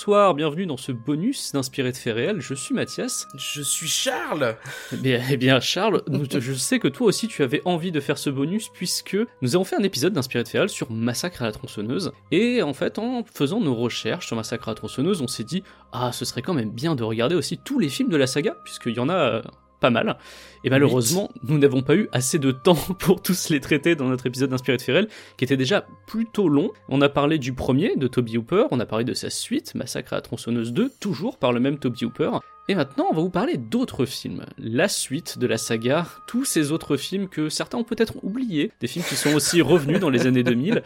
[0.00, 2.40] Bonsoir, bienvenue dans ce bonus d'Inspiré de faits réels.
[2.40, 3.28] Je suis Mathias.
[3.36, 4.56] Je suis Charles
[4.94, 8.16] Eh bien, eh bien Charles, je sais que toi aussi tu avais envie de faire
[8.16, 11.44] ce bonus puisque nous avons fait un épisode d'Inspiré de faits réels sur Massacre à
[11.44, 12.12] la tronçonneuse.
[12.30, 15.62] Et en fait, en faisant nos recherches sur Massacre à la tronçonneuse, on s'est dit
[15.92, 18.56] Ah, ce serait quand même bien de regarder aussi tous les films de la saga,
[18.64, 19.42] puisqu'il y en a euh,
[19.80, 20.16] pas mal.
[20.62, 24.26] Et malheureusement, nous n'avons pas eu assez de temps pour tous les traiter dans notre
[24.26, 26.70] épisode d'Inspiré de réels, qui était déjà plutôt long.
[26.88, 30.12] On a parlé du premier, de Toby Hooper, on a parlé de sa suite, Massacre
[30.12, 32.30] à la tronçonneuse 2, toujours par le même Toby Hooper.
[32.68, 36.70] Et maintenant, on va vous parler d'autres films, la suite de la saga, tous ces
[36.70, 40.26] autres films que certains ont peut-être oubliés, des films qui sont aussi revenus dans les
[40.26, 40.82] années 2000.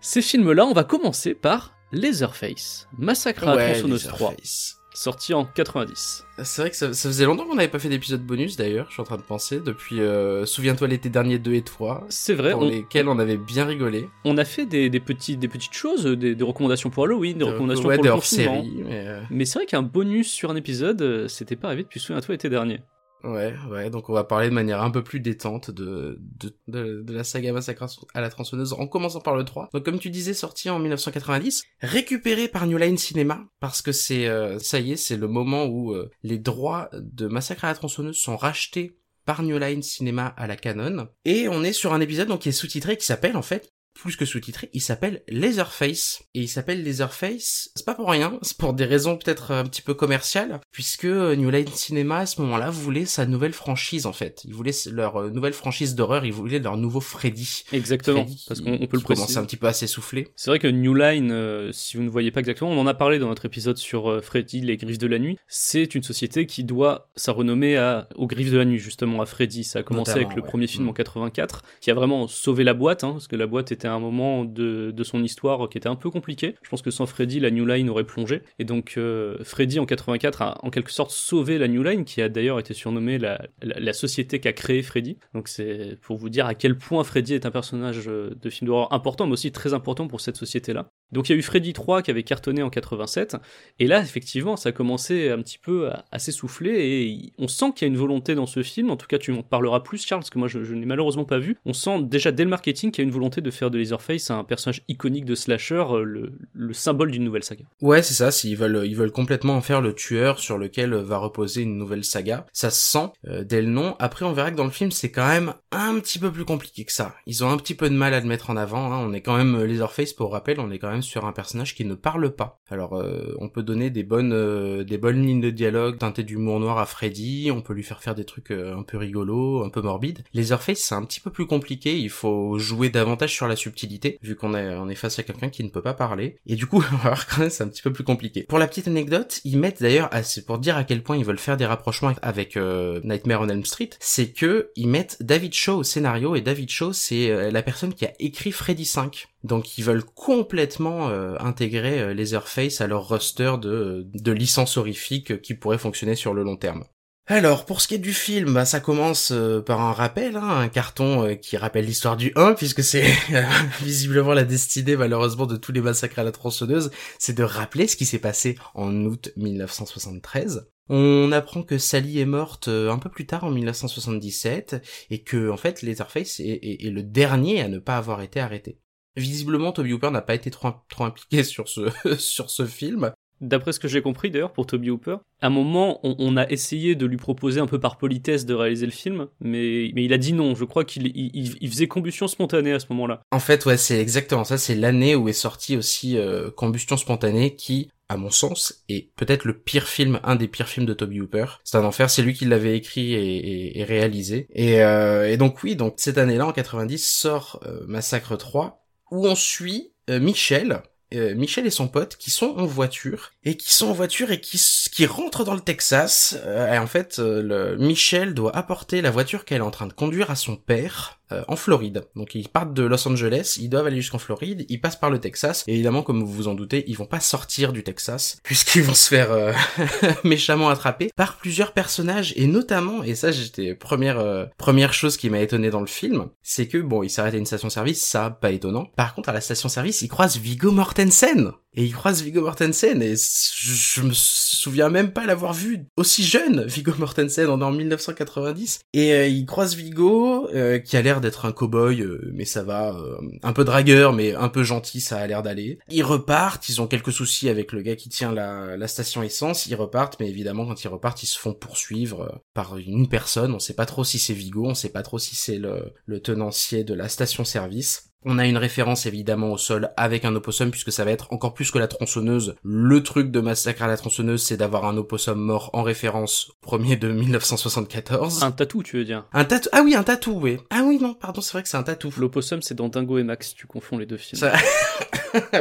[0.00, 4.77] Ces films-là, on va commencer par Leatherface, Massacre à la Ouais, tronçonneuse 3, Leatherface.
[4.98, 6.26] Sorti en 90.
[6.42, 8.94] C'est vrai que ça, ça faisait longtemps qu'on n'avait pas fait d'épisode bonus d'ailleurs, je
[8.94, 12.52] suis en train de penser, depuis euh, Souviens-toi l'été dernier 2 et 3, C'est vrai,
[12.52, 14.08] on, lesquels on avait bien rigolé.
[14.24, 17.44] on a fait des, des, petits, des petites choses, des, des recommandations pour Halloween, des
[17.44, 18.88] recommandations ouais, pour des le hors-série, confinement.
[18.88, 19.06] mais...
[19.06, 22.34] euh, Mais c'est vrai qu'un bonus sur un épisode, euh, c'était pas arrivé depuis Souviens-toi
[22.34, 22.80] l'été dernier.
[23.24, 27.12] Ouais, ouais, donc on va parler de manière un peu plus détente de, de, de,
[27.12, 29.70] la saga Massacre à la tronçonneuse, en commençant par le 3.
[29.72, 34.28] Donc comme tu disais, sorti en 1990, récupéré par New Line Cinema, parce que c'est,
[34.28, 37.74] euh, ça y est, c'est le moment où euh, les droits de Massacre à la
[37.74, 41.08] tronçonneuse sont rachetés par New Line Cinema à la Canon.
[41.24, 44.16] Et on est sur un épisode donc qui est sous-titré, qui s'appelle en fait plus
[44.16, 46.22] que sous-titré, il s'appelle Leatherface.
[46.34, 49.82] Et il s'appelle Leatherface, c'est pas pour rien, c'est pour des raisons peut-être un petit
[49.82, 54.12] peu commerciales, puisque euh, New Line Cinema à ce moment-là voulait sa nouvelle franchise en
[54.12, 54.42] fait.
[54.44, 57.64] Ils voulaient leur euh, nouvelle franchise d'horreur, ils voulaient leur nouveau Freddy.
[57.72, 59.38] Exactement, Freddy parce qu'on on peut le préciser.
[59.38, 60.28] un petit peu à s'essouffler.
[60.36, 62.94] C'est vrai que New Line, euh, si vous ne voyez pas exactement, on en a
[62.94, 65.38] parlé dans notre épisode sur euh, Freddy, les griffes de la nuit.
[65.48, 66.74] C'est une société qui de
[67.16, 69.64] sa renommée à, aux griffes de la nuit, justement, à Freddy.
[69.64, 70.48] Ça a commencé Notamment, avec le ouais.
[70.48, 70.88] premier film Mm.
[70.88, 74.00] en 84, qui a vraiment sauvé la boîte, hein, parce que la boîte était un
[74.00, 76.54] moment de, son histoire qui était un peu compliqué.
[76.62, 78.42] Je pense que sans Freddy, la New Line aurait plongé.
[78.58, 82.20] Et donc, euh, Freddy en 84 a en quelque sorte sauvé la New Line, qui
[82.20, 85.18] a d'ailleurs été surnommée la, la, la société qui a créé Freddy.
[85.34, 88.68] Donc c'est pour vous dire à quel point Freddy est un personnage euh, de film
[88.68, 90.90] d'horreur important, mais aussi très important pour cette société-là.
[91.12, 93.36] Donc il y a eu Freddy 3 qui avait cartonné en 87,
[93.78, 97.86] et là effectivement ça a commencé un petit peu à, s'essouffler, et on sent qu'il
[97.86, 100.20] y a une volonté dans ce film, en tout cas tu m'en parleras plus Charles,
[100.20, 102.90] parce que moi je, je n'ai malheureusement pas vu, on sent déjà dès le marketing
[102.90, 106.02] qu'il y a une volonté de faire de Leatherface un personnage iconique de slasher, euh,
[106.02, 107.64] le, le symbole d'une nouvelle saga.
[107.80, 111.18] Ouais, c'est ça, s'ils veulent, ils veulent complètement en faire le tueur sur lequel va
[111.18, 112.46] reposer une nouvelle saga.
[112.52, 113.96] Ça se sent euh, dès le nom.
[113.98, 116.84] Après, on verra que dans le film, c'est quand même un petit peu plus compliqué
[116.84, 117.14] que ça.
[117.26, 118.92] Ils ont un petit peu de mal à le mettre en avant.
[118.92, 118.98] Hein.
[119.06, 121.74] On est quand même, euh, Leatherface, pour rappel, on est quand même sur un personnage
[121.74, 122.60] qui ne parle pas.
[122.70, 126.60] Alors, euh, on peut donner des bonnes, euh, des bonnes lignes de dialogue, teinter d'humour
[126.60, 127.50] noir à Freddy.
[127.52, 130.24] On peut lui faire faire des trucs euh, un peu rigolos, un peu morbides.
[130.34, 131.98] Leatherface, c'est un petit peu plus compliqué.
[131.98, 135.48] Il faut jouer davantage sur la subtilité, vu qu'on est, on est face à quelqu'un
[135.48, 136.38] qui ne peut pas parler.
[136.46, 138.44] Et du coup, quand même, c'est un petit peu plus compliqué.
[138.44, 141.38] Pour la petite anecdote, ils mettent d'ailleurs, c'est pour dire à quel point ils veulent
[141.38, 145.78] faire des rapprochements avec euh, Nightmare on Elm Street, c'est que ils mettent David Shaw
[145.78, 149.28] au scénario et David Shaw c'est euh, la personne qui a écrit Freddy 5.
[149.44, 155.54] Donc ils veulent complètement euh, intégrer euh, Leatherface à leur roster de, licences horrifiques qui
[155.54, 156.84] pourraient fonctionner sur le long terme.
[157.30, 160.48] Alors, pour ce qui est du film, bah, ça commence euh, par un rappel, hein,
[160.48, 163.04] un carton euh, qui rappelle l'histoire du 1, puisque c'est
[163.82, 167.96] visiblement la destinée, malheureusement, de tous les massacres à la tronçonneuse, c'est de rappeler ce
[167.96, 170.70] qui s'est passé en août 1973.
[170.88, 175.58] On apprend que Sally est morte un peu plus tard, en 1977, et que, en
[175.58, 178.78] fait, Leatherface est- est le dernier à ne pas avoir été arrêté.
[179.18, 181.80] Visiblement, Toby Hooper n'a pas été trop, trop impliqué sur ce,
[182.18, 186.00] sur ce film, D'après ce que j'ai compris d'ailleurs pour Toby Hooper, à un moment
[186.02, 189.28] on, on a essayé de lui proposer un peu par politesse de réaliser le film,
[189.40, 190.56] mais, mais il a dit non.
[190.56, 193.20] Je crois qu'il il, il- il faisait combustion spontanée à ce moment-là.
[193.30, 194.58] En fait, ouais, c'est exactement ça.
[194.58, 199.44] C'est l'année où est sorti aussi euh, Combustion spontanée, qui, à mon sens, est peut-être
[199.44, 201.46] le pire film, un des pires films de Toby Hooper.
[201.62, 202.10] C'est un enfer.
[202.10, 204.48] C'est lui qui l'avait écrit et, et- et réalisé.
[204.52, 209.26] Et, euh, et donc oui, donc cette année-là, en 90, sort euh, Massacre 3, où
[209.26, 210.82] on suit euh, Michel.
[211.14, 214.40] euh, Michel et son pote qui sont en voiture et qui sont en voiture et
[214.40, 214.60] qui,
[214.92, 216.36] qui rentrent dans le Texas.
[216.44, 219.86] Euh, et en fait, euh, le, Michel doit apporter la voiture qu'elle est en train
[219.86, 222.04] de conduire à son père euh, en Floride.
[222.16, 225.18] Donc ils partent de Los Angeles, ils doivent aller jusqu'en Floride, ils passent par le
[225.18, 228.82] Texas, et évidemment, comme vous vous en doutez, ils vont pas sortir du Texas, puisqu'ils
[228.82, 229.52] vont se faire euh,
[230.24, 235.30] méchamment attraper par plusieurs personnages, et notamment, et ça j'étais première euh, première chose qui
[235.30, 238.50] m'a étonné dans le film, c'est que bon, ils s'arrêtent à une station-service, ça pas
[238.50, 238.86] étonnant.
[238.96, 243.14] Par contre, à la station-service, ils croisent Viggo Mortensen et il croise Viggo Mortensen et
[243.14, 249.12] je, me souviens même pas l'avoir vu aussi jeune Viggo Mortensen en, en 1990 et
[249.12, 252.96] euh, il croise Viggo euh, qui a l'air d'être un cowboy euh, mais ça va
[252.96, 255.78] euh, un peu dragueur mais un peu gentil ça a l'air d'aller.
[255.88, 259.76] Ils repartent ils ont quelques soucis avec le gars qui tient la, station essence ils
[259.76, 263.54] repartent mais évidemment quand ils repartent ils se font poursuivre par une personne.
[263.54, 266.18] On sait pas trop si c'est Viggo on sait pas trop si c'est le, le
[266.18, 270.70] tenancier de la station service on a une référence évidemment au sol avec un opossum
[270.70, 272.56] puisque ça va être encore plus que la tronçonneuse.
[272.62, 276.54] Le truc de Massacre à la tronçonneuse, c'est d'avoir un opossum mort en référence au
[276.60, 278.42] premier de 1974.
[278.42, 279.24] Un tatou, tu veux dire?
[279.32, 279.68] Un tatou.
[279.72, 280.58] Ah oui, un tatou, oui.
[280.70, 282.12] Ah oui, non, pardon, c'est vrai que c'est un tatou.
[282.18, 284.40] L'opossum, c'est dans Dingo et Max, tu confonds les deux films.
[284.40, 284.52] Ça-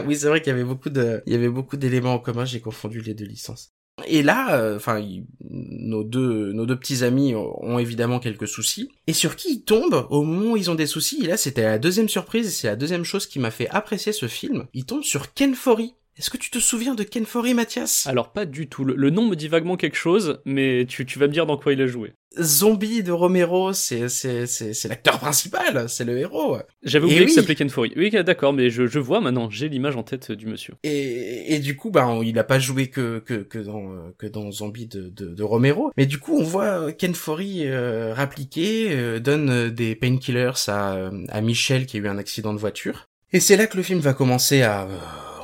[0.06, 2.46] oui, c'est vrai qu'il y avait beaucoup de, il y avait beaucoup d'éléments en commun.
[2.46, 3.72] J'ai confondu les deux licences.
[4.06, 5.04] Et là, euh, enfin,
[5.50, 8.92] nos deux, nos deux petits amis ont évidemment quelques soucis.
[9.08, 11.80] Et sur qui ils tombent au moment où ils ont des soucis là, c'était la
[11.80, 12.56] deuxième surprise.
[12.56, 14.68] C'est la deuxième chose qui m'a fait apprécier ce film.
[14.74, 15.96] Ils tombent sur Ken Foree.
[16.18, 18.06] Est-ce que tu te souviens de Ken Foree, Mathias?
[18.08, 18.84] Alors pas du tout.
[18.84, 21.58] Le, le nom me dit vaguement quelque chose, mais tu, tu vas me dire dans
[21.58, 22.14] quoi il a joué.
[22.40, 26.58] Zombie de Romero, c'est c'est c'est c'est l'acteur principal, c'est le héros.
[26.84, 27.34] J'avais oublié qu'il oui.
[27.34, 27.94] s'appelait Ken Foree.
[27.96, 30.76] Oui, d'accord, mais je, je vois maintenant, j'ai l'image en tête du monsieur.
[30.84, 34.28] Et, et du coup, bah, on- il a pas joué que que que dans que
[34.28, 35.92] dans Zombie de, de, de Romero.
[35.98, 40.94] Mais du coup, on voit Ken Foree euh, rappliquer, euh, donne euh, des painkillers à
[40.96, 43.08] euh, à Michel qui a eu un accident de voiture.
[43.34, 44.98] Et c'est là que le film va commencer à euh,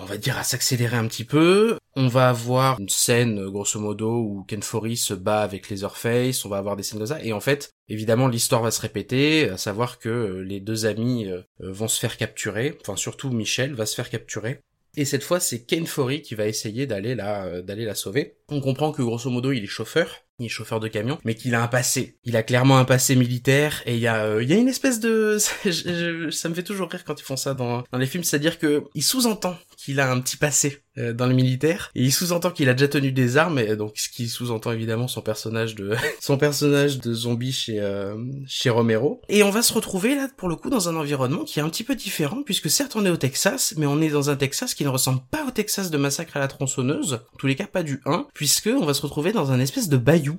[0.04, 1.78] on va dire à s'accélérer un petit peu.
[1.96, 6.50] On va avoir une scène, grosso modo, où Ken Foree se bat avec Leatherface, on
[6.50, 9.58] va avoir des scènes comme ça, et en fait, évidemment, l'histoire va se répéter, à
[9.58, 13.76] savoir que euh, les deux amis euh, euh, vont se faire capturer, enfin surtout Michel
[13.76, 14.60] va se faire capturer,
[14.96, 15.86] et cette fois, c'est Ken
[16.22, 18.38] qui va essayer d'aller la, d'aller la sauver.
[18.50, 21.68] On comprend que grosso modo, il est chauffeur, chauffeur de camion, mais qu'il a un
[21.68, 22.18] passé.
[22.24, 25.38] Il a clairement un passé militaire, et il y a, euh, une espèce de,
[26.32, 29.04] ça me fait toujours rire quand ils font ça dans, les films, c'est-à-dire que il
[29.04, 32.74] sous-entend qu'il a un petit passé euh, dans le militaire, et il sous-entend qu'il a
[32.74, 37.00] déjà tenu des armes, et donc ce qui sous-entend évidemment son personnage de, son personnage
[37.00, 38.16] de zombie chez, euh,
[38.48, 39.22] chez Romero.
[39.30, 41.70] Et on va se retrouver là, pour le coup, dans un environnement qui est un
[41.70, 44.74] petit peu différent, puisque certes on est au Texas, mais on est dans un Texas
[44.74, 47.68] qui ne ressemble pas au Texas de Massacre à la tronçonneuse, en tous les cas
[47.68, 50.33] pas du 1, puisque on va se retrouver dans un espèce de bayou.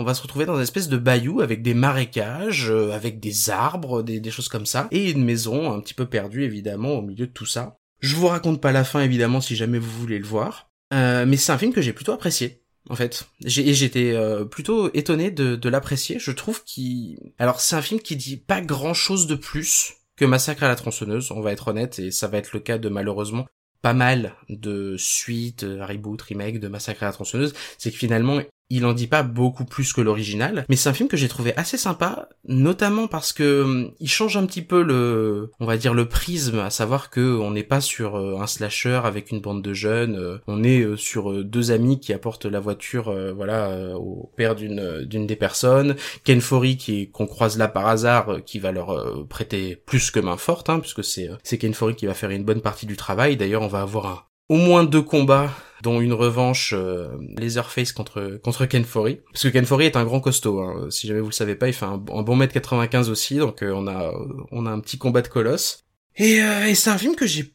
[0.00, 3.50] On va se retrouver dans une espèce de bayou avec des marécages, euh, avec des
[3.50, 7.02] arbres, des, des choses comme ça, et une maison un petit peu perdue évidemment au
[7.02, 7.76] milieu de tout ça.
[8.00, 11.36] Je vous raconte pas la fin évidemment si jamais vous voulez le voir, Euh, mais
[11.36, 12.62] c'est un film que j'ai plutôt apprécié.
[12.88, 16.18] En fait, j'ai j'étais euh, plutôt étonné de, de l'apprécier.
[16.18, 20.24] Je trouve qu'il, alors c'est un film qui dit pas grand chose de plus que
[20.24, 21.30] Massacre à la tronçonneuse.
[21.30, 23.46] On va être honnête et ça va être le cas de malheureusement
[23.82, 27.54] pas mal de suites, reboot, remake de Massacre à la tronçonneuse.
[27.78, 28.40] C'est que finalement
[28.70, 31.56] il en dit pas beaucoup plus que l'original, mais c'est un film que j'ai trouvé
[31.56, 35.92] assez sympa, notamment parce que hum, il change un petit peu le, on va dire
[35.92, 39.62] le prisme, à savoir que on n'est pas sur euh, un slasher avec une bande
[39.62, 44.30] de jeunes, euh, on est euh, sur deux amis qui apportent la voiture, voilà, au
[44.36, 48.72] père d'une d'une des personnes, Ken Foree qui qu'on croise là par hasard, qui va
[48.72, 52.30] leur prêter plus que main forte, hein, puisque c'est c'est Ken Foree qui va faire
[52.30, 53.36] une bonne partie du travail.
[53.36, 55.50] D'ailleurs, on va avoir au moins deux combats,
[55.82, 57.08] dont une revanche euh,
[57.38, 58.84] Laserface contre contre Ken.
[58.84, 60.60] Parce que Ken est un grand costaud.
[60.60, 60.86] Hein.
[60.90, 63.62] Si jamais vous le savez pas, il fait un, un bon mètre 95 aussi, donc
[63.62, 64.12] euh, on a
[64.50, 65.84] on a un petit combat de colosse.
[66.16, 67.54] Et, euh, et c'est un film que j'ai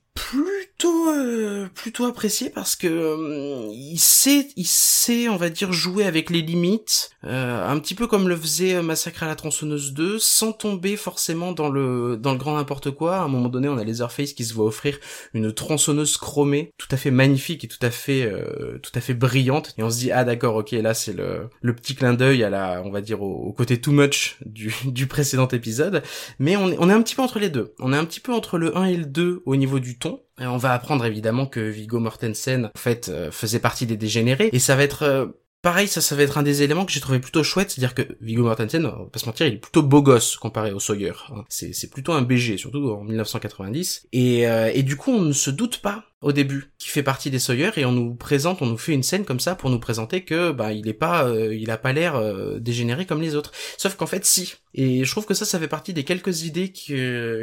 [0.78, 6.06] plutôt euh, plutôt apprécié parce que euh, il sait il sait on va dire jouer
[6.06, 9.94] avec les limites euh, un petit peu comme le faisait euh, Massacre à la tronçonneuse
[9.94, 13.70] 2 sans tomber forcément dans le dans le grand n'importe quoi à un moment donné
[13.70, 15.00] on a Leatherface qui se voit offrir
[15.34, 19.14] une tronçonneuse chromée tout à fait magnifique et tout à fait euh, tout à fait
[19.14, 22.44] brillante et on se dit ah d'accord ok là c'est le le petit clin d'œil
[22.44, 26.04] à la on va dire au, au côté too much du du précédent épisode
[26.40, 27.74] mais on est, on est un petit peu entre les deux.
[27.80, 30.22] On est un petit peu entre le 1 et le 2 au niveau du ton.
[30.40, 34.50] Et on va apprendre évidemment que Viggo Mortensen, en fait, euh, faisait partie des dégénérés.
[34.52, 35.36] Et ça va être...
[35.66, 38.04] Pareil, ça, ça va être un des éléments que j'ai trouvé plutôt chouette, c'est-à-dire que
[38.22, 41.14] Viggo Mortensen, on va pas se mentir, il est plutôt beau gosse comparé au Sawyer.
[41.32, 41.44] hein.
[41.50, 44.06] C'est, c'est plutôt un BG, surtout en 1990.
[44.14, 47.32] Et, euh, et du coup, on ne se doute pas au début qu'il fait partie
[47.32, 49.80] des Sawyer et on nous présente, on nous fait une scène comme ça pour nous
[49.80, 53.34] présenter que bah il est pas, euh, il a pas l'air euh, dégénéré comme les
[53.34, 53.52] autres.
[53.80, 54.54] Sauf qu'en fait, si.
[54.76, 56.72] Et je trouve que ça, ça fait partie des quelques idées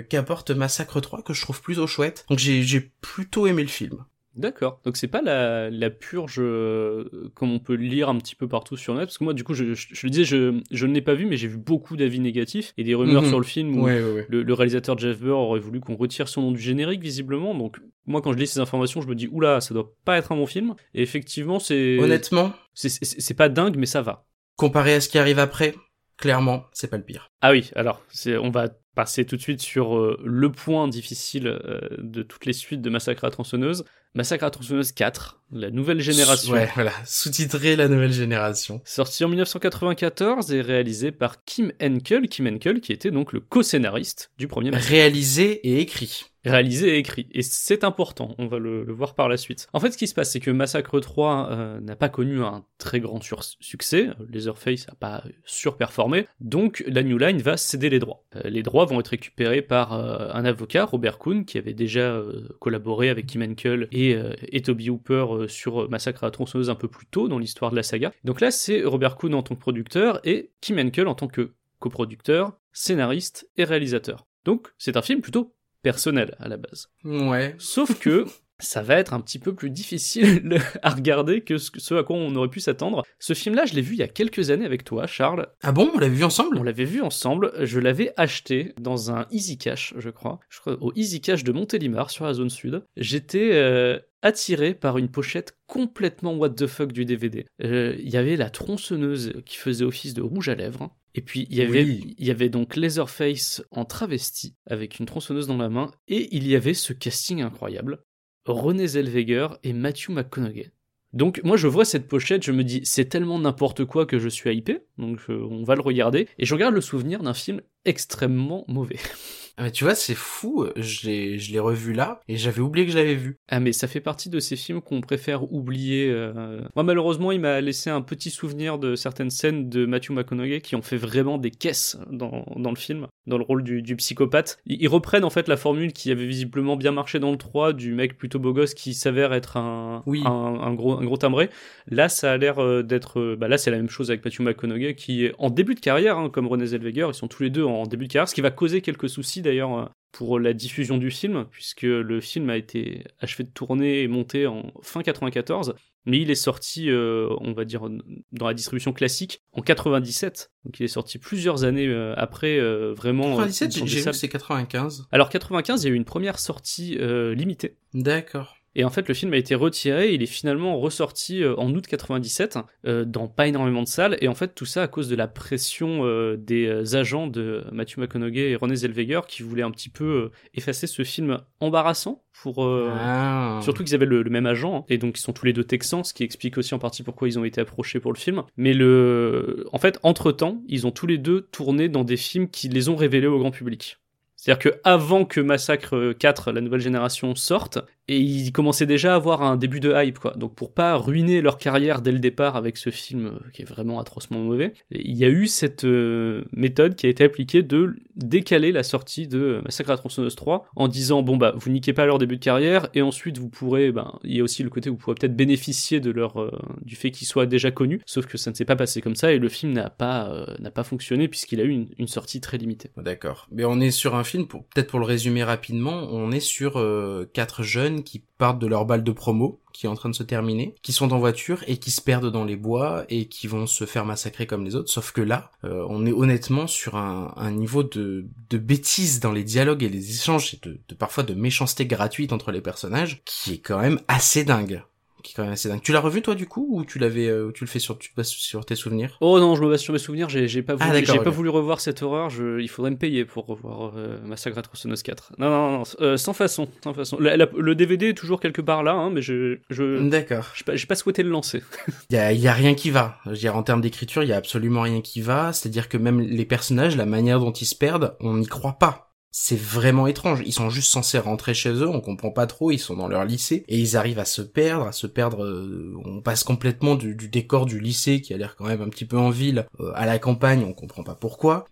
[0.09, 2.25] qu'apporte Massacre 3 que je trouve plutôt chouette.
[2.31, 4.05] Donc j'ai, j'ai plutôt aimé le film.
[4.35, 4.81] D'accord.
[4.85, 8.77] Donc c'est pas la, la purge euh, comme on peut lire un petit peu partout
[8.77, 9.05] sur net.
[9.05, 11.15] Parce que moi, du coup, je, je, je le disais, je, je ne l'ai pas
[11.15, 13.29] vu, mais j'ai vu beaucoup d'avis négatifs et des rumeurs Mhm.
[13.29, 14.27] sur le film où Ouais, ouais, ouais.
[14.29, 17.55] le, le réalisateur Jeff Burr aurait voulu qu'on retire son nom du générique, visiblement.
[17.55, 20.33] Donc moi, quand je lis ces informations, je me dis, oula, ça doit pas être
[20.33, 20.75] un bon film.
[20.95, 24.25] Et effectivement, c'est Honnêtement, c'est pas dingue, mais ça va.
[24.57, 25.75] comparé à ce qui arrive après,
[26.23, 27.33] clairement, c'est pas le pire.
[27.41, 28.01] Ah oui, alors
[28.41, 32.53] on va passer tout de suite sur euh, le point difficile euh, de toutes les
[32.53, 33.85] suites de Massacre à tronçonneuse.
[34.15, 36.53] Massacre à tronçonneuse 4, la nouvelle génération.
[36.53, 36.93] Ouais, voilà.
[37.07, 38.81] Sous-titré la nouvelle génération.
[38.85, 44.31] Sorti en 1994 et réalisé par Kim Henkel, Kim Henkel qui était donc le co-scénariste
[44.39, 44.91] du premier Massacre.
[44.91, 46.32] Réalisé et écrit.
[46.45, 47.27] Réalisé et écrit.
[47.33, 49.69] Et c'est important, on va le, voir par la suite.
[49.73, 52.65] En fait, ce qui se passe, c'est que Massacre 3 euh, n'a pas connu un
[52.79, 53.21] très grand
[53.61, 58.25] succès, Leatherface n'a pas surperformé, donc la New Line va céder les droits.
[58.37, 62.21] Euh, les droits vont être récupérés par euh, un avocat, Robert Kuhn, qui avait déjà
[62.59, 64.17] collaboré avec Kim Henkel et,
[64.49, 67.77] et Toby Hooper sur Massacre à la tronçonneuse un peu plus tôt dans l'histoire de
[67.77, 68.13] la saga.
[68.25, 71.53] Donc là, c'est Robert Kuhn en tant que producteur et Kim Henkel en tant que
[71.79, 74.27] coproducteur, scénariste et réalisateur.
[74.45, 76.89] Donc c'est un film plutôt personnel à la base.
[77.05, 77.55] Ouais.
[77.59, 78.25] Sauf que
[78.59, 82.35] ça va être un petit peu plus difficile à regarder que ce, à quoi on
[82.37, 83.03] aurait pu s'attendre.
[83.19, 85.49] Ce film-là, je l'ai vu il y a quelques années avec toi, Charles.
[85.63, 86.57] Ah bon, on l'a vu ensemble?
[86.59, 87.53] On l'avait vu ensemble.
[87.61, 90.39] Je l'avais acheté dans un Easy Cash, je crois.
[90.49, 92.85] Je crois au Easy Cash de Montélimar sur la zone sud.
[92.97, 97.47] J'étais euh, attiré par une pochette complètement what the fuck du DVD.
[97.65, 100.95] Euh, Il y avait la tronçonneuse qui faisait office de rouge à lèvres.
[101.15, 102.15] Et puis il y avait, Oui.
[102.19, 105.91] il y avait donc Leatherface en travesti avec une tronçonneuse dans la main.
[106.09, 108.03] Et il y avait ce casting incroyable.
[108.47, 110.73] René Zellweger et Matthew McConaughey.
[111.13, 114.31] Donc moi je vois cette pochette, je me dis c'est tellement n'importe quoi que je
[114.31, 117.61] suis hypé, donc euh, on va le regarder, et je regarde le souvenir d'un film
[117.85, 118.97] extrêmement mauvais.
[119.59, 120.67] Ah, mais tu vois, c'est fou.
[120.77, 123.37] Je l'ai, je l'ai revu là et j'avais oublié que je l'avais vu.
[123.49, 126.09] Ah mais ça fait partie de ces films qu'on préfère oublier.
[126.11, 126.63] euh.
[126.75, 130.75] Moi malheureusement il m'a laissé un petit souvenir de certaines scènes de Matthew McConaughey qui
[130.75, 134.59] ont fait vraiment des caisses dans, dans le film, dans le rôle du, du psychopathe.
[134.67, 137.73] Ils, ils reprennent en fait la formule qui avait visiblement bien marché dans le 3
[137.75, 140.23] du mec plutôt beau gosse qui s'avère être un, Oui.
[140.25, 141.51] un, un gros, un gros timbré.
[141.89, 143.21] Là ça a l'air euh, d'être...
[143.21, 145.81] euh, Bah là c'est la même chose avec Matthew McConaughey qui est en début de
[145.81, 148.35] carrière, hein, comme René Zellweger, ils sont tous les deux en début de carrière, ce
[148.35, 152.51] qui va causer quelques soucis d'ailleurs euh, pour la diffusion du film, puisque le film
[152.51, 157.29] a été achevé de tourner et monté en fin 94, mais il est sorti, euh,
[157.41, 157.89] on va dire,
[158.33, 160.51] dans la distribution classique en 97.
[160.65, 163.29] Donc il est sorti plusieurs années euh, après, euh, vraiment.
[163.33, 165.07] euh, 97, dans j'ai vu c'est 95.
[165.13, 166.99] Alors 95, il y a eu une première sortie
[167.35, 167.77] limitée.
[167.95, 168.57] D'accord.
[168.75, 171.87] Et en fait, le film a été retiré, il est finalement ressorti euh, en août
[171.87, 174.17] 97 euh, dans pas énormément de salles.
[174.21, 177.99] Et en fait, tout ça à cause de la pression euh, des agents de Matthew
[177.99, 182.67] McConaughey et René Zellweger qui voulaient un petit peu effacer ce film embarrassant pour.
[182.67, 183.61] Ah.
[183.63, 185.65] Surtout qu'ils avaient le, le même agent, hein, et donc ils sont tous les deux
[185.65, 188.43] texans, ce qui explique aussi en partie pourquoi ils ont été approchés pour le film.
[188.57, 192.49] Mais le, en fait, entre temps, ils ont tous les deux tourné dans des films
[192.49, 193.99] qui les ont révélés au grand public.
[194.43, 199.17] C'est-à-dire que avant que Massacre 4, la nouvelle génération, sorte, et ils commençaient déjà à
[199.17, 200.33] avoir un début de hype, quoi.
[200.33, 203.69] Donc pour pas ruiner leur carrière dès le départ avec ce film euh, qui est
[203.69, 207.95] vraiment atrocement mauvais, il y a eu cette euh, méthode qui a été appliquée de
[208.17, 211.93] décaler la sortie de Massacre à la tronçonneuse 3 en disant bon bah vous niquez
[211.93, 214.71] pas leur début de carrière et ensuite vous pourrez, ben il y a aussi le
[214.71, 216.51] côté où vous pourrez peut-être bénéficier de leur euh,
[216.83, 219.33] du fait qu'ils soient déjà connus, sauf que ça ne s'est pas passé comme ça
[219.33, 222.41] et le film n'a pas euh, n'a pas fonctionné puisqu'il a eu une, une sortie
[222.41, 222.91] très limitée.
[222.97, 223.47] D'accord.
[223.51, 227.29] Mais on est sur un film, peut-être pour le résumer rapidement, on est sur euh,
[227.33, 230.23] quatre jeunes qui partent de leur balle de promo, qui est en train de se
[230.23, 233.67] terminer, qui sont en voiture et qui se perdent dans les bois et qui vont
[233.67, 234.91] se faire massacrer comme les autres.
[234.91, 239.83] Sauf que là, euh, on est honnêtement sur un, niveau de, bêtise dans les dialogues
[239.83, 243.81] et les échanges et de parfois de méchanceté gratuite entre les personnages qui est quand
[243.81, 244.83] même assez dingue.
[245.23, 245.81] Qui est quand même assez dingue.
[245.83, 247.99] Tu l'as revu toi du coup ou tu l'avais, euh, ou tu le fais sur,
[247.99, 249.17] tu bases sur tes souvenirs?
[249.21, 251.31] Oh non, je me base sur mes souvenirs, j'ai j'ai pas Ah, voulu, j'ai pas
[251.31, 255.03] voulu revoir cette horreur, je, il faudrait me payer pour revoir euh, Massacre à tronçonneuse
[255.03, 255.33] 4.
[255.39, 257.19] Non, non, non, euh, sans façon, sans façon.
[257.21, 260.47] La- la- le DVD est toujours quelque part là, hein, mais je, je, D'accord.
[260.55, 261.63] j'ai pas, j'ai pas souhaité le lancer.
[262.11, 263.19] Il y a, y a rien qui va.
[263.27, 265.53] Je veux dire, en termes d'écriture, il y a absolument rien qui va.
[265.53, 269.12] C'est-à-dire que même les personnages, la manière dont ils se perdent, on n'y croit pas.
[269.35, 270.43] C'est vraiment étrange.
[270.45, 273.25] Ils sont juste censés rentrer chez eux, on comprend pas trop, ils sont dans leur
[273.25, 277.15] lycée, et ils arrivent à se perdre, à se perdre, euh, on passe complètement du,
[277.15, 280.05] décor du lycée, qui a l'air quand même un petit peu en ville, euh, à
[280.05, 281.65] la campagne, on comprend pas pourquoi.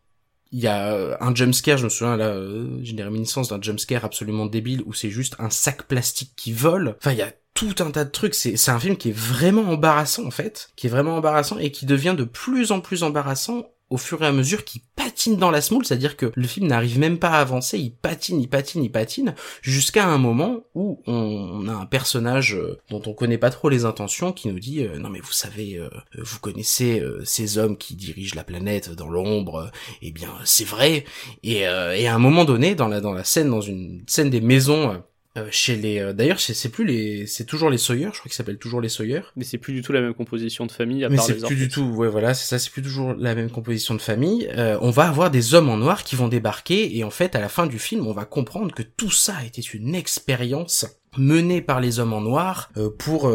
[0.53, 3.63] Il y a euh, un jumpscare, je me souviens là, euh, j'ai des réminiscences d'un
[3.63, 6.97] jumpscare absolument débile, où c'est juste un sac plastique qui vole.
[6.99, 8.35] Enfin, il y a tout un tas de trucs.
[8.35, 11.85] C'est un film qui est vraiment embarrassant en fait, qui est vraiment embarrassant et qui
[11.85, 15.61] devient de plus en plus embarrassant au fur et à mesure qu'il patine dans la
[15.61, 18.93] smoule, c'est-à-dire que le film n'arrive même pas à avancer, il patine, il patine, il
[18.93, 23.69] patine, jusqu'à un moment où on, a un personnage euh, dont on connaît pas trop
[23.69, 27.77] les intentions qui nous dit euh, non mais vous savez, euh, vous connaissez ces hommes
[27.77, 31.05] qui dirigent la planète dans l'ombre, eh bien c'est vrai.
[31.43, 34.41] Et, et à un moment donné, dans la dans la scène, dans une scène des
[34.41, 35.03] maisons
[35.37, 38.33] euh, chez les euh, d'ailleurs c'est plus les c'est toujours les Sawyer je crois qu'ils
[38.33, 41.09] s'appellent toujours les Sawyer mais c'est plus du tout la même composition de famille à
[41.09, 43.95] mais c'est plus du tout ouais voilà c'est ça c'est plus toujours la même composition
[43.95, 44.51] de famille.
[44.57, 47.41] Euh, on va avoir des hommes en noir qui vont débarquer et en fait à
[47.41, 51.81] la fin du film on va comprendre que tout ça était une expérience menée par
[51.81, 53.33] les hommes en noir pour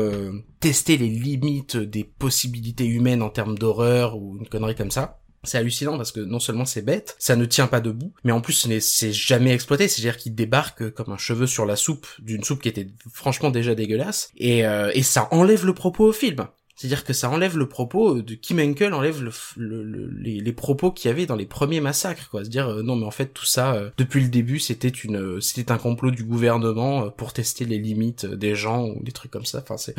[0.59, 5.57] tester les limites des possibilités humaines en termes d'horreur ou une connerie comme ça c'est
[5.57, 8.67] hallucinant parce que non seulement c'est bête, ça ne tient pas debout, mais en plus
[8.79, 12.69] c'est jamais exploité, c'est-à-dire qu'il débarque comme un cheveu sur la soupe d'une soupe qui
[12.69, 16.47] était franchement déjà dégueulasse, et, euh, et ça enlève le propos au film.
[16.75, 19.23] C'est-à-dire que ça enlève le propos de Kim Henkel enlève
[19.55, 22.43] le, les, propos qu'il y avait dans les premiers massacres, quoi.
[22.43, 25.39] Se dire euh, non mais en fait tout ça euh, depuis le début c'était une
[25.39, 29.45] c'était un complot du gouvernement pour tester les limites des gens ou des trucs comme
[29.45, 29.59] ça.
[29.59, 29.95] Enfin c'est.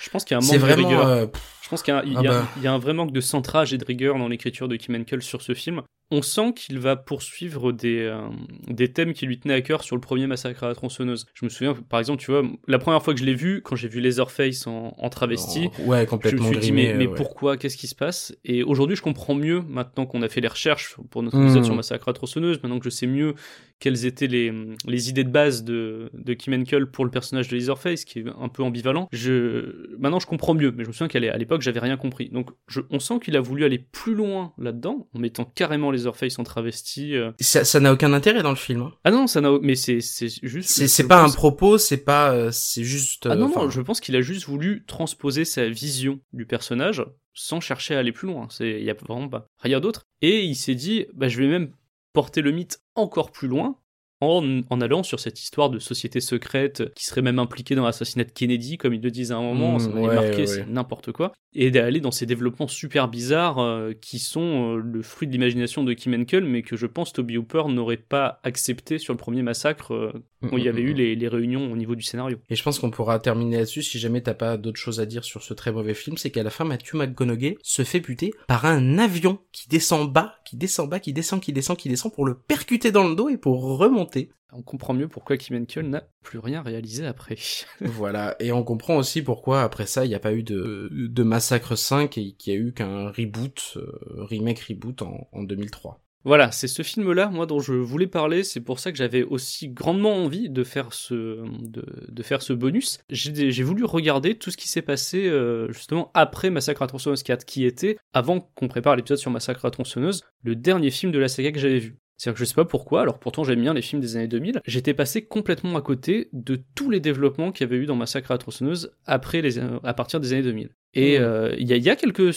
[0.00, 1.30] Je pense qu'il y a un manque vraiment, de rigueur.
[1.68, 2.48] Je pense qu'il y, ah bah.
[2.62, 5.20] y, a un vrai manque de centrage et de rigueur dans l'écriture de Kim Henkel
[5.20, 5.82] sur ce film.
[6.10, 8.22] On sent qu'il va poursuivre des, euh,
[8.68, 11.26] des thèmes qui lui tenaient à cœur sur le premier massacre à la tronçonneuse.
[11.34, 13.76] Je me souviens, par exemple, tu vois, la première fois que je l'ai vu, quand
[13.76, 17.08] j'ai vu Leatherface en, en travesti, oh, ouais, complètement je me suis dit, mais, mais
[17.08, 17.58] pourquoi?
[17.58, 18.34] Qu'est-ce qui se passe?
[18.46, 21.66] Et aujourd'hui, je comprends mieux, maintenant qu'on a fait les recherches pour notre épisode hmm.
[21.66, 23.34] sur Massacre à la tronçonneuse, maintenant que je sais mieux
[23.80, 24.52] quelles étaient les,
[24.86, 28.24] les idées de base de, de Kim Henkel pour le personnage de Leatherface, qui est
[28.40, 29.08] un peu ambivalent.
[29.12, 32.28] Je, maintenant, je comprends mieux, mais je me souviens qu'à l'époque, j'avais rien compris.
[32.30, 36.38] Donc, je, on sent qu'il a voulu aller plus loin là-dedans, en mettant carrément Leatherface
[36.38, 37.14] en travesti.
[37.14, 37.32] Euh.
[37.40, 38.82] Ça n'a aucun intérêt dans le film.
[38.82, 38.92] Hein.
[39.04, 40.00] Ah non, ça n'a, mais c'est
[40.42, 40.70] juste.
[40.70, 43.26] C'est pas un propos, c'est pas, euh, c'est juste.
[43.26, 47.04] ah non, non, je pense qu'il a juste voulu transposer sa vision du personnage
[47.34, 48.48] sans chercher à aller plus loin.
[48.50, 50.02] C'est, y a vraiment pas rien d'autre.
[50.22, 51.70] Et il s'est dit, bah, je vais même
[52.12, 53.78] porter le mythe encore plus loin
[54.20, 58.30] en, allant sur cette histoire de société secrète qui serait même impliquée dans l'assassinat de
[58.30, 61.32] Kennedy, comme ils le disent à un moment, mmh, ça m'avait marqué, c'est n'importe quoi,
[61.54, 65.84] et d'aller dans ces développements super bizarres euh, qui sont euh, le fruit de l'imagination
[65.84, 69.42] de Kim Henkel, mais que je pense Toby Hooper n'aurait pas accepté sur le premier
[69.42, 72.02] massacre euh, mmh, où il y mmh, avait eu les, les, réunions au niveau du
[72.02, 72.38] scénario.
[72.50, 75.24] Et je pense qu'on pourra terminer là-dessus si jamais t'as pas d'autres choses à dire
[75.24, 78.66] sur ce très mauvais film, c'est qu'à la fin Matthew McConaughey se fait buter par
[78.66, 82.26] un avion qui descend bas, qui descend bas, qui descend, qui descend, qui descend pour
[82.26, 84.07] le percuter dans le dos et pour remonter
[84.52, 87.36] on comprend mieux pourquoi Kim Henkel n'a plus rien réalisé après.
[87.80, 91.22] voilà, et on comprend aussi pourquoi après ça il n'y a pas eu de, de
[91.22, 96.00] Massacre 5 et qu'il n'y a eu qu'un reboot, euh, remake reboot en, 2003.
[96.24, 98.42] Voilà, c'est ce film-là, moi, dont je voulais parler.
[98.42, 102.98] C'est pour ça que j'avais aussi grandement envie de faire ce, de, faire ce bonus.
[103.08, 107.44] J'ai voulu regarder tout ce qui s'est passé euh, justement après Massacre à tronçonneuse 4,
[107.44, 111.28] qui était, avant qu'on prépare l'épisode sur Massacre à tronçonneuse, le dernier film de la
[111.28, 111.98] saga que j'avais vu.
[112.18, 114.60] C'est-à-dire que je sais pas pourquoi, alors pourtant j'aime bien les films des années 2000,
[114.66, 118.32] j'étais passé complètement à côté de tous les développements qu'il y avait eu dans Massacre
[118.32, 120.70] à la tronçonneuse après les, à partir des années 2000.
[120.94, 121.22] Et mmh.
[121.22, 122.32] euh, il y, a, quelques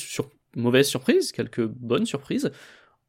[0.56, 2.52] mauvaises surprises, quelques bonnes surprises.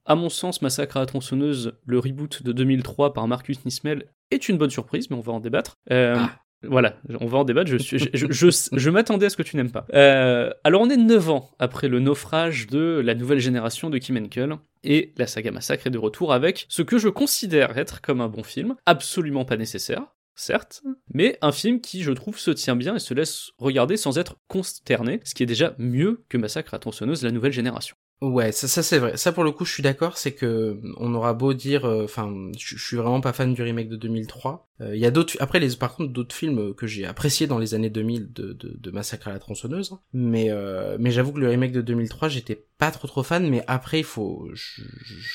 [0.07, 4.49] À mon sens, Massacre à la tronçonneuse, le reboot de 2003 par Marcus Nismel, est
[4.49, 5.77] une bonne surprise, mais on va en débattre.
[5.91, 6.31] Euh, ah.
[6.65, 9.73] Voilà, on va en débattre, je, je, je, je, m'attendais à ce que tu n'aimes
[9.73, 9.85] pas.
[9.95, 14.17] Euh, alors on est 9 ans après le naufrage de la nouvelle génération de Kim
[14.17, 18.21] Henkel, et la saga Massacre est de retour avec ce que je considère être comme
[18.21, 22.77] un bon film, absolument pas nécessaire, certes, mais un film qui, je trouve, se tient
[22.77, 26.75] bien et se laisse regarder sans être consterné, ce qui est déjà mieux que Massacre
[26.75, 27.97] à tronçonneuse, la nouvelle génération.
[28.23, 29.17] Ouais, ça, c'est vrai.
[29.17, 30.17] Ça pour le coup, je suis d'accord.
[30.17, 33.89] C'est que on aura beau dire, euh, enfin, je suis vraiment pas fan du remake
[33.89, 34.69] de 2003.
[34.79, 37.59] Il euh, y a d'autres, après les, par contre, d'autres films que j'ai appréciés dans
[37.59, 39.97] les années 2000 de, de, de Massacre à la tronçonneuse.
[40.13, 43.49] Mais euh, mais j'avoue que le remake de 2003, j'étais pas trop trop fan.
[43.49, 44.83] Mais après, il faut, je,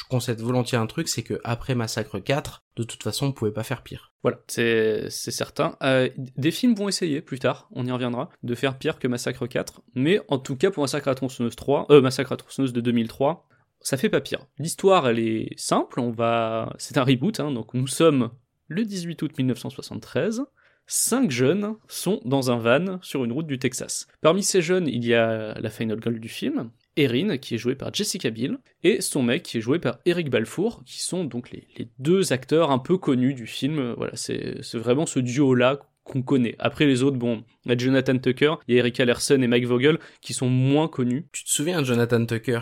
[0.09, 3.63] concède volontiers un truc, c'est que après Massacre 4, de toute façon, on pouvait pas
[3.63, 4.11] faire pire.
[4.21, 5.77] Voilà, c'est certain.
[5.81, 9.47] Euh, des films vont essayer plus tard, on y reviendra, de faire pire que Massacre
[9.47, 9.81] 4.
[9.95, 13.47] Mais en tout cas, pour Massacre à tronçonneuse 3, euh, Massacre à tronçonneuse de 2003,
[13.79, 14.45] ça fait pas pire.
[14.59, 16.01] L'histoire, elle est simple.
[16.01, 18.31] On va, c'est un reboot, hein, donc nous sommes
[18.67, 20.43] le 18 août 1973,
[20.85, 24.07] cinq jeunes sont dans un van sur une route du Texas.
[24.19, 27.75] Parmi ces jeunes, il y a la final girl du film, Erin, qui est jouée
[27.75, 31.51] par Jessica Biel, et son mec, qui est joué par Eric Balfour, qui sont donc
[31.51, 31.67] les,
[31.99, 33.93] deux acteurs un peu connus du film.
[33.97, 36.55] Voilà, c'est vraiment ce duo-là qu'on connaît.
[36.59, 39.47] Après les autres, bon, il y a Jonathan Tucker, il y a Eric Allerson et
[39.47, 41.27] Mike Vogel, qui sont moins connus.
[41.31, 42.61] Tu te souviens de Jonathan Tucker?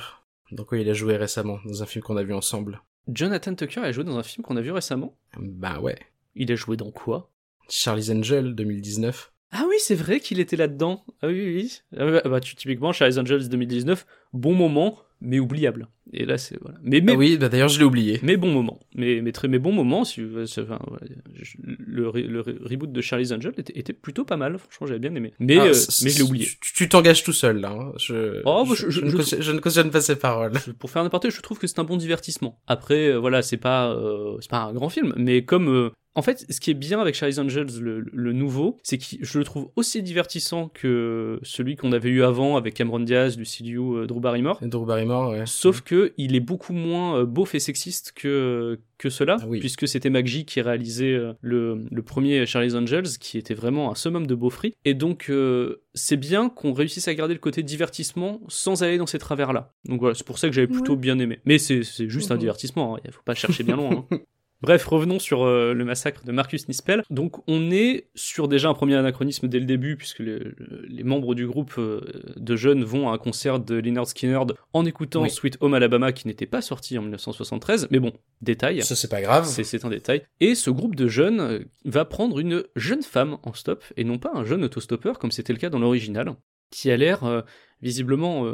[0.51, 3.81] Dans quoi il a joué récemment, dans un film qu'on a vu ensemble Jonathan Tucker
[3.81, 5.15] a joué dans un film qu'on a vu récemment?
[5.37, 5.97] Bah ouais.
[6.33, 7.31] Il a joué dans quoi?
[7.69, 9.31] Charlie's Angel 2019.
[9.57, 11.03] Ah oui, c'est vrai qu'il était là-dedans.
[11.21, 11.79] Ah oui, oui.
[11.97, 15.87] Ah ouais, bah, typiquement, Charlie's Angels 2019, bon moment, mais oubliable.
[16.13, 16.77] Et là, c'est voilà.
[16.83, 18.19] Mais, mais Ah oui, bah d'ailleurs je l'ai oublié.
[18.21, 18.79] Mais bon moment.
[18.95, 20.03] Mais, mais très mais bon moment.
[20.03, 21.05] Si, c'est- enfin, voilà,
[21.41, 24.57] je- le, re- le re- reboot de Charlie's Angel était, était plutôt pas mal.
[24.59, 25.33] Franchement, j'avais bien aimé.
[25.39, 26.47] Mais, Ah, euh, mais je l'ai oublié.
[26.61, 27.71] Tu t'engages tout seul là.
[27.71, 27.93] hein.
[27.97, 29.05] Je, Oh, bah, je, je- je
[29.51, 30.53] ne cautionne- pas ces paroles.
[30.79, 32.59] Pour faire un aparté, je trouve que c'est un bon divertissement.
[32.67, 36.21] Après, euh, voilà, c'est pas, euh, c'est pas un grand film, mais comme, euh, en
[36.21, 39.43] fait, ce qui est bien avec Charlie's Angels, le, le nouveau, c'est que je le
[39.43, 44.07] trouve aussi divertissant que celui qu'on avait eu avant avec Cameron Diaz, Lucy Liu, euh,
[44.07, 44.59] Drew Barrymore.
[44.63, 45.43] Et Drew Barrymore, ouais.
[45.45, 49.59] Sauf que il est beaucoup moins euh, beauf et sexiste que que cela, Ah oui.
[49.59, 53.95] puisque c'était McGee qui réalisait euh, le, le premier Charlie's Angels, qui était vraiment un
[53.95, 54.73] summum de beaufry.
[54.85, 59.05] Et donc euh, c'est bien qu'on réussisse à garder le côté divertissement sans aller dans
[59.05, 59.73] ces travers-là.
[59.83, 61.39] Donc voilà, c'est pour ça que j'avais plutôt bien aimé.
[61.43, 62.39] Mais c'est c'est juste un Mhm.
[62.39, 64.05] divertissement, il faut pas chercher bien loin.
[64.11, 64.17] hein.
[64.65, 67.03] Bref, revenons sur euh, le massacre de Marcus Nispel.
[67.09, 71.03] Donc, on est sur déjà un premier anachronisme dès le début, puisque le- le- les
[71.03, 72.01] membres du groupe euh,
[72.35, 74.39] de jeunes vont à un concert de Leonard Skinner
[74.73, 75.29] en écoutant Oui.
[75.29, 77.87] Sweet Home Alabama, qui n'était pas sorti en 1973.
[77.91, 78.81] Mais bon, détail.
[78.81, 79.45] Ça c'est pas grave.
[79.45, 80.23] C'est un détail.
[80.39, 84.17] Et ce groupe de jeunes euh, va prendre une jeune femme en stop, et non
[84.17, 86.33] pas un jeune autostoppeur, comme c'était le cas dans l'original,
[86.71, 87.41] qui a l'air euh,
[87.81, 88.45] visiblement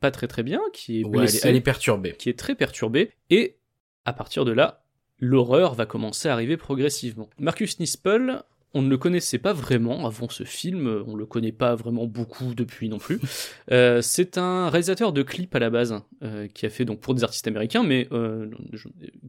[0.00, 2.14] pas très très bien, qui est Ouais, elle, est, blessée elle est perturbée.
[2.18, 3.56] qui est très perturbé, et
[4.04, 4.79] à partir de là,
[5.20, 7.28] l'horreur va commencer à arriver progressivement.
[7.38, 8.42] Marcus Nispel,
[8.74, 12.54] on ne le connaissait pas vraiment avant ce film, on le connaît pas vraiment beaucoup
[12.54, 13.20] depuis non plus.
[13.72, 17.14] Euh, c'est un réalisateur de clips à la base, euh, qui a fait donc pour
[17.14, 18.50] des artistes américains, mais euh,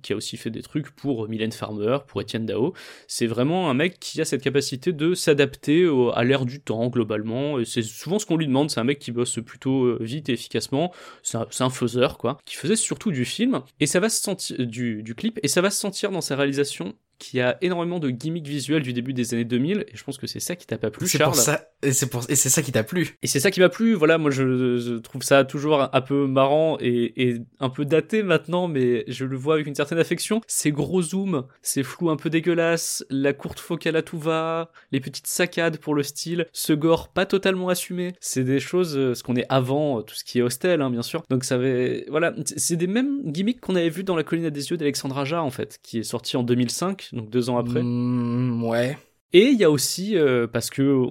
[0.01, 2.73] qui a aussi fait des trucs pour Mylène Farmer, pour Etienne Dao.
[3.07, 7.59] C'est vraiment un mec qui a cette capacité de s'adapter à l'ère du temps globalement,
[7.59, 10.33] et c'est souvent ce qu'on lui demande, c'est un mec qui bosse plutôt vite et
[10.33, 13.61] efficacement, c'est un, c'est un faiseur quoi, qui faisait surtout du film.
[13.79, 15.39] Et ça va se sentir du, du clip.
[15.43, 18.93] Et ça va se sentir dans sa réalisation qui a énormément de gimmicks visuels du
[18.93, 21.17] début des années 2000 et je pense que c'est ça qui t'a pas plu C'est
[21.19, 21.31] Charles.
[21.33, 23.17] pour ça, et c'est pour, et c'est ça qui t'a plu.
[23.21, 26.25] Et c'est ça qui m'a plu, voilà, moi je, je trouve ça toujours un peu
[26.27, 30.41] marrant et, et un peu daté maintenant, mais je le vois avec une certaine affection.
[30.47, 34.99] Ces gros zooms, ces flous un peu dégueulasses, la courte focale à tout va, les
[34.99, 39.23] petites saccades pour le style, ce gore pas totalement assumé, c'est des choses, euh, ce
[39.23, 41.23] qu'on est avant, euh, tout ce qui est hostel, hein, bien sûr.
[41.29, 44.45] Donc ça avait, voilà, c'est- c'est des mêmes gimmicks qu'on avait vu dans La colline
[44.45, 47.57] à des yeux d'Alexandre Aja, en fait, qui est sorti en 2005, donc deux ans
[47.57, 47.81] après.
[47.83, 48.97] Mm, ouais.
[49.33, 51.05] Et il y a aussi, euh, parce que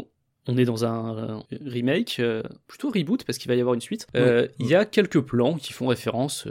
[0.53, 3.81] on est dans un euh, remake, euh, plutôt reboot, parce qu'il va y avoir une
[3.81, 6.47] suite, euh, il y a quelques plans qui font référence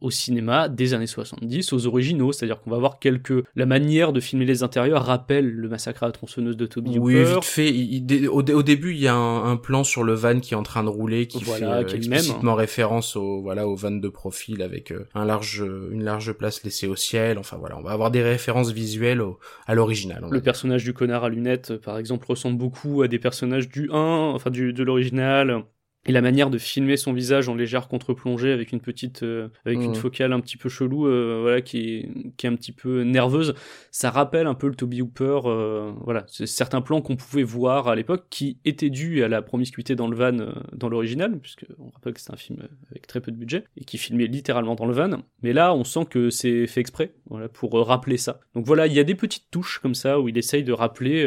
[0.00, 3.44] au cinéma des années 70, aux originaux, c'est-à-dire qu'on va voir quelques...
[3.54, 7.14] La manière de filmer les intérieurs rappelle le massacre à la tronçonneuse de Toby Oui,
[7.16, 7.34] Hooper.
[7.34, 7.70] vite fait.
[7.70, 10.54] il- au, dé- au début, il y a un, un plan sur le van qui
[10.54, 12.18] est en train de rouler, qui Voilà, fait qui même.
[12.18, 16.86] explicitement référence au voilà au van de profil avec un large une large place laissée
[16.86, 17.38] au ciel.
[17.38, 20.22] Enfin voilà, on va avoir des références visuelles au- à l'original.
[20.24, 20.42] Le dire.
[20.42, 23.96] personnage du connard à lunettes, par exemple, ressemble beaucoup à des personnages du 1,
[24.34, 25.64] enfin du, de l'original.
[26.06, 29.78] Et la manière de filmer son visage en légère contre-plongée avec une petite, euh, avec
[29.78, 29.94] une Mhm.
[29.94, 33.54] focale un petit peu chelou, euh, voilà, qui est, qui est un petit peu nerveuse,
[33.90, 37.88] ça rappelle un peu le Toby Hooper, euh, voilà, c'est certains plans qu'on pouvait voir
[37.88, 41.88] à l'époque qui étaient dus à la promiscuité dans le van dans l'original, puisque on
[41.88, 42.58] rappelle que c'est un film
[42.90, 45.22] avec très peu de budget et qui filmait littéralement dans le van.
[45.42, 48.40] Mais là, on sent que c'est fait exprès, voilà, pour rappeler ça.
[48.54, 51.22] Donc voilà, il y a des petites touches comme ça où il essaye de rappeler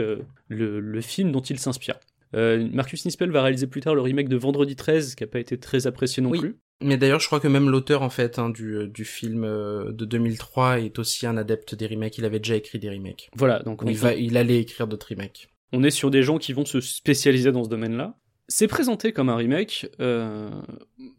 [0.50, 1.96] le, le film dont il s'inspire.
[2.36, 5.40] Euh, Marcus Nispel va réaliser plus tard le remake de Vendredi 13, qui a pas
[5.40, 6.40] été très apprécié non Oui.
[6.40, 6.56] plus.
[6.82, 10.06] Mais d'ailleurs, je crois que même l'auteur en fait hein, du du film euh, de
[10.06, 12.18] 2003 est aussi un adepte des remakes.
[12.20, 13.30] Il avait déjà écrit des remakes.
[13.36, 15.50] Voilà, donc on, Il va, il allait écrire d'autres remakes.
[15.74, 18.16] on est sur des gens qui vont se spécialiser dans ce domaine-là.
[18.50, 19.90] C'est présenté comme un remake.
[20.00, 20.50] euh,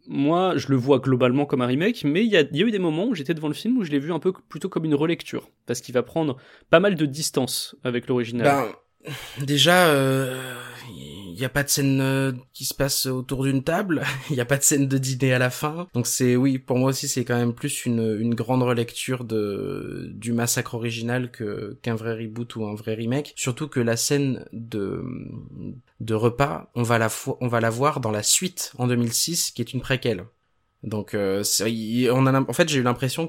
[0.07, 2.65] moi, je le vois globalement comme un remake, mais il y a, il y a
[2.65, 4.69] eu des moments où j'étais devant le film où je l'ai vu un peu plutôt
[4.69, 6.37] comme une relecture, parce qu'il va prendre
[6.69, 8.45] pas mal de distance avec l'original.
[8.47, 8.71] Ben,
[9.41, 9.93] déjà,
[11.39, 14.41] il n'y a pas de scène euh, qui se passe autour d'une table, il n'y
[14.41, 15.87] a pas de scène de dîner à la fin.
[15.93, 20.33] Donc c'est, oui, pour moi aussi, c'est quand même plus une, grande relecture de, du
[20.33, 23.31] massacre original que, qu'un vrai reboot ou un vrai remake.
[23.37, 25.01] Surtout que la scène de,
[26.01, 27.09] de repas, on va la,
[27.39, 30.25] on va la voir dans la suite en 2006, qui est une préquelle.
[30.81, 33.27] Donc, euh, il- on a, en fait, j'ai eu l'impression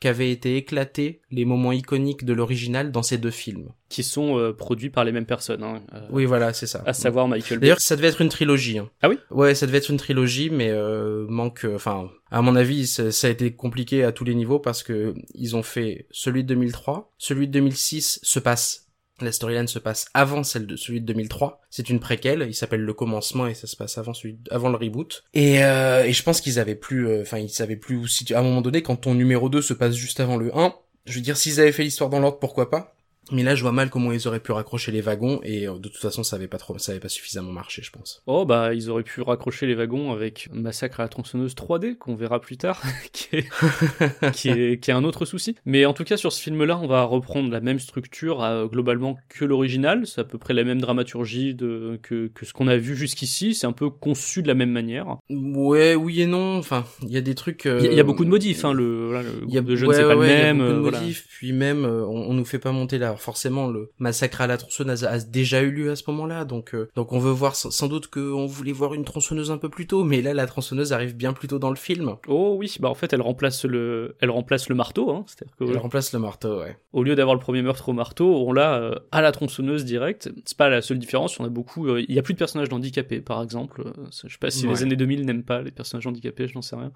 [0.00, 3.70] qu'avaient été éclatés les moments iconiques de l'original dans ces deux films.
[3.88, 6.82] qui sont euh, produits par les mêmes personnes, hein, euh, Oui, voilà, c'est ça.
[6.86, 7.66] à savoir Michael Bay.
[7.68, 8.78] D'ailleurs, ça devait être une trilogie.
[8.78, 8.90] hein.
[9.00, 9.16] Ah oui?
[9.30, 11.64] Ouais, ça devait être une trilogie, mais euh, manque.
[11.64, 14.82] euh, Enfin, à mon avis, ça, ça a été compliqué à tous les niveaux parce
[14.82, 18.85] que ils ont fait celui de 2003, celui de 2006 se passe.
[19.20, 21.62] La storyline se passe avant celle de celui de 2003.
[21.70, 22.44] C'est une préquelle.
[22.48, 25.24] Il s'appelle Le Commencement et ça se passe avant celui avant le reboot.
[25.32, 27.08] Et, euh, et je pense qu'ils avaient plus.
[27.08, 28.06] euh, Enfin, ils savaient plus où.
[28.06, 30.74] Si à un moment donné, quand ton numéro 2 se passe juste avant le 1,
[31.06, 32.95] je veux dire, s'ils avaient fait l'histoire dans l'ordre, pourquoi pas?
[33.32, 35.88] Mais là, je vois mal comment ils auraient pu raccrocher les wagons et euh, de
[35.88, 38.22] toute façon, ça avait pas trop, ça avait pas suffisamment marché, je pense.
[38.26, 42.14] Oh bah ils auraient pu raccrocher les wagons avec Massacre à la tronçonneuse 3D qu'on
[42.14, 42.80] verra plus tard,
[43.12, 45.56] qui, est, qui, est, qui est un autre souci.
[45.64, 49.16] Mais en tout cas sur ce film-là, on va reprendre la même structure euh, globalement
[49.28, 50.06] que l'original.
[50.06, 53.54] C'est à peu près la même dramaturgie de, que, que ce qu'on a vu jusqu'ici.
[53.54, 55.16] C'est un peu conçu de la même manière.
[55.30, 56.58] Ouais, oui et non.
[56.58, 57.64] Enfin, il y a des trucs.
[57.64, 58.64] Il y, a- il y a beaucoup de modifs.
[58.64, 60.38] Hein, le, voilà, le Il y a de jeunes, ouais, c'est pas ouais, le il
[60.38, 60.58] y a même.
[60.58, 61.00] beaucoup de euh, voilà.
[61.00, 63.15] modifs, puis même euh, on, on nous fait pas monter là.
[63.16, 66.44] Alors forcément, le massacre à la tronçonneuse a, a déjà eu lieu à ce moment-là,
[66.44, 69.70] donc euh, donc on veut voir sans, doute qu'on voulait voir une tronçonneuse un peu
[69.70, 72.16] plus tôt, mais là la tronçonneuse arrive bien plus tôt dans le film.
[72.28, 75.10] Oh oui, bah en fait elle remplace le, elle remplace le marteau.
[75.10, 76.76] Hein, C'est-à-dire que Elle remplace le marteau, ouais.
[76.92, 80.30] au lieu d'avoir le premier meurtre au marteau, on l'a euh, à la tronçonneuse direct.
[80.44, 81.88] C'est pas la seule différence, en a beaucoup.
[81.88, 83.82] euh, Il y a plus de personnages handicapés, par exemple.
[84.26, 84.74] Je sais pas si Ouais.
[84.74, 86.92] les années 2000 n'aiment pas les personnages handicapés, je n'en sais rien.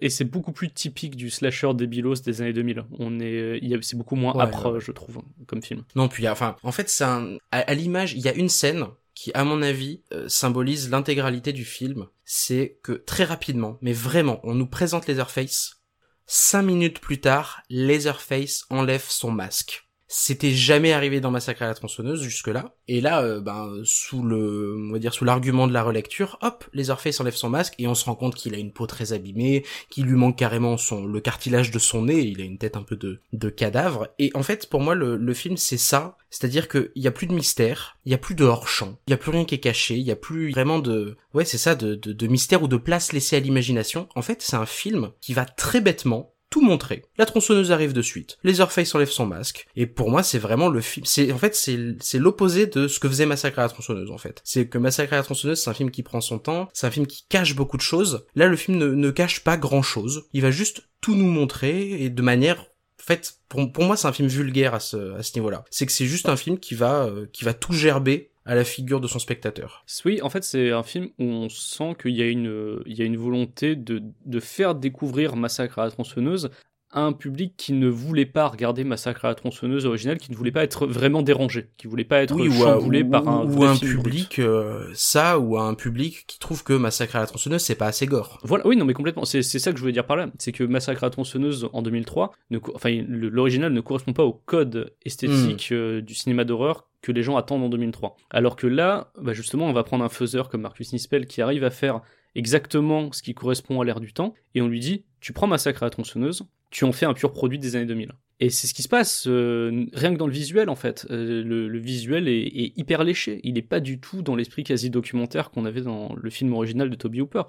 [0.00, 2.84] Et c'est beaucoup plus typique du slasher débilos des années 2000.
[2.98, 4.80] On est, c'est beaucoup moins Ouais, âpre, ouais.
[4.80, 5.20] je trouve,
[5.60, 5.84] film.
[5.94, 8.86] Non, puis enfin, en fait, c'est un, à, à l'image, il y a une scène
[9.14, 12.06] qui, à mon avis, euh, symbolise l'intégralité du film.
[12.24, 15.82] C'est que très rapidement, mais vraiment, on nous présente Leatherface.
[16.26, 19.81] Cinq minutes plus tard, Leatherface enlève son masque.
[20.14, 22.74] C'était jamais arrivé dans Massacre à la tronçonneuse jusque-là.
[22.86, 26.66] Et là, euh, ben, sous le, on va dire, sous l'argument de la relecture, hop,
[26.74, 29.64] Leatherface enlève son masque et on se rend compte qu'il a une peau très abîmée,
[29.88, 32.82] qu'il lui manque carrément son, le cartilage de son nez, il a une tête un
[32.82, 34.08] peu de, de cadavre.
[34.18, 36.18] Et en fait, pour moi, le, le film, c'est ça.
[36.28, 39.14] C'est-à-dire qu'il y a plus de mystère, il y a plus de hors-champ, il y
[39.14, 41.74] a plus rien qui est caché, il y a plus vraiment de, ouais, c'est ça,
[41.74, 44.08] de, de, de mystère ou de place laissée à l'imagination.
[44.14, 47.02] En fait, c'est un film qui va très bêtement tout montrer.
[47.16, 48.38] La tronçonneuse arrive de suite.
[48.44, 49.66] Leatherface enlève son masque.
[49.74, 51.04] Et pour moi, c'est vraiment le film.
[51.06, 54.10] C'est en fait, c'est c'est l'opposé de ce que faisait Massacre à la tronçonneuse.
[54.10, 56.68] En fait, c'est que Massacre à la tronçonneuse, c'est un film qui prend son temps.
[56.74, 58.26] C'est un film qui cache beaucoup de choses.
[58.34, 60.26] Là, le film ne, ne cache pas grand chose.
[60.34, 62.66] Il va juste tout nous montrer et de manière
[63.02, 65.64] en fait, pour, pour moi, c'est un film vulgaire à ce, à ce niveau-là.
[65.70, 68.64] C'est que c'est juste un film qui va, euh, qui va tout gerber à la
[68.64, 69.84] figure de son spectateur.
[70.04, 73.76] Oui, en fait, c'est un film où on sent qu'il y a une, une volonté
[73.76, 76.50] de, de faire découvrir Massacre à la tronçonneuse
[76.92, 80.36] à un public qui ne voulait pas regarder Massacre à la tronçonneuse originale, qui ne
[80.36, 83.64] voulait pas être vraiment dérangé, qui voulait pas être Oui, chamboulé ou- par un, ou
[83.64, 87.62] un public, euh, ça, ou à un public qui trouve que Massacre à la tronçonneuse,
[87.62, 88.38] c'est pas assez gore.
[88.44, 89.24] Voilà, oui, non, mais complètement.
[89.24, 90.28] C'est c'est ça que je voulais dire par là.
[90.38, 94.24] C'est que Massacre à la tronçonneuse en 2003, ne co- enfin, l'original ne correspond pas
[94.24, 95.74] au code esthétique Hmm.
[95.74, 98.16] euh, du cinéma d'horreur que les gens attendent en 2003.
[98.30, 101.64] Alors que là, bah, justement, on va prendre un faiseur comme Marcus Nispel qui arrive
[101.64, 102.00] à faire
[102.34, 105.82] exactement ce qui correspond à l'ère du temps, et on lui dit, tu prends Massacre
[105.82, 108.10] à la tronçonneuse, tu en fais un pur produit des années 2000.
[108.42, 111.06] Et c'est ce qui se passe, euh, rien que dans le visuel en fait.
[111.12, 113.40] Euh, le, visuel est, hyper léché.
[113.44, 116.90] Il n'est pas du tout dans l'esprit quasi documentaire qu'on avait dans le film original
[116.90, 117.42] de Toby Hooper.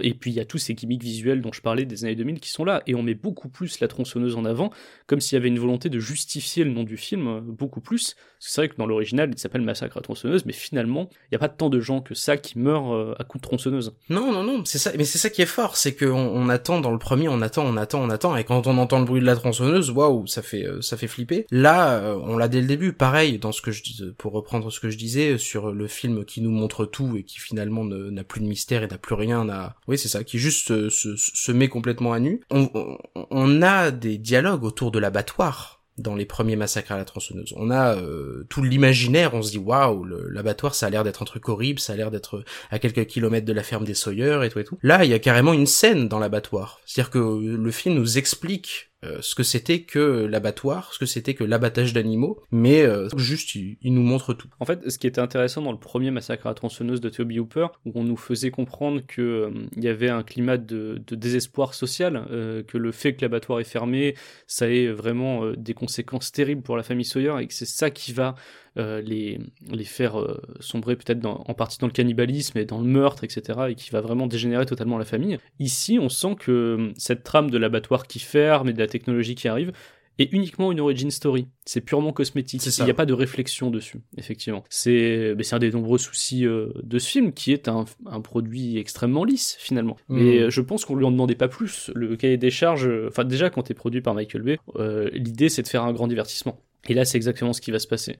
[0.00, 2.38] Et puis il y a tous ces gimmicks visuels dont je parlais des années 2000
[2.38, 2.84] qui sont là.
[2.86, 4.70] Et on met beaucoup plus la tronçonneuse en avant,
[5.08, 8.14] comme s'il y avait une volonté de justifier le nom du film euh, beaucoup plus.
[8.38, 11.40] C'est vrai que dans l'original, il s'appelle Massacre à tronçonneuse, mais finalement, il n'y a
[11.40, 13.94] pas tant de gens que ça qui meurent à coups de tronçonneuse.
[14.08, 16.80] Non, non, non, c'est ça, mais c'est ça qui est fort, c'est qu'on on attend
[16.80, 19.20] dans le premier, on attend, on attend, on attend, et quand on entend le bruit
[19.20, 21.46] de la tronçonneuse, waouh, ça fait, euh, ça fait flipper.
[21.50, 24.70] Là, euh, on l'a dès le début, pareil, dans ce que je dis, pour reprendre
[24.70, 28.24] ce que je disais sur le film qui nous montre tout et qui finalement n'a
[28.24, 31.16] plus de mystère et n'a plus rien à, oui, c'est ça, qui juste euh, se,
[31.16, 32.40] se, se met complètement à nu.
[32.50, 32.98] On, on,
[33.30, 37.52] on a des dialogues autour de l'abattoir dans les premiers massacres à la tronçonneuse.
[37.56, 41.26] On a euh, tout l'imaginaire, on se dit waouh, l'abattoir ça a l'air d'être un
[41.26, 44.48] truc horrible, ça a l'air d'être à quelques kilomètres de la ferme des Sawyer et
[44.48, 44.78] tout et tout.
[44.82, 46.80] Là, il y a carrément une scène dans l'abattoir.
[46.86, 51.34] C'est-à-dire que le film nous explique euh, ce que c'était que l'abattoir, ce que c'était
[51.34, 54.48] que l'abattage d'animaux, mais euh, juste il, il nous montre tout.
[54.60, 57.40] En fait, ce qui était intéressant dans le premier massacre à la tronçonneuse de Toby
[57.40, 61.14] Hooper, où on nous faisait comprendre que euh, il y avait un climat de, de
[61.16, 64.14] désespoir social, euh, que le fait que l'abattoir est fermé,
[64.46, 68.12] ça ait vraiment des conséquences terribles pour la famille Sawyer, et que c'est ça qui
[68.12, 68.36] va
[68.76, 69.38] les,
[69.70, 73.60] les faire euh, sombrer peut-être en partie dans le cannibalisme et dans le meurtre, etc.,
[73.68, 75.38] et qui va vraiment dégénérer totalement la famille.
[75.58, 79.34] Ici, on sent que euh, cette trame de l'abattoir qui ferme et de la technologie
[79.34, 79.72] qui arrive
[80.18, 81.48] est uniquement une origin story.
[81.64, 82.64] C'est purement cosmétique.
[82.78, 84.64] Il n'y a pas de réflexion dessus, effectivement.
[84.68, 89.24] C'est un des nombreux soucis euh, de ce film, qui est un, un produit extrêmement
[89.24, 89.96] lisse, finalement.
[90.08, 90.16] Mm.
[90.16, 91.90] Mais euh, je pense qu'on lui en demandait pas plus.
[91.94, 95.48] Le cahier des charges, euh, enfin déjà quand t'es produit par Michael Bay, euh, l'idée
[95.48, 96.58] c'est de faire un grand divertissement.
[96.88, 98.16] Et là, c'est exactement ce qui va se passer.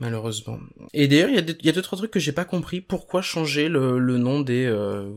[0.00, 0.58] Malheureusement.
[0.94, 2.44] Et d'ailleurs, il y, a deux- il y a deux trois trucs que j'ai pas
[2.44, 2.80] compris.
[2.80, 5.08] Pourquoi changer le, le nom des euh,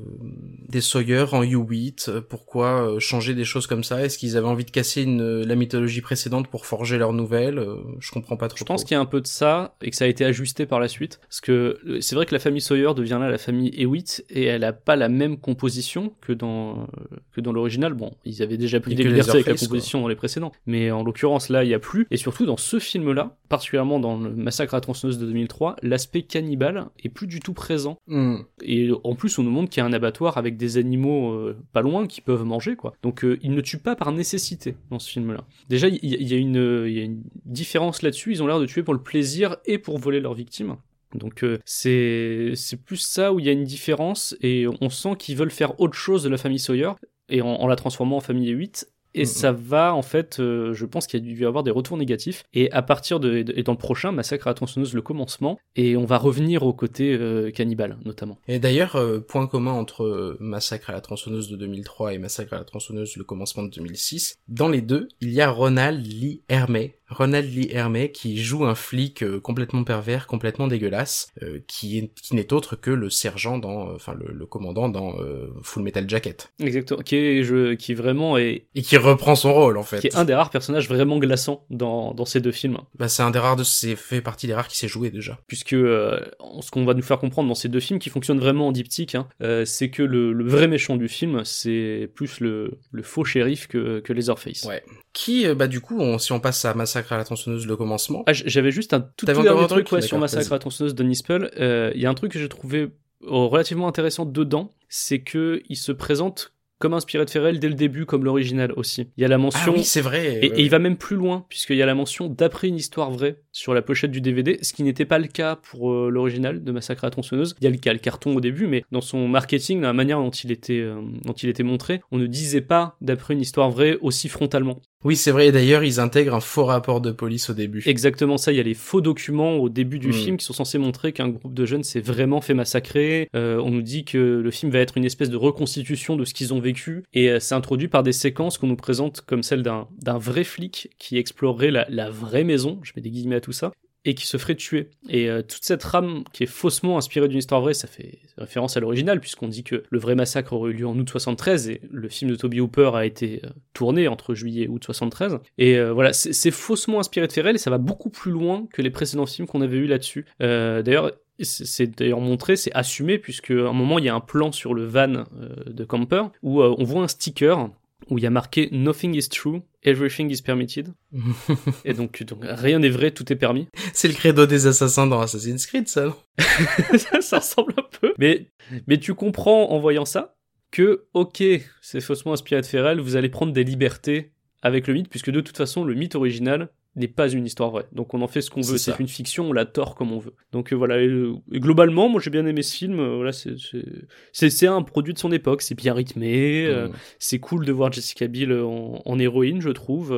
[0.70, 4.04] des Sawyer en U8 Pourquoi euh, changer des choses comme ça?
[4.04, 7.76] Est-ce qu'ils avaient envie de casser une, la mythologie précédente pour forger leur nouvelle Euh,
[8.00, 8.58] Je comprends pas trop.
[8.58, 10.66] Je pense qu'il y a un peu de ça et que ça a été ajusté
[10.66, 11.20] par la suite.
[11.24, 14.46] Parce que euh, c'est vrai que la famille Sawyer devient là la famille Hewitt et
[14.46, 16.88] elle a pas la même composition que dans,
[17.34, 17.94] que dans l'original.
[17.94, 20.52] Bon, ils avaient déjà pris des libertés avec la composition dans les précédents.
[20.66, 22.08] Mais en l'occurrence, là, il y a plus.
[22.12, 26.24] Et surtout, dans ce film-là, particulièrement dans le Massacre à la tronçonneuse de 2003, l'aspect
[26.24, 27.98] cannibale est plus du tout présent.
[28.08, 28.38] Hmm.
[28.62, 31.58] Et en plus, on nous montre qu'il y a un abattoir avec des animaux euh,
[31.74, 32.94] pas loin qui peuvent manger, quoi.
[33.04, 35.44] Donc, euh, ils ne tuent pas par nécessité dans ce film-là.
[35.70, 38.32] Déjà, il y, il y a une, euh, il y a une différence là-dessus.
[38.32, 40.76] Ils ont l'air de tuer pour le plaisir et pour voler leurs victimes.
[41.16, 45.16] Donc euh, c'est c'est plus ça où il y a une différence et on sent
[45.18, 46.92] qu'ils veulent faire autre chose de la famille Sawyer
[47.30, 49.26] et en, en la transformant en famille 8 et Mhm.
[49.26, 51.98] ça va en fait euh, je pense qu'il y a dû y avoir des retours
[51.98, 55.60] négatifs et à partir de et dans le prochain massacre à la tronçonneuse le commencement
[55.76, 60.38] et on va revenir au côté euh, cannibale notamment Et d'ailleurs, euh, point commun entre
[60.40, 64.36] Massacre à la tronçonneuse de 2003 et Massacre à la tronçonneuse le commencement de 2006,
[64.48, 66.96] dans les deux, il y a Ronald Lee Hermé.
[67.12, 72.12] Ronald Lee Hermé qui joue un flic euh, complètement pervers, complètement dégueulasse, euh, qui est
[72.16, 75.14] qui n'est autre que le sergent dans, euh, enfin le, le commandant dans
[75.62, 79.78] Full Metal Jacket, exactement qui est je, qui vraiment est et qui reprend son rôle
[79.78, 80.00] en fait.
[80.00, 83.24] qui est un des rares personnages vraiment glaçants dans, dans ces deux films Bah c'est
[83.24, 85.40] un des rares de, c'est fait partie des rares qui s'est joué déjà.
[85.48, 86.20] puisque euh,
[86.62, 89.16] ce qu'on va nous faire comprendre dans ces deux films qui fonctionnent vraiment en diptyque,
[89.16, 93.26] hein, euh, c'est que le, le vrai méchant du film, c'est plus le, le faux
[93.26, 94.64] shérif que, que Leatherface.
[94.66, 94.84] Ouais.
[95.14, 98.24] Qui, bah du coup, on- si on passe à Massacre à la tronçonneuse le commencement,
[98.28, 101.04] Ah, J'avais juste un tout, dernier truc truc ouais, sur Massacre à la tronçonneuse de
[101.04, 101.52] Nispel.
[101.60, 102.90] Euh, Il y a un truc que j'ai trouvé euh,
[103.30, 108.06] relativement intéressant dedans, c'est que il se présente comme inspiré de Ferrell dès le début,
[108.06, 109.08] comme l'original aussi.
[109.16, 110.40] Il y a la ah mention oui c'est vrai.
[110.42, 113.38] Et, il va même plus loin, puisqu'il y a la mention d'après une histoire vraie
[113.54, 116.72] sur la pochette du DVD, ce qui n'était pas le cas pour euh, l'original de
[116.72, 117.56] Massacre à la tronçonneuse.
[117.62, 120.32] Il y a le, carton au début, mais dans son marketing, dans la manière dont
[120.32, 123.98] il était, euh, dont il était montré, on ne disait pas d'après une histoire vraie
[124.02, 124.82] aussi frontalement.
[125.04, 125.48] Oui, c'est vrai.
[125.48, 127.82] Et d'ailleurs, ils intègrent un faux rapport de police au début.
[127.88, 130.14] Exactement ça, il y a les faux documents au début du Mm.
[130.14, 133.28] film qui sont censés montrer qu'un groupe de jeunes s'est vraiment fait massacrer.
[133.36, 136.34] Euh, on nous dit que le film va être une espèce de reconstitution de ce
[136.36, 139.64] qu'ils ont vécu et euh, c'est introduit par des séquences qu'on nous présente comme celle
[139.64, 143.42] d'un d'un vrai flic qui explorerait la, la vraie maison, je mets des guillemets à
[143.42, 143.72] tout ça,
[144.06, 144.90] et qui se ferait tuer.
[145.10, 148.76] Et euh, toute cette trame qui est faussement inspirée d'une histoire vraie, ça fait référence
[148.78, 151.82] à l'original, puisqu'on dit que le vrai massacre aurait eu lieu en août 73, et
[151.90, 155.40] le film de Toby Hooper a été euh, tourné entre juillet et août 73.
[155.58, 158.82] Et euh, voilà, c'est faussement inspiré de Ferrell, et ça va beaucoup plus loin que
[158.82, 160.26] les précédents films qu'on avait eu là-dessus.
[160.40, 164.52] D'ailleurs, c'est d'ailleurs montré, c'est assumé, puisque à un moment, il y a un plan
[164.52, 165.26] sur le van
[165.68, 167.70] de Camper, où on voit un sticker
[168.10, 170.94] où il y a marqué Nothing is true, everything is permitted.
[171.86, 173.68] Et donc, donc rien n'est vrai, tout est permis.
[173.94, 176.06] c'est le credo des assassins dans Assassin's Creed, ça.
[176.06, 176.16] non
[177.22, 178.14] ça ressemble un peu.
[178.18, 178.48] Mais,
[178.88, 180.36] mais tu comprends en voyant ça
[180.72, 181.44] que, ok,
[181.82, 185.42] c'est faussement inspiré de Ferrell, vous allez prendre des libertés avec le mythe, puisque de
[185.42, 187.86] toute façon, le mythe original n'est pas une histoire vraie.
[187.94, 190.20] Donc on en fait ce qu'on veut, C'est une fiction, on la tord comme on
[190.20, 190.34] veut.
[190.52, 193.32] Donc euh, voilà, et, euh, et globalement, moi j'ai bien aimé ce film, euh, voilà,
[193.32, 196.92] c'est- un produit de son époque, c'est bien rythmé, euh, Mm.
[197.20, 200.16] c'est cool de voir Jessica Biel en, en héroïne, je trouve.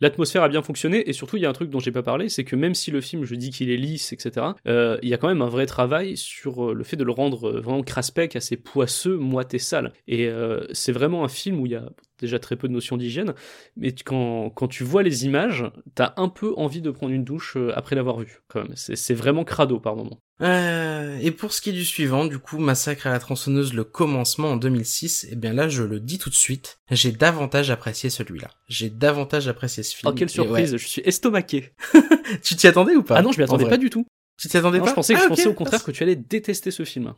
[0.00, 2.28] L'atmosphère a bien fonctionné, et surtout, il y a un truc dont j'ai pas parlé,
[2.28, 5.16] c'est que même si le film, je dis qu'il est lisse, etc., il y a
[5.18, 9.16] quand même un vrai travail sur le fait de le rendre vraiment craspec, assez poisseux,
[9.16, 9.92] moite et sale.
[10.06, 10.28] Et
[10.72, 11.88] c'est vraiment un film où il y a
[12.20, 13.34] déjà très peu de notions d'hygiène,
[13.76, 17.54] mais quand, quand tu vois les images, t'as un peu envie de prendre une douche
[17.56, 18.72] euh, après l'avoir vu, quand même.
[18.76, 20.18] C'est vraiment crado par moment.
[20.42, 23.84] Euh, et pour ce qui est du suivant, du coup, Massacre à la tronçonneuse, le
[23.84, 28.08] commencement en 2006, eh bien là, je le dis tout de suite, j'ai davantage apprécié
[28.08, 28.48] celui-là.
[28.68, 30.10] J'ai davantage apprécié ce film.
[30.10, 31.72] Oh, quelle Et surprise, je suis estomaqué.
[32.42, 33.16] Tu t'y attendais ou pas?
[33.16, 34.06] Ah non, je m'y En attendais pas du tout.
[34.38, 34.90] Tu t'y attendais Non, pas?
[34.90, 37.12] je pensais, Ah, je pensais au contraire que tu allais détester ce film.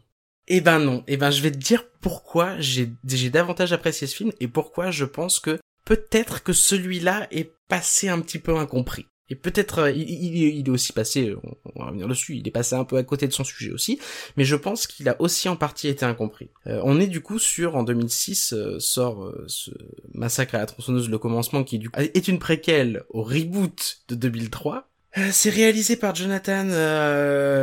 [0.49, 1.05] Eh ben non.
[1.07, 2.87] Eh ben je vais te dire pourquoi j'ai
[3.31, 8.21] davantage apprécié ce film et pourquoi je pense que peut-être que celui-là est passé un
[8.21, 9.07] petit peu incompris.
[9.29, 12.85] Et peut-être euh, il, est aussi passé, on, va revenir dessus, il est passé un
[12.85, 13.99] peu à côté de son sujet aussi,
[14.37, 16.51] mais je pense qu'il a aussi en partie été incompris.
[16.67, 19.71] Euh, on est du coup sur, en 2006, euh, sort ce
[20.13, 24.17] Massacre à la tronçonneuse, le commencement, qui du coup, est une préquelle au reboot de
[24.17, 24.91] 2003.
[25.17, 26.65] Euh, C'est réalisé par Jonathan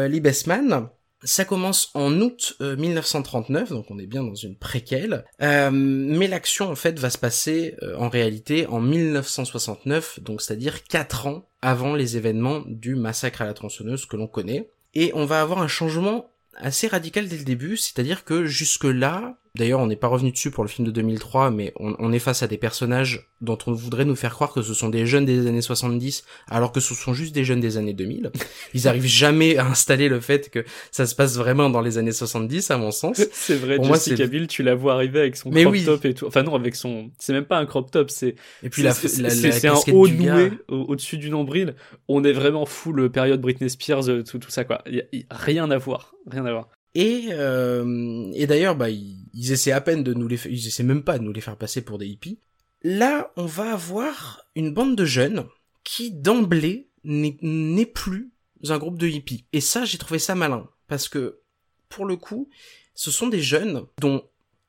[0.07, 0.89] Liebesman.
[1.23, 5.25] Ça commence en août euh, 1939, donc on est bien dans une préquelle.
[5.41, 10.83] Euh, mais l'action en fait va se passer euh, en réalité en 1969, donc c'est-à-dire
[10.83, 14.69] quatre ans avant les événements du massacre à la tronçonneuse que l'on connaît.
[14.95, 19.79] Et on va avoir un changement assez radical dès le début, c'est-à-dire que jusque-là, D'ailleurs,
[19.79, 22.43] on n'est pas revenu dessus pour le film de 2003, mais on, on, est face
[22.43, 25.47] à des personnages dont on voudrait nous faire croire que ce sont des jeunes des
[25.47, 28.31] années 70, alors que ce sont juste des jeunes des années 2000.
[28.73, 32.11] Ils arrivent jamais à installer le fait que ça se passe vraiment dans les années
[32.11, 33.21] 70, à mon sens.
[33.31, 36.27] C'est vrai, pour Jessica Biel, tu la vois arriver avec son crop top et tout.
[36.27, 38.35] Enfin non, avec son, c'est même pas un crop top, c'est.
[38.63, 41.75] Et puis la, c'est un haut noué au-dessus du nombril.
[42.07, 44.81] On est vraiment full période Britney Spears, tout, tout ça quoi.
[44.87, 46.69] Y a, y a rien à voir, rien à voir.
[46.95, 50.83] Et, euh, et d'ailleurs, bah, ils, ils, essaient à peine de nous les, ils essaient
[50.83, 52.39] même pas de nous les faire passer pour des hippies.
[52.83, 55.45] Là, on va avoir une bande de jeunes
[55.83, 58.31] qui d'emblée n'est plus
[58.67, 59.45] un groupe de hippies.
[59.53, 61.39] Et ça, j'ai trouvé ça malin parce que
[61.87, 62.49] pour le coup,
[62.93, 64.23] ce sont des jeunes dont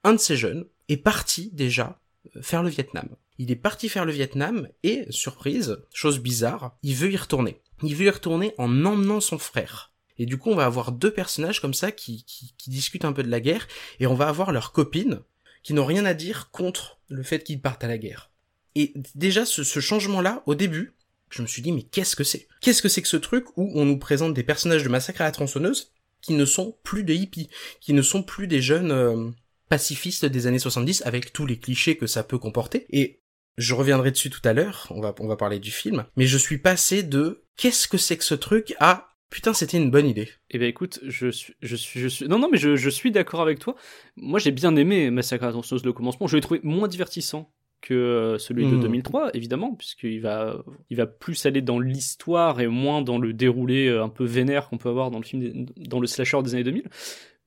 [0.05, 1.99] un de ces jeunes est parti déjà
[2.43, 3.09] faire le Vietnam.
[3.39, 7.61] Il est parti faire le Vietnam et, surprise, chose bizarre, il veut y retourner.
[7.83, 9.90] Il veut y retourner en emmenant son frère.
[10.21, 13.23] Et du coup, on va avoir deux personnages comme ça qui, qui, discutent un peu
[13.23, 13.67] de la guerre,
[14.01, 15.21] et on va avoir leurs copines
[15.63, 18.31] qui n'ont rien à dire contre le fait qu'ils partent à la guerre.
[18.75, 20.93] Et déjà, ce, ce changement-là, au début,
[21.31, 22.49] je me suis dit, mais qu'est-ce que c'est?
[22.61, 25.25] Qu'est-ce que c'est que ce truc où on nous présente des personnages de Massacre à
[25.25, 27.49] la tronçonneuse qui ne sont plus des hippies,
[27.81, 29.31] qui ne sont plus des jeunes euh,
[29.71, 32.85] pacifistes des années 70 avec tous les clichés que ça peut comporter?
[32.91, 33.23] Et
[33.57, 36.37] je reviendrai dessus tout à l'heure, on va, on va parler du film, mais je
[36.37, 38.75] suis passé de qu'est-ce que c'est que ce truc?
[38.81, 40.29] à Putain, c'était une bonne idée.
[40.51, 42.27] Eh ben écoute, je suis, je suis, je suis.
[42.29, 43.77] Non, non, mais je, je suis d'accord avec toi.
[44.17, 46.27] Moi, j'ai bien aimé Massacre à la tronçonneuse le commencement.
[46.27, 48.81] Je l'ai trouvé moins divertissant que celui de Mmh.
[48.83, 53.87] 2003, évidemment, puisqu'il va, il va plus aller dans l'histoire et moins dans le déroulé
[53.87, 56.55] euh, un peu vénère qu'on peut avoir dans le film, des- dans le slasher des
[56.55, 56.83] années 2000.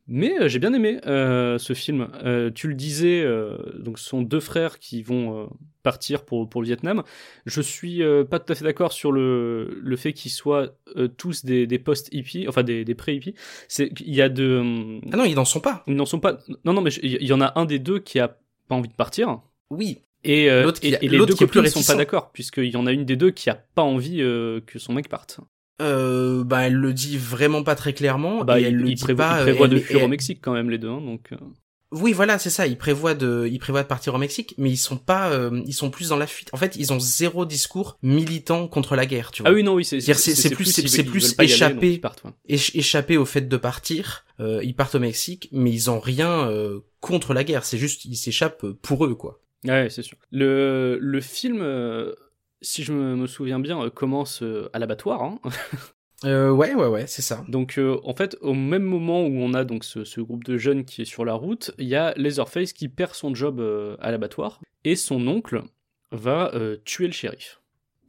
[0.07, 2.09] Mais euh, j'ai bien aimé euh, ce film.
[2.25, 5.45] Euh, tu le disais, euh, donc ce sont deux frères qui vont euh,
[5.81, 7.03] partir pour, pour le Vietnam.
[7.45, 11.07] Je suis euh, pas tout à fait d'accord sur le, le fait qu'ils soient euh,
[11.07, 13.35] tous des, des post-hippies, enfin des, des pré-hippies.
[13.69, 14.99] C'est qu'il y a de...
[15.11, 15.83] Ah non, ils n'en sont pas.
[15.87, 16.37] Ils n'en sont pas...
[16.65, 18.27] Non, non, mais il y en a un des deux qui a
[18.67, 19.39] pas envie de partir.
[19.69, 19.99] Oui.
[20.25, 22.91] Et, euh, et, a- et les deux copines sont pas d'accord, puisqu'il y en a
[22.91, 25.39] une des deux qui a pas envie euh, que son mec parte.
[25.81, 28.43] Euh, bah, elle le dit vraiment pas très clairement.
[28.43, 30.07] Bah, et il, elle le il dit pas, il prévoit elle- de fuir elle- au
[30.09, 31.29] Mexique quand même les deux, hein, donc.
[31.31, 31.37] euh.
[31.95, 32.65] Oui, voilà, c'est ça.
[32.65, 35.73] Ils prévoient de, ils prévoient de partir au Mexique, mais ils sont pas, euh, ils
[35.73, 36.49] sont plus dans la fuite.
[36.51, 39.51] En fait, ils ont zéro discours militant contre la guerre, tu vois.
[39.51, 41.97] Ah oui, non, oui, c'est c'est- plus- c'est plus y aller, échapper.
[41.99, 43.17] partent, ouais.
[43.17, 47.35] Au fait de partir, euh, ils partent au Mexique, mais ils ont rien euh, contre
[47.35, 47.63] la guerre.
[47.63, 49.39] C'est juste, ils s'échappent pour eux, quoi.
[49.65, 50.17] Ouais, c'est sûr.
[50.31, 52.11] Le, le film, euh,
[52.63, 55.21] si je me, me souviens bien, euh, commence euh, à l'abattoir.
[55.21, 55.39] Hein.
[56.25, 57.43] Euh, ouais, ouais, ouais, c'est ça.
[57.49, 60.57] Donc, euh, en fait, au même moment où on a donc ce, ce groupe de
[60.57, 63.97] jeunes qui est sur la route, il y a Leatherface qui perd son job euh,
[63.99, 65.63] à l'abattoir et son oncle
[66.13, 66.53] va
[66.85, 67.59] tuer le shérif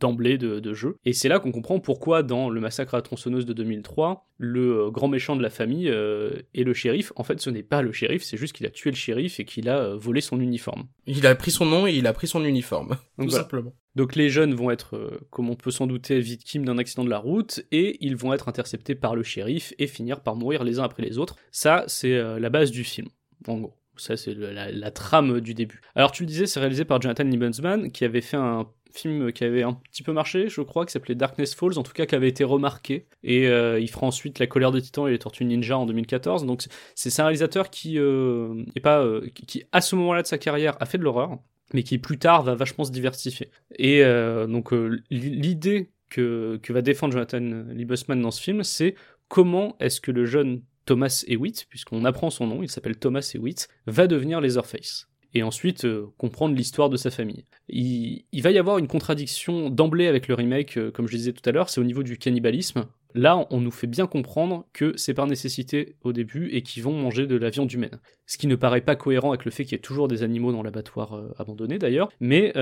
[0.04, 0.98] d'emblée de, de jeu.
[1.06, 4.82] Et c'est là qu'on comprend pourquoi dans le massacre à la tronçonneuse de 2003, le
[4.82, 7.10] euh, grand méchant de la famille euh, est le shérif.
[7.16, 9.46] En fait, ce n'est pas le shérif, c'est juste qu'il a tué le shérif et
[9.46, 10.84] qu'il a euh, volé son uniforme.
[11.06, 13.44] Il a pris son nom et il a pris son uniforme, Donc tout voilà.
[13.44, 13.72] simplement.
[13.96, 17.10] Donc les jeunes vont être, euh, comme on peut s'en douter, victimes d'un accident de
[17.10, 20.80] la route et ils vont être interceptés par le shérif et finir par mourir les
[20.80, 21.36] uns après les autres.
[21.50, 23.08] Ça, c'est la base du film,
[23.48, 23.74] en gros.
[23.96, 25.80] Ça, c'est la trame du début.
[25.94, 29.44] Alors tu le disais, c'est réalisé par Jonathan Liebensman qui avait fait un film qui
[29.44, 32.14] avait un petit peu marché, je crois, qui s'appelait Darkness Falls, en tout cas qui
[32.14, 33.06] avait été remarqué.
[33.22, 36.46] Et euh, il fera ensuite La colère des titans et les tortues ninja en 2014.
[36.46, 36.64] Donc
[36.94, 40.86] c'est un réalisateur qui euh, pas euh, qui, à ce moment-là de sa carrière a
[40.86, 41.38] fait de l'horreur
[41.72, 43.50] mais qui plus tard va vachement se diversifier.
[43.78, 44.02] Et
[44.46, 44.72] donc
[45.10, 48.94] l'idée que, que va défendre Jonathan Liebesman dans ce film, c'est
[49.28, 53.68] comment est-ce que le jeune Thomas Hewitt, puisqu'on apprend son nom, il s'appelle Thomas Hewitt,
[53.86, 55.08] va devenir Leatherface.
[55.34, 57.44] Et ensuite euh, comprendre l'histoire de sa famille.
[57.68, 61.48] Il, va y avoir une contradiction d'emblée avec le remake, euh, comme je disais tout
[61.48, 62.86] à l'heure, c'est au niveau du cannibalisme.
[63.14, 66.92] Là, on nous fait bien comprendre que c'est par nécessité au début et qu'ils vont
[66.92, 68.00] manger de la viande humaine.
[68.26, 70.52] Ce qui ne paraît pas cohérent avec le fait qu'il y ait toujours des animaux
[70.52, 72.52] dans l'abattoir euh, abandonné d'ailleurs, mais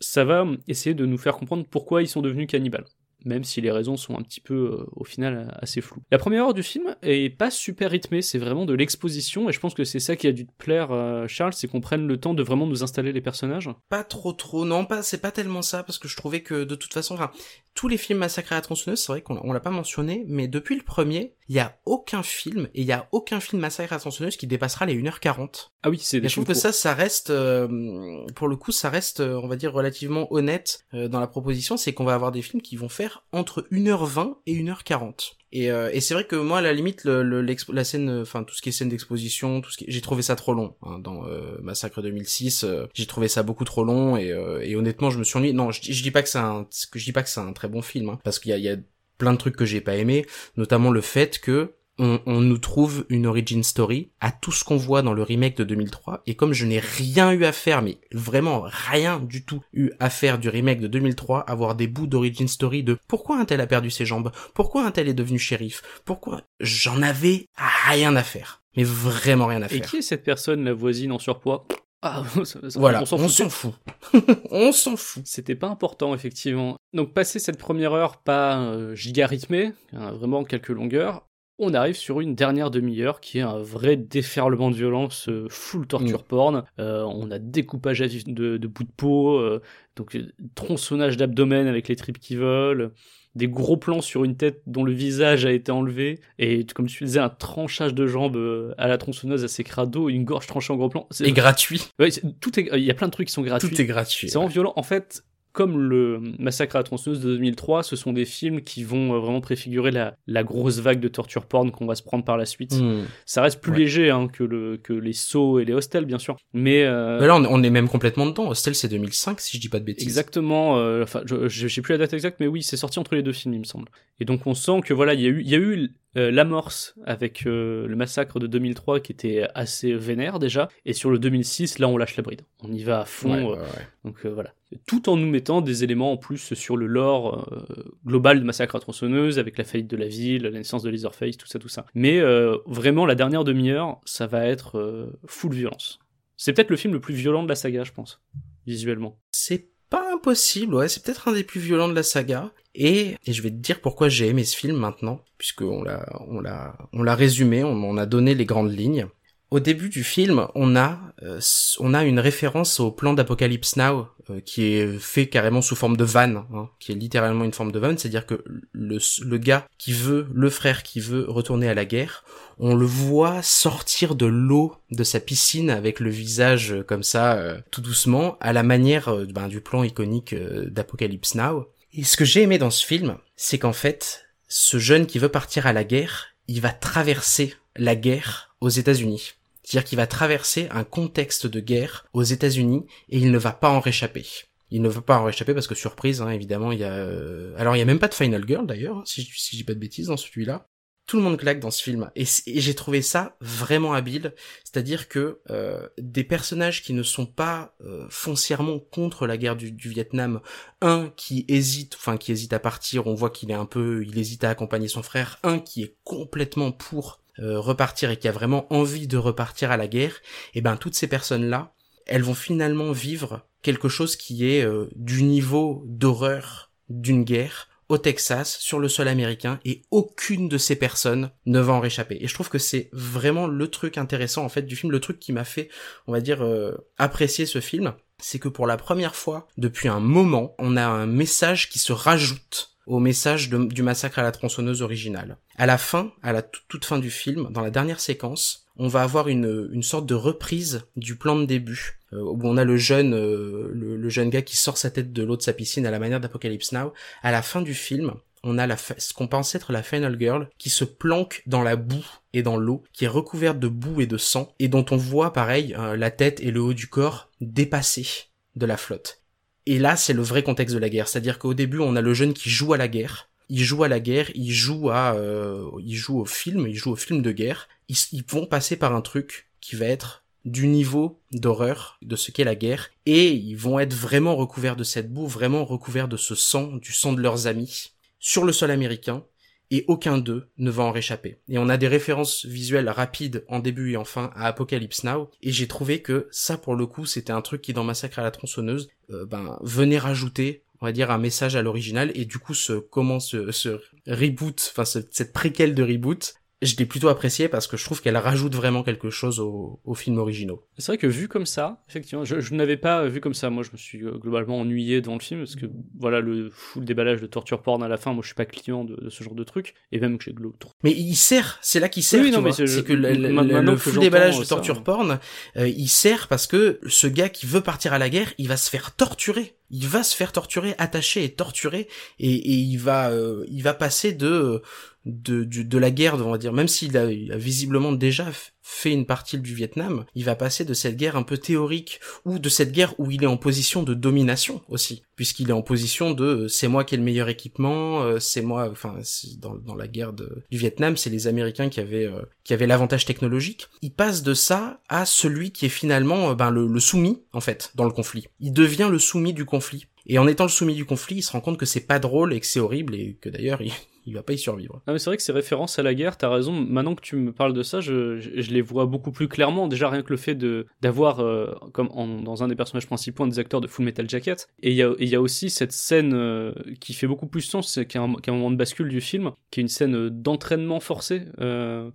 [0.00, 2.84] ça va essayer de nous faire comprendre pourquoi ils sont devenus cannibales.
[3.26, 6.00] Même si les raisons sont un petit peu, euh, au final, assez floues.
[6.12, 9.58] La première heure du film est pas super rythmée, c'est vraiment de l'exposition, et je
[9.58, 12.18] pense que c'est ça qui a dû te plaire, euh, Charles, c'est qu'on prenne le
[12.18, 13.68] temps de vraiment nous installer les personnages.
[13.88, 16.74] Pas trop trop, non, pas, c'est pas tellement ça, parce que je trouvais que de
[16.76, 17.32] toute façon, enfin,
[17.74, 20.46] tous les films massacrés à la tronçonneuse, c'est vrai qu'on on l'a pas mentionné, mais
[20.46, 23.92] depuis le premier, il y a aucun film, et il y a aucun film massacre
[23.92, 25.70] à la tronçonneuse qui dépassera les 1h40.
[25.82, 28.70] Ah oui, c'est Et des je trouve que ça, ça reste, euh, pour le coup,
[28.70, 32.42] ça reste, on va dire, relativement honnête dans la proposition, c'est qu'on va avoir des
[32.42, 35.36] films qui vont faire entre 1h20 et 1h40.
[35.52, 37.40] Et, euh, et c'est vrai que moi, à la limite, le, le-
[37.72, 40.22] la scène, euh, enfin tout ce qui est scène d'exposition, tout ce qui, j'ai trouvé
[40.22, 42.64] ça trop long hein, dans euh, Massacre 2006.
[42.64, 45.52] euh, j'ai trouvé ça beaucoup trop long et, euh, et honnêtement, je me suis ennuyé.
[45.54, 47.68] Non, je, je dis pas que c'est un, je dis pas que c'est un très
[47.68, 48.76] bon film, hein, parce qu'il y a, il y a
[49.18, 53.06] plein de trucs que j'ai pas aimé, notamment le fait que on, on nous trouve
[53.08, 56.22] une origin story à tout ce qu'on voit dans le remake de 2003.
[56.26, 60.10] Et comme je n'ai rien eu à faire, mais vraiment rien du tout eu à
[60.10, 63.66] faire du remake de 2003, avoir des bouts d'origin story de pourquoi un tel a
[63.66, 67.46] perdu ses jambes, pourquoi un tel est devenu shérif, pourquoi j'en avais
[67.88, 68.62] rien à faire.
[68.76, 69.86] Mais vraiment rien à Et faire.
[69.88, 71.66] qui est cette personne, la voisine en surpoids?
[72.02, 73.72] Ah, ça- ça- Voilà, on s'en fout.
[74.50, 75.22] on s'en fout.
[75.24, 76.76] C'était pas important, effectivement.
[76.92, 81.26] Donc, passé cette première heure pas euh, giga rythmée, hein, vraiment quelques longueurs,
[81.58, 85.86] on arrive sur une dernière demi-heure qui est un vrai déferlement de violence, euh, full
[85.86, 86.64] torture porn.
[86.78, 89.62] Euh, on a découpage à vif de, de bouts de peau, euh,
[89.96, 92.88] donc euh, tronçonnage d'abdomen avec les tripes qui volent,
[93.34, 97.04] des gros plans sur une tête dont le visage a été enlevé, et comme tu
[97.04, 100.76] disais, un tranchage de jambes euh, à la tronçonneuse assez crado, une gorge tranchée en
[100.76, 101.06] gros plan.
[101.10, 101.82] C'est- Et gratuit.
[101.98, 102.08] Ouais,
[102.40, 103.68] tout est, il y a plein de trucs qui sont gratuits.
[103.70, 104.28] Tout est gratuit.
[104.28, 104.72] C'est vraiment violent.
[104.76, 105.22] En fait,
[105.56, 109.18] comme le Massacre à la tronçonneuse de 2003, ce sont des films qui vont euh,
[109.18, 112.44] vraiment préfigurer la, la grosse vague de torture porn qu'on va se prendre par la
[112.44, 112.74] suite.
[112.78, 113.04] Hmm.
[113.24, 113.78] Ça reste plus Ouais.
[113.78, 116.36] léger hein, que, le, que les sauts et les hostels, bien sûr.
[116.52, 118.48] Mais euh, Mais là, on est- on est même complètement dedans.
[118.50, 120.06] Hostel, c'est 2005, si je dis pas de bêtises.
[120.06, 123.14] exactement, euh, enfin, je je- j'ai plus la date exacte, mais oui, c'est sorti entre
[123.14, 123.88] les deux films, il me semble.
[124.20, 126.30] Et donc on sent que voilà, il y a eu, il y a eu euh,
[126.30, 131.18] l'amorce avec euh, le massacre de 2003 qui était assez vénère déjà, et sur le
[131.18, 132.42] 2006, là on lâche la bride.
[132.62, 133.30] On y va à fond.
[133.30, 133.86] Ouais, euh, ouais, ouais.
[134.04, 134.52] Donc euh, voilà.
[134.86, 138.74] Tout en nous mettant des éléments en plus sur le lore euh, global de Massacre
[138.74, 141.68] à tronçonneuse, avec la faillite de la ville, la naissance de Leatherface, tout ça, tout
[141.68, 141.86] ça.
[141.94, 146.00] Mais euh, vraiment, la dernière demi-heure, ça va être euh, full violence.
[146.36, 148.20] C'est peut-être le film le plus violent de la saga, je pense,
[148.66, 149.18] visuellement.
[149.30, 152.52] C'est pas impossible, ouais, c'est peut-être un des plus violents de la saga.
[152.74, 156.40] Et, et je vais te dire pourquoi j'ai aimé ce film maintenant, puisqu'on l'a, on
[156.40, 159.06] l'a, on l'a résumé, on, on a donné les grandes lignes.
[159.52, 161.40] Au début du film, on a, euh,
[161.78, 165.96] on a une référence au plan d'Apocalypse Now, euh, qui est fait carrément sous forme
[165.96, 168.42] de vanne, hein, qui est littéralement une forme de vanne, c'est-à-dire que
[168.72, 172.24] le, le gars qui veut, le frère qui veut retourner à la guerre,
[172.58, 177.60] on le voit sortir de l'eau de sa piscine avec le visage comme ça, euh,
[177.70, 181.68] tout doucement, à la manière ben, du plan iconique d'Apocalypse Now.
[181.92, 185.28] Et ce que j'ai aimé dans ce film, c'est qu'en fait, ce jeune qui veut
[185.28, 189.32] partir à la guerre, il va traverser la guerre aux États-Unis.
[189.62, 193.70] C'est-à-dire qu'il va traverser un contexte de guerre aux États-Unis et il ne va pas
[193.70, 194.24] en réchapper.
[194.70, 196.92] Il ne va pas en réchapper parce que surprise, hein, évidemment, il y a.
[196.92, 199.64] euh, Alors il y a même pas de Final Girl d'ailleurs, si je, si dis
[199.64, 200.68] pas de bêtises dans celui-là.
[201.06, 204.34] Tout le monde claque dans ce film et, et j'ai trouvé ça vraiment habile.
[204.64, 209.70] C'est-à-dire que euh, des personnages qui ne sont pas euh, foncièrement contre la guerre du,
[209.70, 210.40] du Vietnam,
[210.80, 214.18] un qui hésite, enfin qui hésite à partir, on voit qu'il est un peu, il
[214.18, 218.32] hésite à accompagner son frère, un qui est complètement pour euh, repartir et qui a
[218.32, 220.20] vraiment envie de repartir à la guerre,
[220.54, 221.74] et ben toutes ces personnes-là,
[222.06, 227.98] elles vont finalement vivre quelque chose qui est euh, du niveau d'horreur d'une guerre au
[227.98, 232.18] Texas, sur le sol américain, et aucune de ces personnes ne va en réchapper.
[232.20, 235.18] Et je trouve que c'est vraiment le truc intéressant en fait du film, le truc
[235.20, 235.68] qui m'a fait,
[236.06, 240.00] on va dire, euh, apprécier ce film, c'est que pour la première fois depuis un
[240.00, 244.82] moment, on a un message qui se rajoute au message du massacre à la tronçonneuse
[244.82, 245.36] originale.
[245.56, 249.02] À la fin, à la toute, fin du film, dans la dernière séquence, on va
[249.02, 252.76] avoir une, une sorte de reprise du plan de début, euh, où on a le
[252.76, 255.90] jeune, euh, le, jeune gars qui sort sa tête de l'eau de sa piscine à
[255.90, 256.92] la manière d'Apocalypse Now.
[257.22, 260.48] À la fin du film, on a la, ce qu'on pense être la Final Girl
[260.58, 264.06] qui se planque dans la boue et dans l'eau, qui est recouverte de boue et
[264.06, 267.30] de sang, et dont on voit pareil euh, la tête et le haut du corps
[267.40, 269.22] dépassés de la flotte.
[269.66, 271.08] Et là, c'est le vrai contexte de la guerre.
[271.08, 273.28] C'est-à-dire qu'au début, on a le jeune qui joue à la guerre.
[273.48, 276.92] Il joue à la guerre, il joue à, euh, il joue au film, il joue
[276.92, 277.68] au film de guerre.
[277.88, 282.30] Ils, ils vont passer par un truc qui va être du niveau d'horreur de ce
[282.30, 286.16] qu'est la guerre, et ils vont être vraiment recouverts de cette boue, vraiment recouverts de
[286.16, 287.90] ce sang, du sang de leurs amis,
[288.20, 289.24] sur le sol américain,
[289.70, 291.38] et aucun d'eux ne va en réchapper.
[291.48, 295.30] Et on a des références visuelles rapides en début et en fin à Apocalypse Now,
[295.42, 298.22] et j'ai trouvé que ça, pour le coup, c'était un truc qui, dans Massacre à
[298.22, 302.38] la tronçonneuse, euh, ben, venait rajouter, on va dire, un message à l'original, et du
[302.38, 307.48] coup, ce, comment ce, reboot, enfin, ce- cette préquelle de reboot, je l'ai plutôt apprécié
[307.48, 310.64] parce que je trouve qu'elle rajoute vraiment quelque chose aux au films originaux.
[310.78, 313.50] C'est vrai que vu comme ça, effectivement, je, je n'avais pas vu comme ça.
[313.50, 315.66] Moi, je me suis euh, globalement ennuyé devant le film parce que
[315.98, 318.12] voilà le full déballage de torture porn à la fin.
[318.14, 320.34] Moi, je suis pas client de, de ce genre de truc et même que j'ai.
[320.82, 322.66] Mais il sert, c'est là qu'il sert, Oui, tu non, mais vois.
[322.66, 324.82] c'est- que le, le- le full déballage de torture ouais.
[324.84, 325.18] porn,
[325.56, 328.56] euh, il sert parce que ce gars qui veut partir à la guerre, il va
[328.56, 329.56] se faire torturer.
[329.70, 331.88] Il va se faire torturer, attacher et torturer,
[332.18, 334.62] et, et il va, euh, il va passer de
[335.06, 338.26] de, de la guerre, on va dire, même s'il a, visiblement déjà
[338.68, 342.40] fait une partie du Vietnam, il va passer de cette guerre un peu théorique ou
[342.40, 346.10] de cette guerre où il est en position de domination aussi, puisqu'il est en position
[346.10, 348.96] de euh, c'est moi qui ai le meilleur équipement, euh, c'est moi, enfin
[349.38, 352.66] dans, dans la guerre de, du Vietnam, c'est les Américains qui avaient euh, qui avaient
[352.66, 353.68] l'avantage technologique.
[353.82, 357.70] Il passe de ça à celui qui est finalement ben, le, le soumis en fait
[357.76, 358.26] dans le conflit.
[358.40, 359.86] Il devient le soumis du conflit.
[360.06, 362.32] Et en étant le soumis du conflit, il se rend compte que c'est pas drôle
[362.32, 363.72] et que c'est horrible et que d'ailleurs il,
[364.06, 364.82] il va pas y survivre.
[364.86, 366.52] Ah mais c'est vrai que ces références à la guerre, t'as raison.
[366.52, 369.66] Maintenant que tu me parles de ça, je, je, je les vois beaucoup plus clairement.
[369.66, 373.24] Déjà rien que le fait de d'avoir euh, comme en, dans un des personnages principaux
[373.24, 374.48] un des acteurs de Full Metal Jacket.
[374.62, 377.42] Et il y a il y a aussi cette scène euh, qui fait beaucoup plus
[377.42, 381.22] sens, c'est qu'un un moment de bascule du film, qui est une scène d'entraînement forcé.
[381.40, 381.90] Euh,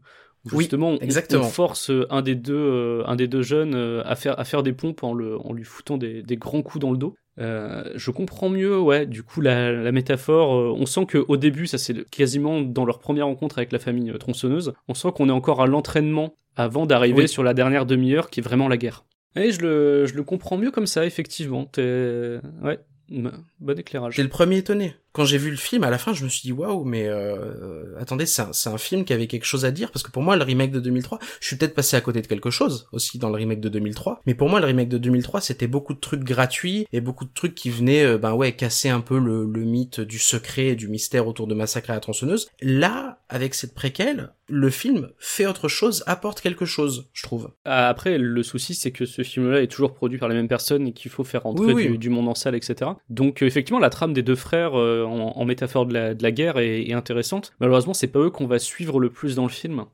[0.46, 1.44] justement, oui, exactement.
[1.44, 4.44] On, on, force un des deux, euh, un des deux jeunes euh, à faire, à
[4.44, 7.16] faire des pompes en, le, en lui foutant des, des grands coups dans le dos.
[7.40, 10.56] Euh, je comprends mieux, ouais, du coup, la, la métaphore.
[10.56, 14.10] Euh, on sent qu'au début, ça c'est quasiment dans leur première rencontre avec la famille
[14.12, 17.30] euh, tronçonneuse, on sent qu'on est encore à l'entraînement avant d'arriver Oui.
[17.30, 19.06] sur la dernière demi-heure qui est vraiment la guerre.
[19.38, 21.64] Et je le, je le comprends mieux comme ça, effectivement.
[21.66, 22.40] T'es...
[22.62, 22.80] Ouais,
[23.10, 24.14] bon éclairage.
[24.16, 24.94] J'étais le premier étonné.
[25.14, 27.96] Quand j'ai vu le film, à la fin, je me suis dit waouh, mais euh,
[28.00, 30.44] attendez, c'est un, film qui avait quelque chose à dire parce que pour moi, le
[30.44, 33.36] remake de 2003, je suis peut-être passé à côté de quelque chose aussi dans le
[33.36, 36.88] remake de 2003, mais pour moi, le remake de 2003, c'était beaucoup de trucs gratuits
[36.94, 40.00] et beaucoup de trucs qui venaient, euh, ben ouais, casser un peu le, le mythe
[40.00, 42.50] du secret et du mystère autour de Massacre à la tronçonneuse.
[42.62, 47.52] Là, avec cette préquelle, le film fait autre chose, apporte quelque chose, je trouve.
[47.66, 50.88] Ah, Après, le souci, c'est que ce film-là est toujours produit par les mêmes personnes
[50.88, 51.92] et qu'il faut faire rentrer Oui, oui.
[51.92, 52.92] Du, du monde en salle, etc.
[53.10, 56.84] Donc, euh, effectivement, la trame des deux frères euh, en, métaphore de la, guerre est,
[56.90, 57.54] est intéressante.
[57.60, 59.86] Malheureusement, c'est pas eux qu'on va suivre le plus dans le film.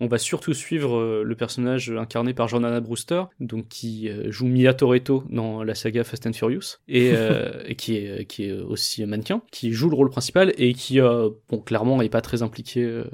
[0.00, 4.46] On va surtout suivre euh, le personnage incarné par Jordana Brewster, donc qui euh, joue
[4.46, 8.52] Mia Toretto dans la saga Fast and Furious et, euh, et qui est qui est
[8.52, 12.42] aussi mannequin, qui joue le rôle principal et qui euh, bon clairement est pas très
[12.42, 13.04] impliqué euh,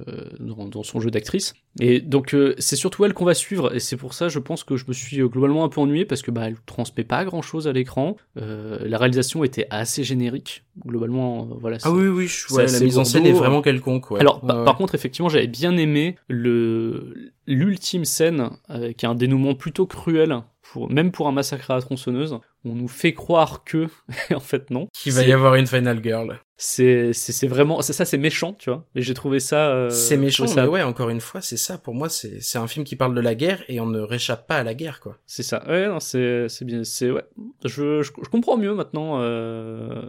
[0.41, 1.55] dans, dans son jeu d'actrice.
[1.81, 4.77] Et donc c'est surtout elle qu'on va suivre et c'est pour ça je pense que
[4.77, 7.67] je me suis globalement un peu ennuyé parce que bah elle transmet pas grand chose
[7.67, 8.17] à l'écran.
[8.37, 11.79] La réalisation était assez générique globalement voilà.
[11.83, 14.21] Ah oui, oui, je- la mise en scène est vraiment quelconque, ouais.
[14.21, 15.84] alors, Ouais, par, par contre, effectivement, j'avais bien aimé
[16.29, 17.15] le
[17.47, 22.39] l'ultime scène avec un dénouement plutôt cruel, pour, même pour un massacre à la tronçonneuse.
[22.67, 23.89] On nous fait croire que,
[24.35, 24.89] en fait, non.
[24.95, 26.41] qu'il va y avoir une Final Girl.
[26.57, 28.87] C'est c'est vraiment, c'est ça, c'est méchant, tu vois.
[28.95, 29.69] Et j'ai trouvé ça.
[29.71, 31.77] euh, c'est méchant, ça- mais ouais, encore une fois, c'est ça.
[31.77, 34.47] Pour moi, c'est c'est un film qui parle de la guerre et on ne réchappe
[34.47, 35.19] pas à la guerre, quoi.
[35.27, 35.63] C'est ça.
[35.69, 36.83] Ouais, non, c'est c'est bien.
[36.85, 37.25] C'est ouais.
[37.65, 39.21] Je, je je comprends mieux maintenant.
[39.21, 40.03] Euh...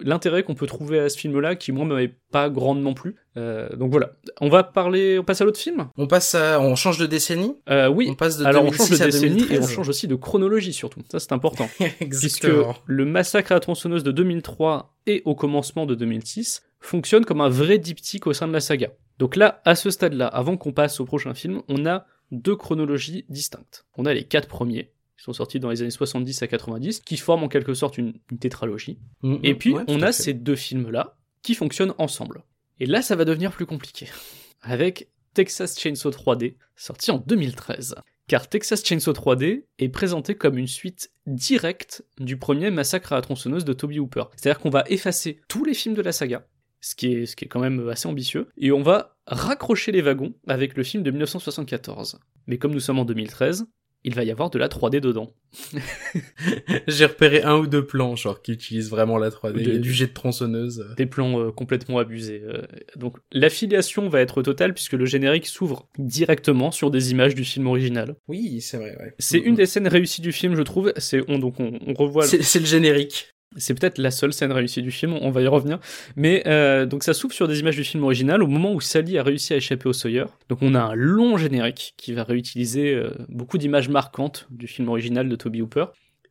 [0.00, 3.14] L'intérêt qu'on peut trouver à ce film-là, qui moi m'avait pas grandement plu.
[3.36, 5.88] Euh, donc voilà, on va parler, on passe à l'autre film?
[5.96, 7.54] On passe à, on change de décennie?
[7.70, 9.70] Euh, oui, On passe de Alors on 2006 change de décennie et on 2013.
[9.70, 11.00] change aussi de chronologie surtout.
[11.10, 11.68] Ça c'est important.
[12.10, 12.48] Puisque
[12.86, 17.48] le massacre à la tronçonneuse de 2003 et au commencement de 2006 fonctionne comme un
[17.48, 18.90] vrai diptyque au sein de la saga.
[19.18, 23.24] Donc là, à ce stade-là, avant qu'on passe au prochain film, on a deux chronologies
[23.28, 23.86] distinctes.
[23.96, 27.16] On a les quatre premiers, qui sont sortis dans les années 70 à 90, qui
[27.16, 28.98] forment en quelque sorte une, une tétralogie.
[29.22, 32.42] Mm, Et mm, puis, ouais, on a ces deux films-là qui fonctionnent ensemble.
[32.80, 34.08] Et là, ça va devenir plus compliqué.
[34.62, 37.96] Avec Texas Chainsaw 3D, sorti en 2013.
[38.26, 43.22] Car Texas Chainsaw 3D est présenté comme une suite directe du premier Massacre à la
[43.22, 44.24] tronçonneuse de Toby Hooper.
[44.36, 46.46] C'est-à-dire qu'on va effacer tous les films de la saga,
[46.80, 50.00] ce qui est, ce qui est quand même assez ambitieux, et on va raccrocher les
[50.00, 52.18] wagons avec le film de 1974.
[52.46, 53.66] Mais comme nous sommes en 2013,
[54.04, 55.34] il va y avoir de la 3D dedans.
[56.88, 59.54] J'ai repéré un ou deux plans, genre, qui utilisent vraiment la 3D.
[59.56, 60.86] Il y a De- du jet de tronçonneuse.
[60.96, 62.42] des plans euh, complètement abusés.
[62.44, 62.62] euh.
[62.96, 67.66] donc l'affiliation va être totale puisque le générique s'ouvre directement sur des images du film
[67.66, 68.16] original.
[68.28, 69.14] Oui, c'est vrai, ouais.
[69.18, 69.56] C'est Mm, une mm.
[69.56, 70.92] des scènes réussies du film, je trouve.
[70.96, 72.26] C'est on donc on, on revoit.
[72.26, 73.33] C'est c'est le générique.
[73.56, 75.14] C'est peut-être la seule scène réussie du film.
[75.20, 75.78] On va y revenir.
[76.16, 79.18] Mais euh, donc ça s'ouvre sur des images du film original au moment où Sally
[79.18, 80.26] a réussi à échapper au Sawyer.
[80.48, 84.88] Donc on a un long générique qui va réutiliser euh, beaucoup d'images marquantes du film
[84.88, 85.86] original de Toby Hooper.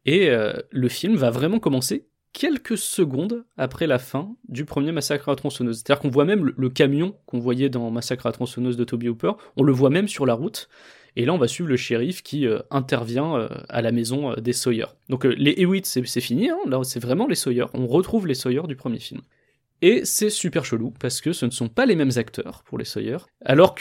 [0.06, 5.30] Et euh, le film va vraiment commencer quelques secondes après la fin du premier Massacre
[5.30, 5.78] à tronçonneuse.
[5.78, 9.34] C'est-à-dire qu'on voit même le, camion qu'on voyait dans Massacre à tronçonneuse de Toby Hooper,
[9.56, 10.68] on le voit même sur la route.
[11.16, 14.36] Et là, on va suivre le shérif qui euh, intervient euh, à la maison euh,
[14.36, 14.86] des Sawyer.
[15.10, 17.66] Donc les Hewitt, c'est fini, hein, là c'est vraiment les Sawyer.
[17.74, 19.22] On retrouve les Sawyer du premier film.
[19.82, 22.86] Et c'est super chelou parce que ce ne sont pas les mêmes acteurs pour les
[22.86, 23.76] Sawyer, alors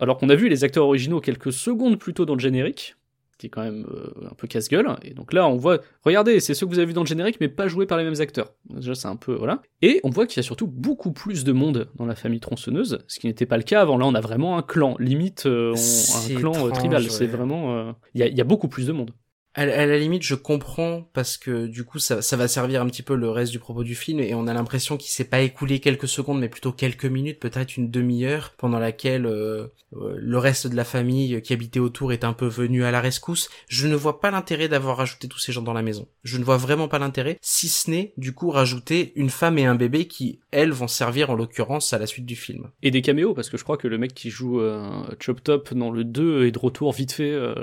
[0.00, 2.95] alors qu'on a vu les acteurs originaux quelques secondes plus tôt dans le générique,
[3.38, 4.88] qui est quand même euh, un peu casse-gueule.
[5.02, 7.36] Et donc là, on voit, regardez, c'est ceux que vous avez vu dans le générique,
[7.40, 8.54] mais pas joués par les mêmes acteurs.
[8.70, 9.60] Déjà, c'est un peu voilà.
[9.82, 12.98] Et on voit qu'il y a surtout beaucoup plus de monde dans la famille tronçonneuse,
[13.08, 13.98] ce qui n'était pas le cas avant.
[13.98, 17.02] Là, on a vraiment un clan, limite euh, on- un clan étrange, tribal.
[17.02, 17.08] ouais.
[17.10, 19.10] C'est vraiment, euh, y, il y a beaucoup plus de monde.
[19.56, 23.02] À, la limite, je comprends parce que du coup, ça, ça va servir un petit
[23.02, 25.80] peu le reste du propos du film et on a l'impression qu'il s'est pas écoulé
[25.80, 30.66] quelques secondes, mais plutôt quelques minutes, peut-être une demi-heure, pendant laquelle euh, euh, le reste
[30.66, 33.48] de la famille qui habitait autour est un peu venu à la rescousse.
[33.68, 36.06] Je ne vois pas l'intérêt d'avoir rajouté tous ces gens dans la maison.
[36.22, 39.64] Je ne vois vraiment pas l'intérêt, si ce n'est du coup rajouter une femme et
[39.64, 42.70] un bébé qui, elles, vont servir en l'occurrence à la suite du film.
[42.82, 45.72] Et des caméos, parce que je crois que le mec qui joue euh, Chop Top
[45.72, 47.54] dans le 2 est de retour vite fait euh,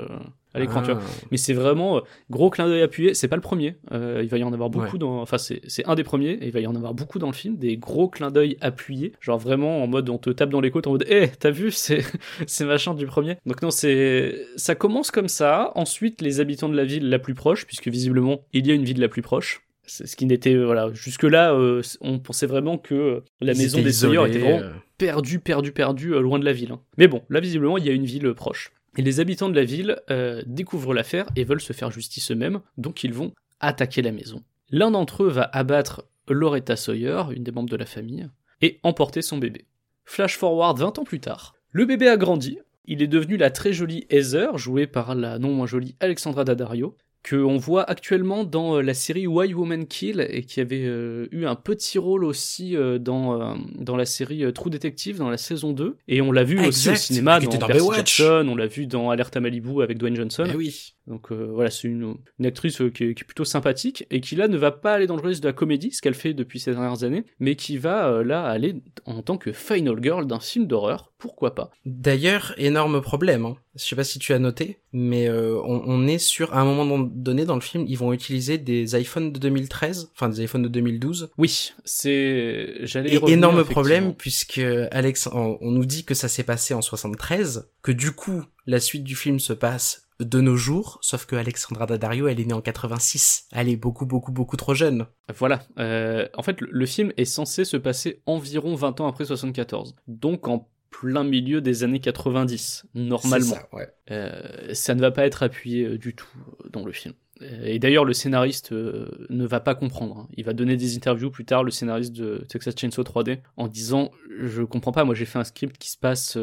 [0.54, 1.00] à l'écran, tu vois.
[1.04, 1.24] Ah.
[1.30, 2.00] Mais c'est vraiment euh,
[2.30, 3.12] gros clin d'œil appuyé.
[3.14, 3.76] C'est pas le premier.
[3.92, 4.98] Euh, il va y en avoir beaucoup Ouais.
[4.98, 5.20] dans.
[5.20, 6.30] Enfin, c'est c'est un des premiers.
[6.40, 7.56] Et il va y en avoir beaucoup dans le film.
[7.56, 9.12] Des gros clins d'œil appuyés.
[9.20, 11.70] Genre vraiment en mode on te tape dans les côtes en mode Eh, t'as vu?
[11.70, 12.02] C'est
[12.46, 13.36] c'est machin du premier.
[13.46, 14.34] Donc non, c'est.
[14.56, 15.72] Ça commence comme ça.
[15.74, 18.84] Ensuite, les habitants de la ville la plus proche, puisque visiblement il y a une
[18.84, 19.62] ville la plus proche.
[19.86, 20.54] C'est ce qui n'était.
[20.54, 20.88] euh, Voilà.
[20.94, 25.40] Jusque-là, euh, on pensait vraiment que la Ils maison des isolés, était vraiment euh, perdu,
[25.40, 26.72] perdu, perdu, euh, loin de la ville.
[26.72, 26.80] hein.
[26.96, 28.72] Mais bon, là visiblement, il y a une ville proche.
[28.96, 33.02] Les habitants de la ville euh, découvrent l'affaire et veulent se faire justice eux-mêmes, donc
[33.04, 34.42] ils vont attaquer la maison.
[34.70, 38.28] L'un d'entre eux va abattre Loretta Sawyer, une des membres de la famille,
[38.62, 39.66] et emporter son bébé.
[40.04, 41.54] Flash forward 20 ans plus tard.
[41.70, 45.52] Le bébé a grandi, il est devenu la très jolie Heather, jouée par la non
[45.52, 50.24] moins jolie Alexandra Daddario, que on voit actuellement dans euh, la série Why Woman Kill
[50.30, 54.44] et qui avait euh, eu un petit rôle aussi euh, dans, euh, dans la série
[54.52, 57.50] True Detective dans la saison 2 et on l'a vu Ah, aussi au cinéma dans,
[57.50, 57.92] dans.
[57.94, 60.44] Jackson, on l'a vu dans Alerte à Malibu avec Dwayne Johnson.
[60.48, 60.93] eh oui.
[61.06, 64.20] Donc euh, voilà, c'est une, une actrice euh, qui, est, qui est plutôt sympathique et
[64.20, 66.32] qui là ne va pas aller dans le registre de la comédie, ce qu'elle fait
[66.32, 70.26] depuis ces dernières années, mais qui va euh, là aller en tant que final girl
[70.26, 71.70] d'un film d'horreur, pourquoi pas?
[71.84, 73.44] D'ailleurs, énorme problème.
[73.44, 73.56] Hein.
[73.76, 76.64] Je sais pas si tu as noté, mais euh, on, on est sur à un
[76.64, 80.62] moment donné dans le film, ils vont utiliser des iPhones de 2013, enfin des iPhones
[80.62, 81.30] de 2012.
[81.36, 86.44] Oui, c'est j'allais revenir, énorme problème puisque Alex, on, on nous dit que ça s'est
[86.44, 90.98] passé en 73, que du coup la suite du film se passe de nos jours,
[91.02, 93.46] sauf que Alexandra Daddario, elle est née en 86.
[93.52, 95.06] Elle est beaucoup beaucoup beaucoup trop jeune.
[95.36, 95.62] Voilà.
[95.78, 99.96] Euh, en fait, le, film est censé se passer environ 20 ans après 74.
[100.06, 103.54] Donc en plein milieu des années 90, normalement.
[103.54, 103.88] Ça, ouais.
[104.10, 106.28] Euh, ça ne va pas être appuyé euh, du tout
[106.70, 107.14] dans le film.
[107.40, 110.18] Et d'ailleurs, le scénariste euh, ne va pas comprendre.
[110.18, 110.28] hein.
[110.36, 114.12] Il va donner des interviews plus tard, le scénariste de Texas Chainsaw 3D, en disant
[114.38, 116.38] Je comprends pas, moi j'ai fait un script qui se passe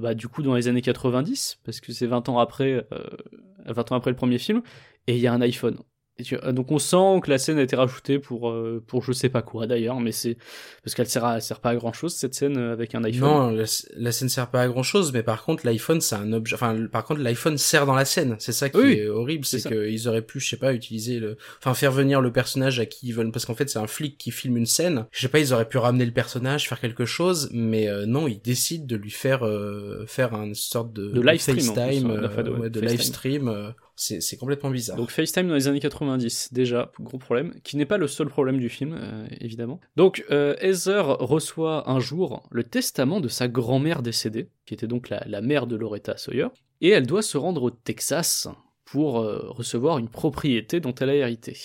[0.00, 3.04] bah, du coup dans les années 90, parce que c'est 20 ans après, euh,
[3.66, 4.62] 20 ans après le premier film,
[5.06, 5.78] et il y a un iPhone.
[6.32, 9.28] Euh, donc on sent que la scène a été rajoutée pour, euh, pour je sais
[9.28, 10.36] pas quoi d'ailleurs, mais c'est
[10.84, 13.04] parce qu'elle sert, à- elle sert pas à grand chose cette scène euh, avec un
[13.04, 13.28] iPhone.
[13.28, 13.64] Non, la,
[13.96, 16.54] la scène sert pas à grand chose, mais par contre l'iPhone c'est un objet.
[16.54, 18.36] Enfin, par contre l'iPhone sert dans la scène.
[18.38, 21.36] C'est ça qui Oui, est horrible, c'est qu'ils auraient pu, je sais pas, utiliser le,
[21.58, 24.18] enfin faire venir le personnage à qui ils veulent, parce qu'en fait c'est un flic
[24.18, 25.06] qui filme une scène.
[25.10, 28.28] Je sais pas, ils auraient pu ramener le personnage, faire quelque chose, mais euh, non,
[28.28, 32.50] ils décident de lui faire euh, faire une sorte de, De live FaceTime, euh, de-
[32.50, 33.48] ouais, de live stream.
[33.94, 34.96] C'est complètement bizarre.
[34.96, 38.58] Donc FaceTime dans les années 90, déjà, gros problème, qui n'est pas le seul problème
[38.58, 39.80] du film, euh, évidemment.
[39.96, 45.08] Donc euh, Heather reçoit un jour le testament de sa grand-mère décédée, qui était donc
[45.08, 46.48] la, la mère de Loretta Sawyer,
[46.80, 48.48] et elle doit se rendre au Texas
[48.84, 51.56] pour euh, recevoir une propriété dont elle a hérité.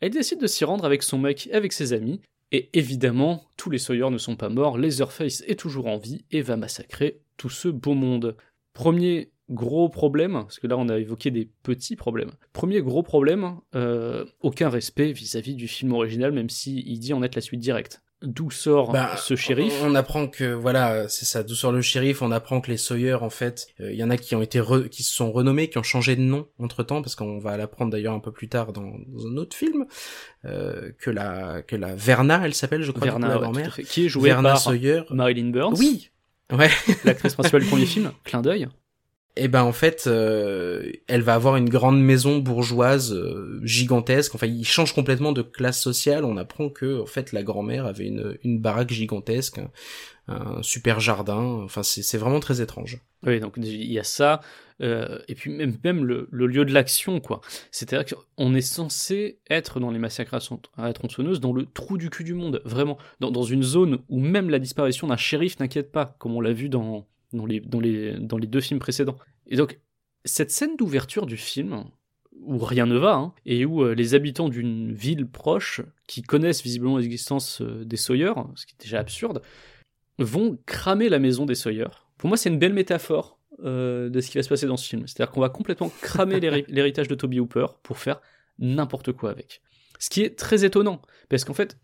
[0.00, 2.20] Elle décide de s'y rendre avec son mec et avec ses amis,
[2.52, 6.42] et évidemment, tous les Sawyer ne sont pas morts, Leatherface est toujours en vie et
[6.42, 8.36] va massacrer tout ce beau monde.
[8.72, 12.30] Premier gros problème, parce que là on a évoqué des petits problèmes.
[12.52, 17.22] Premier gros problème, euh, aucun respect vis-à-vis du film original, même si il dit en
[17.22, 18.00] être la suite directe.
[18.22, 19.72] D'où sort Bah, ce shérif?
[19.82, 21.42] On apprend que voilà, c'est ça.
[21.42, 22.20] D'où sort le shérif?
[22.20, 24.60] On apprend que les Sawyer, en fait, euh, il y en a qui ont été
[24.60, 27.56] re- qui se sont renommés, qui ont changé de nom entre temps, parce qu'on va
[27.56, 29.86] l'apprendre d'ailleurs un peu plus tard dans, dans un autre film,
[30.44, 33.42] euh, que la que la Verna, elle s'appelle, je crois, du coup, Verna, la ouais,
[33.42, 33.74] grand-mère.
[33.74, 35.02] fait, qui est joué Verna par Sawyer.
[35.08, 36.10] Marilyn Burns, Oui.
[36.52, 36.68] Ouais.
[37.06, 38.68] l'actrice principale du premier film, clin d'œil.
[39.36, 44.34] Et ben en fait, euh, elle va avoir une grande maison bourgeoise euh, gigantesque.
[44.34, 46.24] Enfin, il change complètement de classe sociale.
[46.24, 49.60] On apprend que en fait la grand-mère avait une, baraque gigantesque,
[50.26, 51.60] un, super jardin.
[51.64, 53.00] Enfin, c'est vraiment très étrange.
[53.24, 54.40] Oui, donc il y a ça,
[54.80, 57.40] euh, et puis même, même le, lieu de l'action, quoi.
[57.70, 60.38] C'est-à-dire qu'on est censé être dans les massacres
[60.76, 64.20] à tronçonneuse, dans le trou du cul du monde, vraiment, dans, dans une zone où
[64.20, 67.80] même la disparition d'un shérif n'inquiète pas, comme on l'a vu dans, dans, les, dans,
[67.80, 69.16] les, dans les deux films précédents.
[69.46, 69.78] Et donc,
[70.24, 71.84] cette scène d'ouverture du film,
[72.42, 76.62] où rien ne va, hein, et où euh, les habitants d'une ville proche, qui connaissent
[76.62, 79.42] visiblement l'existence euh, des Sawyer, ce qui est déjà absurde,
[80.18, 81.88] vont cramer la maison des Sawyer.
[82.18, 84.86] Pour moi, c'est une belle métaphore euh, de ce qui va se passer dans ce
[84.88, 85.06] film.
[85.06, 88.20] C'est-à-dire qu'on va complètement cramer l'héri- l'héritage de Toby Hooper pour faire
[88.58, 89.62] n'importe quoi avec.
[89.98, 91.78] Ce qui est très étonnant, parce qu'en fait,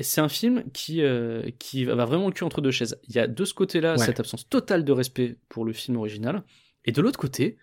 [0.00, 2.98] c'est un film qui, euh, qui va vraiment le cul entre deux chaises.
[3.08, 3.98] Il y a de ce côté-là Ouais.
[4.04, 6.44] cette absence totale de respect pour le film original,
[6.84, 7.56] et de l'autre côté,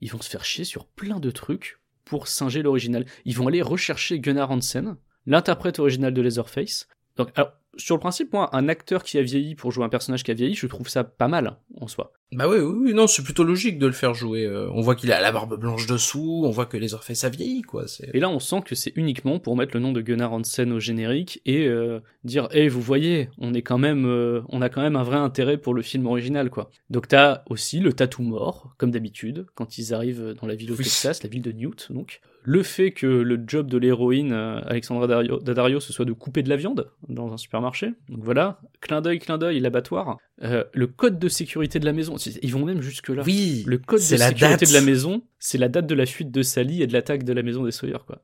[0.00, 3.04] ils vont se faire chier sur plein de trucs pour singer l'original.
[3.24, 4.96] Ils vont aller rechercher Gunnar Hansen,
[5.26, 6.88] l'interprète original de Leatherface.
[7.16, 10.24] Donc, alors, sur le principe, moi, un acteur qui a vieilli pour jouer un personnage
[10.24, 12.12] qui a vieilli, je trouve ça pas mal en soi.
[12.32, 14.44] Bah oui, oui, oui, non, c'est plutôt logique de le faire jouer.
[14.44, 17.30] euh, on voit qu'il a la barbe blanche dessous, on voit que les orphelins ça
[17.30, 17.86] vieillit, quoi.
[18.12, 20.78] Et là, on sent que c'est uniquement pour mettre le nom de Gunnar Hansen au
[20.80, 24.82] générique et euh, dire, eh, vous voyez, on est quand même, euh, on a quand
[24.82, 26.70] même un vrai intérêt pour le film original, quoi.
[26.90, 30.76] Donc t'as aussi le tatou mort, comme d'habitude, quand ils arrivent dans la ville au
[30.76, 30.84] Oui.
[30.84, 32.20] Texas, la ville de Newt, donc.
[32.50, 36.42] Le fait que le job de l'héroïne euh, Alexandra Daddario, Daddario ce soit de couper
[36.42, 37.92] de la viande dans un supermarché.
[38.08, 40.16] Donc voilà, clin d'œil, clin d'œil, l'abattoir.
[40.42, 43.22] Euh, le code de sécurité de la maison, ils vont même jusque là.
[43.26, 44.68] Oui, Le code de sécurité date.
[44.68, 47.34] de la maison, c'est la date de la fuite de Sally et de l'attaque de
[47.34, 48.22] la maison des Sawyer, quoi.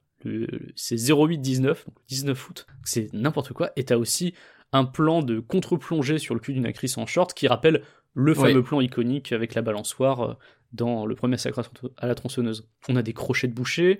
[0.74, 1.76] C'est 08-19, donc
[2.08, 2.66] 19 août.
[2.82, 3.72] C'est n'importe quoi.
[3.76, 4.32] Et t'as aussi
[4.72, 7.82] un plan de contre-plongée sur le cul d'une actrice en short qui rappelle
[8.14, 10.34] le fameux plan iconique avec la balançoire euh,
[10.74, 11.62] dans le premier sacre
[11.96, 12.68] à la tronçonneuse.
[12.88, 13.98] On a des crochets de boucher.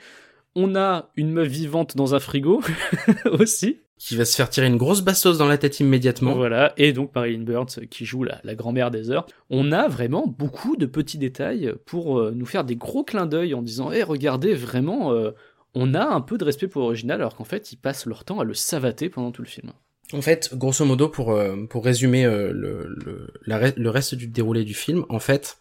[0.55, 2.63] On a une meuf vivante dans un frigo
[3.33, 3.79] aussi.
[3.99, 6.35] qui va se faire tirer une grosse bastos dans la tête immédiatement.
[6.35, 9.27] Voilà, et donc Marilyn Burns qui joue la, la grand-mère des heures.
[9.51, 13.55] On a vraiment beaucoup de petits détails pour euh, nous faire des gros clins d'œil
[13.55, 15.33] en disant Eh, regardez, vraiment, euh,
[15.75, 18.39] on a un peu de respect pour l'original, alors qu'en fait, ils passent leur temps
[18.39, 19.73] à le savater pendant tout le film.
[20.13, 24.63] En fait, grosso modo, pour euh, pour résumer le le, la le reste du déroulé
[24.63, 25.59] du film, en fait,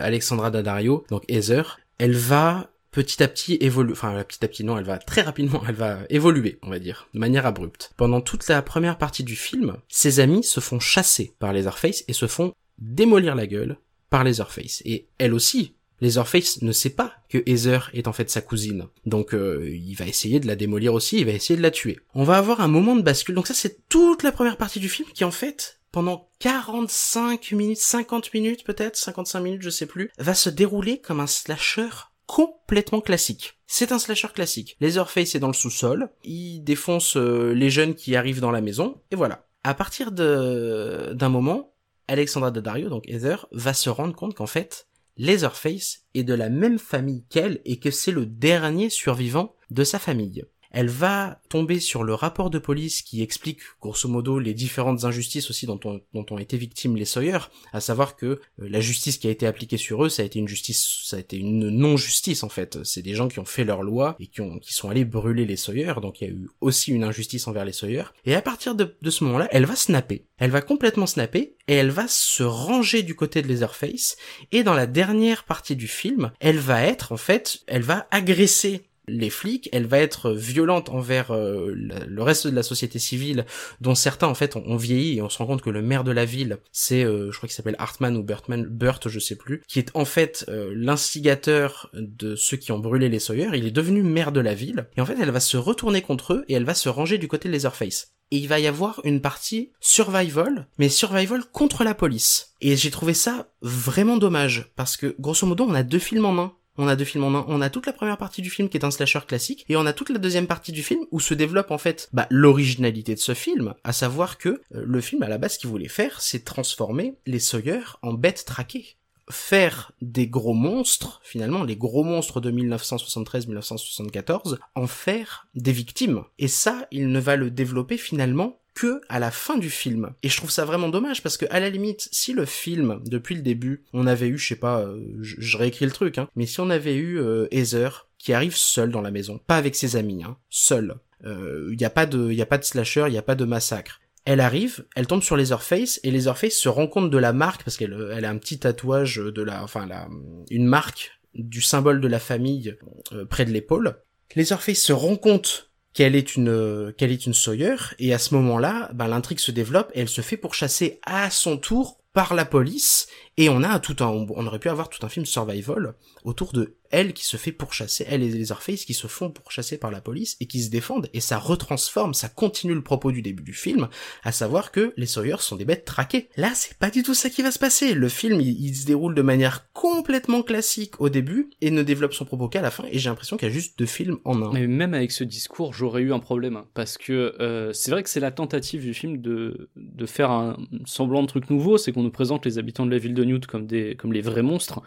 [0.00, 4.78] Alexandra Daddario, donc Heather, elle va petit à petit évoluer, enfin petit à petit non,
[4.78, 7.92] elle va très rapidement, elle va évoluer, on va dire, de manière abrupte.
[7.96, 12.04] Pendant toute la première partie du film, ses amis se font chasser par les Leatherface
[12.08, 13.78] et se font démolir la gueule
[14.08, 14.82] par les Leatherface.
[14.84, 18.86] Et elle aussi, Leatherface ne sait pas que Heather est en fait sa cousine.
[19.04, 22.00] Donc euh, il va essayer de la démolir aussi, il va essayer de la tuer.
[22.14, 23.34] On va avoir un moment de bascule.
[23.34, 27.78] Donc ça c'est toute la première partie du film qui en fait pendant 45 minutes,
[27.78, 31.88] 50 minutes peut-être, 55 minutes, je sais plus, va se dérouler comme un slasher
[32.26, 33.58] complètement classique.
[33.66, 34.76] C'est un slasher classique.
[34.80, 39.00] Leatherface est dans le sous-sol, il défonce euh, les jeunes qui arrivent dans la maison,
[39.10, 39.46] et voilà.
[39.62, 41.74] À partir de d'un moment,
[42.08, 46.78] Alexandra Daddario, donc Heather, va se rendre compte qu'en fait, Leatherface est de la même
[46.78, 50.44] famille qu'elle et que c'est le dernier survivant de sa famille.
[50.70, 55.50] Elle va tomber sur le rapport de police qui explique grosso modo les différentes injustices
[55.50, 57.38] aussi dont ont, été victimes les Sawyer,
[57.72, 60.38] à savoir que euh, la justice qui a été appliquée sur eux, ça a été
[60.38, 62.78] une justice, ça a été une non-justice en fait.
[62.84, 65.44] C'est des gens qui ont fait leur loi et qui ont, qui sont allés brûler
[65.44, 68.04] les Sawyer, donc il y a eu aussi une injustice envers les Sawyer.
[68.24, 70.26] Et à partir de, de ce moment-là, elle va snapper.
[70.38, 74.16] Elle va complètement snapper et elle va se ranger du côté de Leatherface.
[74.52, 78.89] Et dans la dernière partie du film, elle va être en fait, elle va agresser
[79.10, 83.44] les flics, elle va être violente envers euh, le reste de la société civile,
[83.80, 86.12] dont certains en fait ont, vieilli et on se rend compte que le maire de
[86.12, 89.62] la ville, c'est, euh, je crois qu'il s'appelle Hartman ou Bertman, Burt, je sais plus,
[89.68, 93.50] qui est en fait euh, l'instigateur de ceux qui ont brûlé les Sawyer.
[93.54, 96.34] Il est devenu maire de la ville et en fait elle va se retourner contre
[96.34, 98.14] eux et elle va se ranger du côté de Leatherface.
[98.32, 102.54] Et il va y avoir une partie survival, mais survival contre la police.
[102.60, 106.38] Et j'ai trouvé ça vraiment dommage parce que grosso modo on a deux films en
[106.38, 106.52] un.
[106.82, 107.44] On a deux films en un.
[107.46, 109.84] On a toute la première partie du film qui est un slasher classique, et on
[109.84, 113.20] a toute la deuxième partie du film où se développe en fait bah, l'originalité de
[113.20, 116.22] ce film, à savoir que euh, le film à la base ce qu'il voulait faire,
[116.22, 118.96] c'est transformer les Sawyer en bêtes traquées.
[119.28, 126.22] Faire des gros monstres, finalement les gros monstres de 1973-1974, en faire des victimes.
[126.38, 130.12] Et ça, il ne va le développer finalement que à la fin du film.
[130.22, 133.34] Et je trouve ça vraiment dommage parce que à la limite, si le film depuis
[133.34, 136.46] le début, on avait eu, je sais pas, euh, je, réécris le truc, hein, mais
[136.46, 139.96] si on avait eu euh, Heather qui arrive seul dans la maison, pas avec ses
[139.96, 140.94] amis, hein, seul.
[141.22, 143.44] Il y a pas de, y a pas de slasher, il y a pas de
[143.44, 144.00] massacre.
[144.24, 147.76] Elle arrive, elle tombe sur Leatherface et Leatherface se rend compte de la marque parce
[147.76, 150.08] qu'elle elle a un petit tatouage de la, enfin la,
[150.50, 152.76] une marque du symbole de la famille
[153.12, 153.98] euh, près de l'épaule.
[154.34, 158.34] Leatherface se rend compte qu'elle est une euh, qu'elle est une Sawyer et à ce
[158.34, 162.44] moment-là, ben, l'intrigue se développe et elle se fait pourchasser à son tour par la
[162.44, 163.06] police
[163.40, 166.76] et on a tout un on aurait pu avoir tout un film survival autour de
[166.90, 170.36] elle qui se fait pourchasser, elle et Leatherface qui se font pourchasser par la police
[170.40, 173.88] et qui se défendent et ça retransforme, ça continue le propos du début du film,
[174.24, 176.28] à savoir que les Sawyer sont des bêtes traquées.
[176.36, 177.94] Là, c'est pas du tout ça qui va se passer.
[177.94, 182.12] Le film, il, il se déroule de manière complètement classique au début et ne développe
[182.12, 184.42] son propos qu'à la fin et j'ai l'impression qu'il y a juste deux films en
[184.42, 184.52] un.
[184.52, 186.56] Mais même avec ce discours, j'aurais eu un problème.
[186.56, 190.30] hein, parce que euh, c'est vrai que c'est la tentative du film de, de faire
[190.30, 193.24] un semblant de truc nouveau, c'est qu'on nous présente les habitants de la ville de
[193.30, 194.80] Newt comme, des, comme les vrais monstres.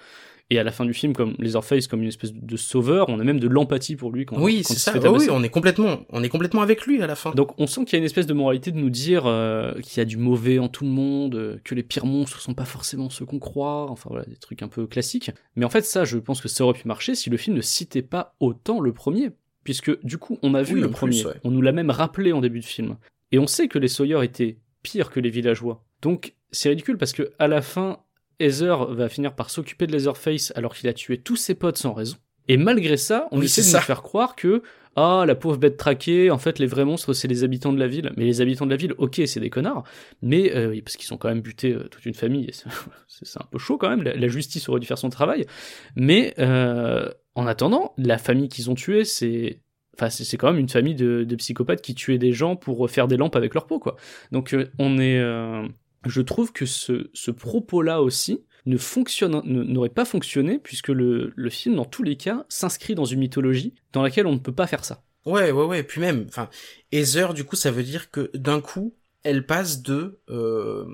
[0.49, 3.07] et à la fin du film comme Leatherface comme une espèce de sauveur.
[3.09, 4.91] On a même de l'empathie pour lui quand, Oui, c'est il se ça.
[4.91, 5.29] fait tabasser.
[5.29, 7.31] oui, on est complètement, on est complètement avec lui à la fin.
[7.31, 9.97] Donc on sent qu'il y a une espèce de moralité de nous dire euh, qu'il
[9.97, 12.65] y a du mauvais en tout le monde, euh, que les pires monstres sont pas
[12.65, 15.31] forcément ceux qu'on croit, enfin voilà, des trucs un peu classiques.
[15.55, 17.61] Mais en fait ça, je pense que ça aurait pu marcher si le film ne
[17.61, 19.31] citait pas autant le premier.
[19.63, 21.33] Puisque du coup, on a vu Oui, le plus, premier, ouais.
[21.45, 22.97] on nous l'a même rappelé en début de film.
[23.31, 25.85] Et on sait que les Sawyer étaient pires que les villageois.
[26.01, 27.99] Donc c'est ridicule parce que à la fin,
[28.39, 31.93] Heather va finir par s'occuper de Leatherface alors qu'il a tué tous ses potes sans
[31.93, 32.17] raison.
[32.47, 34.61] Et malgré ça, on Oui, essaie de nous faire croire que
[34.95, 37.87] ah la pauvre bête traquée, en fait les vrais monstres c'est les habitants de la
[37.87, 38.11] ville.
[38.15, 39.83] Mais les habitants de la ville, ok c'est des connards,
[40.21, 42.51] mais euh, parce qu'ils ont quand même buté euh, toute une famille,
[43.07, 44.03] c'est un peu chaud quand même.
[44.03, 45.45] La, la justice aurait dû faire son travail,
[45.95, 49.59] mais euh, en attendant, la famille qu'ils ont tuée c'est
[49.95, 53.07] Enfin, c'est quand même une famille de, de psychopathes qui tuaient des gens pour faire
[53.07, 53.95] des lampes avec leur peau, quoi.
[54.31, 55.21] Donc, on est.
[56.05, 61.49] je trouve que ce, propos-là aussi ne fonctionne, ne- n'aurait pas fonctionné puisque le, le
[61.49, 64.67] film, dans tous les cas, s'inscrit dans une mythologie dans laquelle on ne peut pas
[64.67, 65.03] faire ça.
[65.25, 65.83] Ouais, ouais, ouais.
[65.83, 66.49] Puis même, enfin,
[66.91, 68.93] Heather, du coup, ça veut dire que d'un coup,
[69.23, 70.85] elle passe de euh,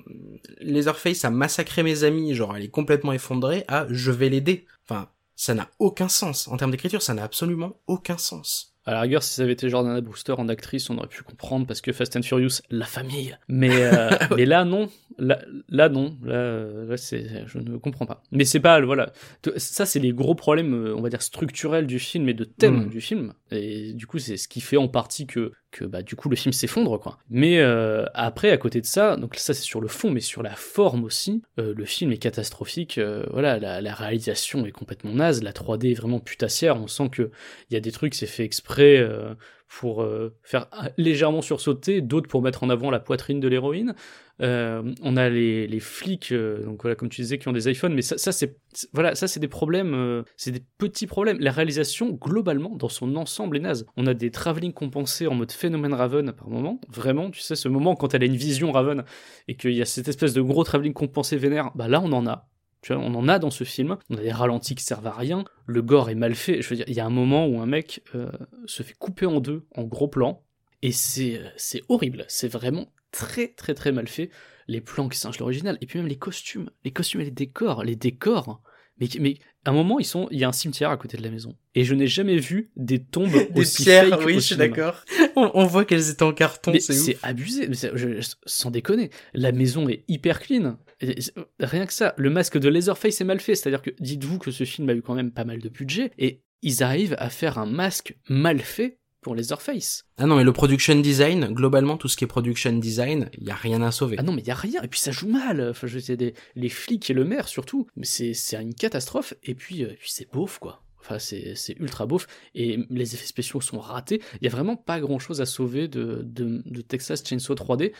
[0.60, 4.66] Leatherface a massacré mes amis, genre elle est complètement effondrée, à je vais l'aider.
[4.88, 6.48] Enfin, ça n'a aucun sens.
[6.48, 8.76] En termes d'écriture, ça n'a absolument aucun sens.
[8.90, 11.64] À la rigueur, si ça avait été Jordana Brewster en actrice, on aurait pu comprendre
[11.64, 13.38] parce que Fast and Furious, la famille.
[13.46, 14.88] Mais, euh, mais là, non.
[15.16, 15.38] Là,
[15.68, 16.16] là non.
[16.24, 16.66] Là,
[16.96, 18.24] je ne comprends pas.
[18.32, 19.12] Mais c'est pas, voilà.
[19.58, 22.86] Ça, c'est les gros problèmes, euh, on va dire, structurels du film et de thème
[22.86, 22.88] Mm.
[22.88, 23.32] du film.
[23.52, 26.36] Et du coup, c'est ce qui fait en partie que, que bah, du coup, le
[26.36, 27.18] film s'effondre, quoi.
[27.28, 30.42] Mais euh, après, à côté de ça, donc ça, c'est sur le fond, mais sur
[30.42, 32.98] la forme aussi, euh, le film est catastrophique.
[32.98, 35.42] euh, voilà, la, réalisation est complètement naze.
[35.42, 36.76] La 3D est vraiment putassière.
[36.76, 37.30] On sent que
[37.70, 39.34] il y a des trucs, c'est fait exprès euh,
[39.70, 40.66] pour euh, faire
[40.96, 43.94] légèrement sursauter, d'autres pour mettre en avant la poitrine de l'héroïne.
[44.42, 47.70] Euh, on a les, les flics, euh, donc voilà, comme tu disais, qui ont des
[47.70, 48.56] iPhones, mais ça, c'est
[48.92, 51.38] voilà, ça c'est des problèmes, c'est des petits problèmes.
[51.38, 53.86] La réalisation, globalement, dans son ensemble est naze.
[53.96, 57.68] On a des travelling compensés en mode phénomène Raven par moment, vraiment, tu sais, ce
[57.68, 59.04] moment quand elle a une vision Raven
[59.46, 62.26] et qu'il y a cette espèce de gros travelling compensé vénère, bah là on en
[62.26, 62.49] a.
[62.82, 63.98] Tu vois, on en a dans ce film.
[64.08, 65.44] On a des ralentis qui servent à rien.
[65.66, 66.62] Le gore est mal fait.
[66.62, 68.30] Je veux dire, il y a un moment où un mec euh,
[68.66, 70.42] se fait couper en deux en gros plan.
[70.82, 72.24] Et c'est euh, c'est horrible.
[72.28, 74.30] C'est vraiment très très très mal fait.
[74.66, 75.76] Les plans qui singent l'original.
[75.80, 76.70] Et puis même les costumes.
[76.84, 77.84] Les costumes et les décors.
[77.84, 78.62] Les décors.
[78.98, 81.22] Mais, mais à un moment, ils sont, il y a un cimetière à côté de
[81.22, 81.56] la maison.
[81.74, 84.56] Et je n'ai jamais vu des tombes Des aussi pierres, fake oui, au je suis
[84.56, 85.02] d'accord.
[85.36, 88.70] On, on voit qu'elles étaient en carton, Mais c'est c'est abusé, mais c'est- je- sans
[88.70, 89.10] déconner.
[89.32, 90.76] La maison est hyper clean.
[91.00, 91.16] Et-
[91.60, 93.54] rien que ça, le masque de Leatherface est mal fait.
[93.54, 96.42] C'est-à-dire que dites-vous que ce film a eu quand même pas mal de budget et
[96.62, 100.04] ils arrivent à faire un masque mal fait pour Leatherface.
[100.18, 103.50] Ah non, mais le production design, globalement, tout ce qui est production design, il y
[103.50, 104.16] a rien à sauver.
[104.18, 104.82] Ah non, mais il y a rien.
[104.82, 105.60] Et puis ça joue mal.
[105.70, 107.86] Enfin, je sais, des- les flics et le maire surtout.
[107.96, 109.34] Mais c'est une catastrophe.
[109.42, 110.82] Et puis, euh, puis c'est beauf, quoi.
[111.00, 112.26] Enfin, c'est ultra beauf.
[112.54, 114.20] Et les effets spéciaux sont ratés.
[114.40, 117.92] Il y a vraiment pas grand chose à sauver de, de, de Texas Chainsaw 3D.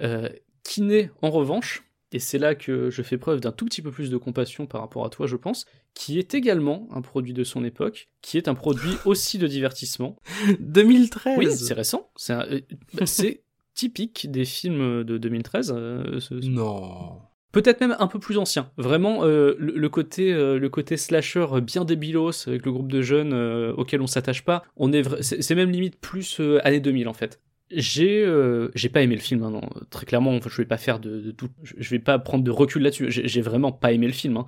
[0.00, 0.28] Euh,
[0.64, 1.82] qui n'est, en revanche,
[2.14, 4.80] et c'est là que je fais preuve d'un tout petit peu plus de compassion par
[4.80, 8.48] rapport à toi, je pense, qui est également un produit de son époque, qui est
[8.48, 10.16] un produit aussi de divertissement,
[10.60, 12.10] 2013 oui, c'est récent.
[12.16, 12.60] C'est euh,
[12.94, 13.04] bah,
[13.74, 15.72] typique des films de 2013.
[15.76, 17.18] euh, ce- ce- Non.
[17.52, 18.70] Peut-être même un peu plus ancien.
[18.76, 23.00] Vraiment, euh, le, le côté, euh, le côté slasher bien débilos avec le groupe de
[23.00, 23.32] jeunes
[23.76, 24.64] auquel on s'attache pas.
[24.76, 27.40] On est, c'est même limite plus années 2000 en fait.
[27.70, 29.42] J'ai, euh, j'ai pas aimé le film.
[29.42, 29.62] hein, non.
[29.90, 31.48] Très clairement, enfin, je vais pas faire de, de tout.
[31.62, 33.06] Je vais pas prendre de recul là-dessus.
[33.10, 34.36] J'ai vraiment pas aimé le film.
[34.36, 34.44] hein.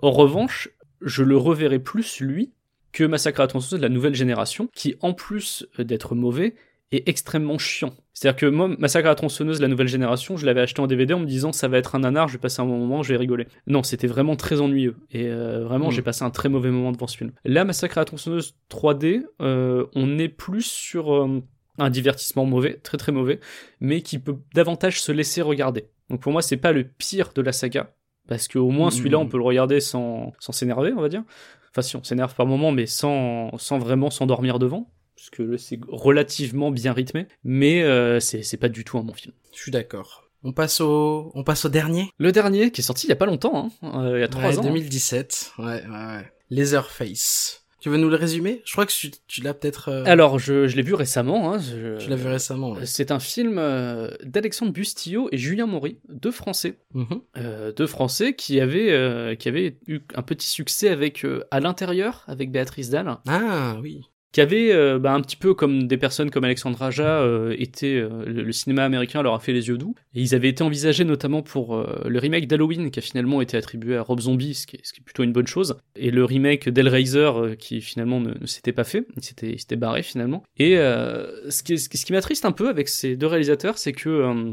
[0.00, 0.68] En revanche,
[1.00, 2.52] je le reverrai plus lui
[2.92, 6.54] que Massacre à la tronçonneuse de la nouvelle génération, qui en plus d'être mauvais
[6.90, 7.94] est extrêmement chiant.
[8.12, 11.14] C'est-à-dire que moi, Massacre à la tronçonneuse, la nouvelle génération, je l'avais acheté en DVD
[11.14, 13.14] en me disant ça va être un nanar, je vais passer un bon moment, je
[13.14, 13.46] vais rigoler.
[13.66, 14.96] Non, c'était vraiment très ennuyeux.
[15.10, 15.92] Et euh, vraiment, Mm.
[15.92, 17.32] j'ai passé un très mauvais moment devant ce film.
[17.46, 21.40] Là, Massacre à la tronçonneuse 3D, euh, on est plus sur euh,
[21.78, 23.40] un divertissement mauvais, très très mauvais,
[23.80, 25.86] mais qui peut davantage se laisser regarder.
[26.10, 27.94] Donc pour moi, c'est pas le pire de la saga,
[28.28, 28.92] parce qu'au moins Mm.
[28.92, 31.22] celui-là, on peut le regarder sans sans s'énerver, on va dire.
[31.70, 35.78] Enfin, si on s'énerve par moment, mais sans, sans vraiment s'endormir devant parce que c'est
[35.88, 39.34] relativement bien rythmé, mais euh, c'est pas du tout un bon film.
[39.54, 40.24] Je suis d'accord.
[40.42, 42.10] On passe au, on passe au dernier.
[42.18, 44.28] Le dernier, qui est sorti il y a pas longtemps, hein, euh, il y a
[44.28, 44.62] trois Ouais, ans.
[44.62, 45.52] 2017.
[45.58, 46.32] Ouais, ouais, ouais.
[46.50, 47.61] Leatherface.
[47.82, 48.62] Tu veux nous le résumer?
[48.64, 49.88] Je crois que tu, tu l'as peut-être.
[49.90, 51.52] euh, Alors, je, je l'ai vu récemment.
[51.52, 52.70] Hein, je- Tu l'as vu récemment.
[52.72, 52.86] ouais.
[52.86, 57.20] C'est un film euh, d'Alexandre Bustillo et Julien Maury, deux Français, Mhm.
[57.38, 62.50] euh, deux Français qui avaient qui avaient eu un petit succès avec à l'intérieur avec
[62.52, 63.18] Béatrice Dalle.
[63.26, 64.02] Ah oui.
[64.32, 67.96] Qui avait euh, bah, un petit peu comme des personnes comme Alexandre Aja euh, étaient
[67.96, 69.94] euh, le, cinéma américain leur a fait les yeux doux.
[70.14, 73.56] Et ils avaient été envisagés notamment pour euh, le remake d'Halloween qui a finalement été
[73.56, 75.76] attribué à Rob Zombie ce qui, est, plutôt une bonne chose.
[75.96, 80.42] Et le remake d'Hellraiser euh, qui finalement ne, s'était pas fait il s'était barré finalement.
[80.58, 84.52] Et ce qui, ce qui, m'attriste un peu avec ces deux réalisateurs c'est que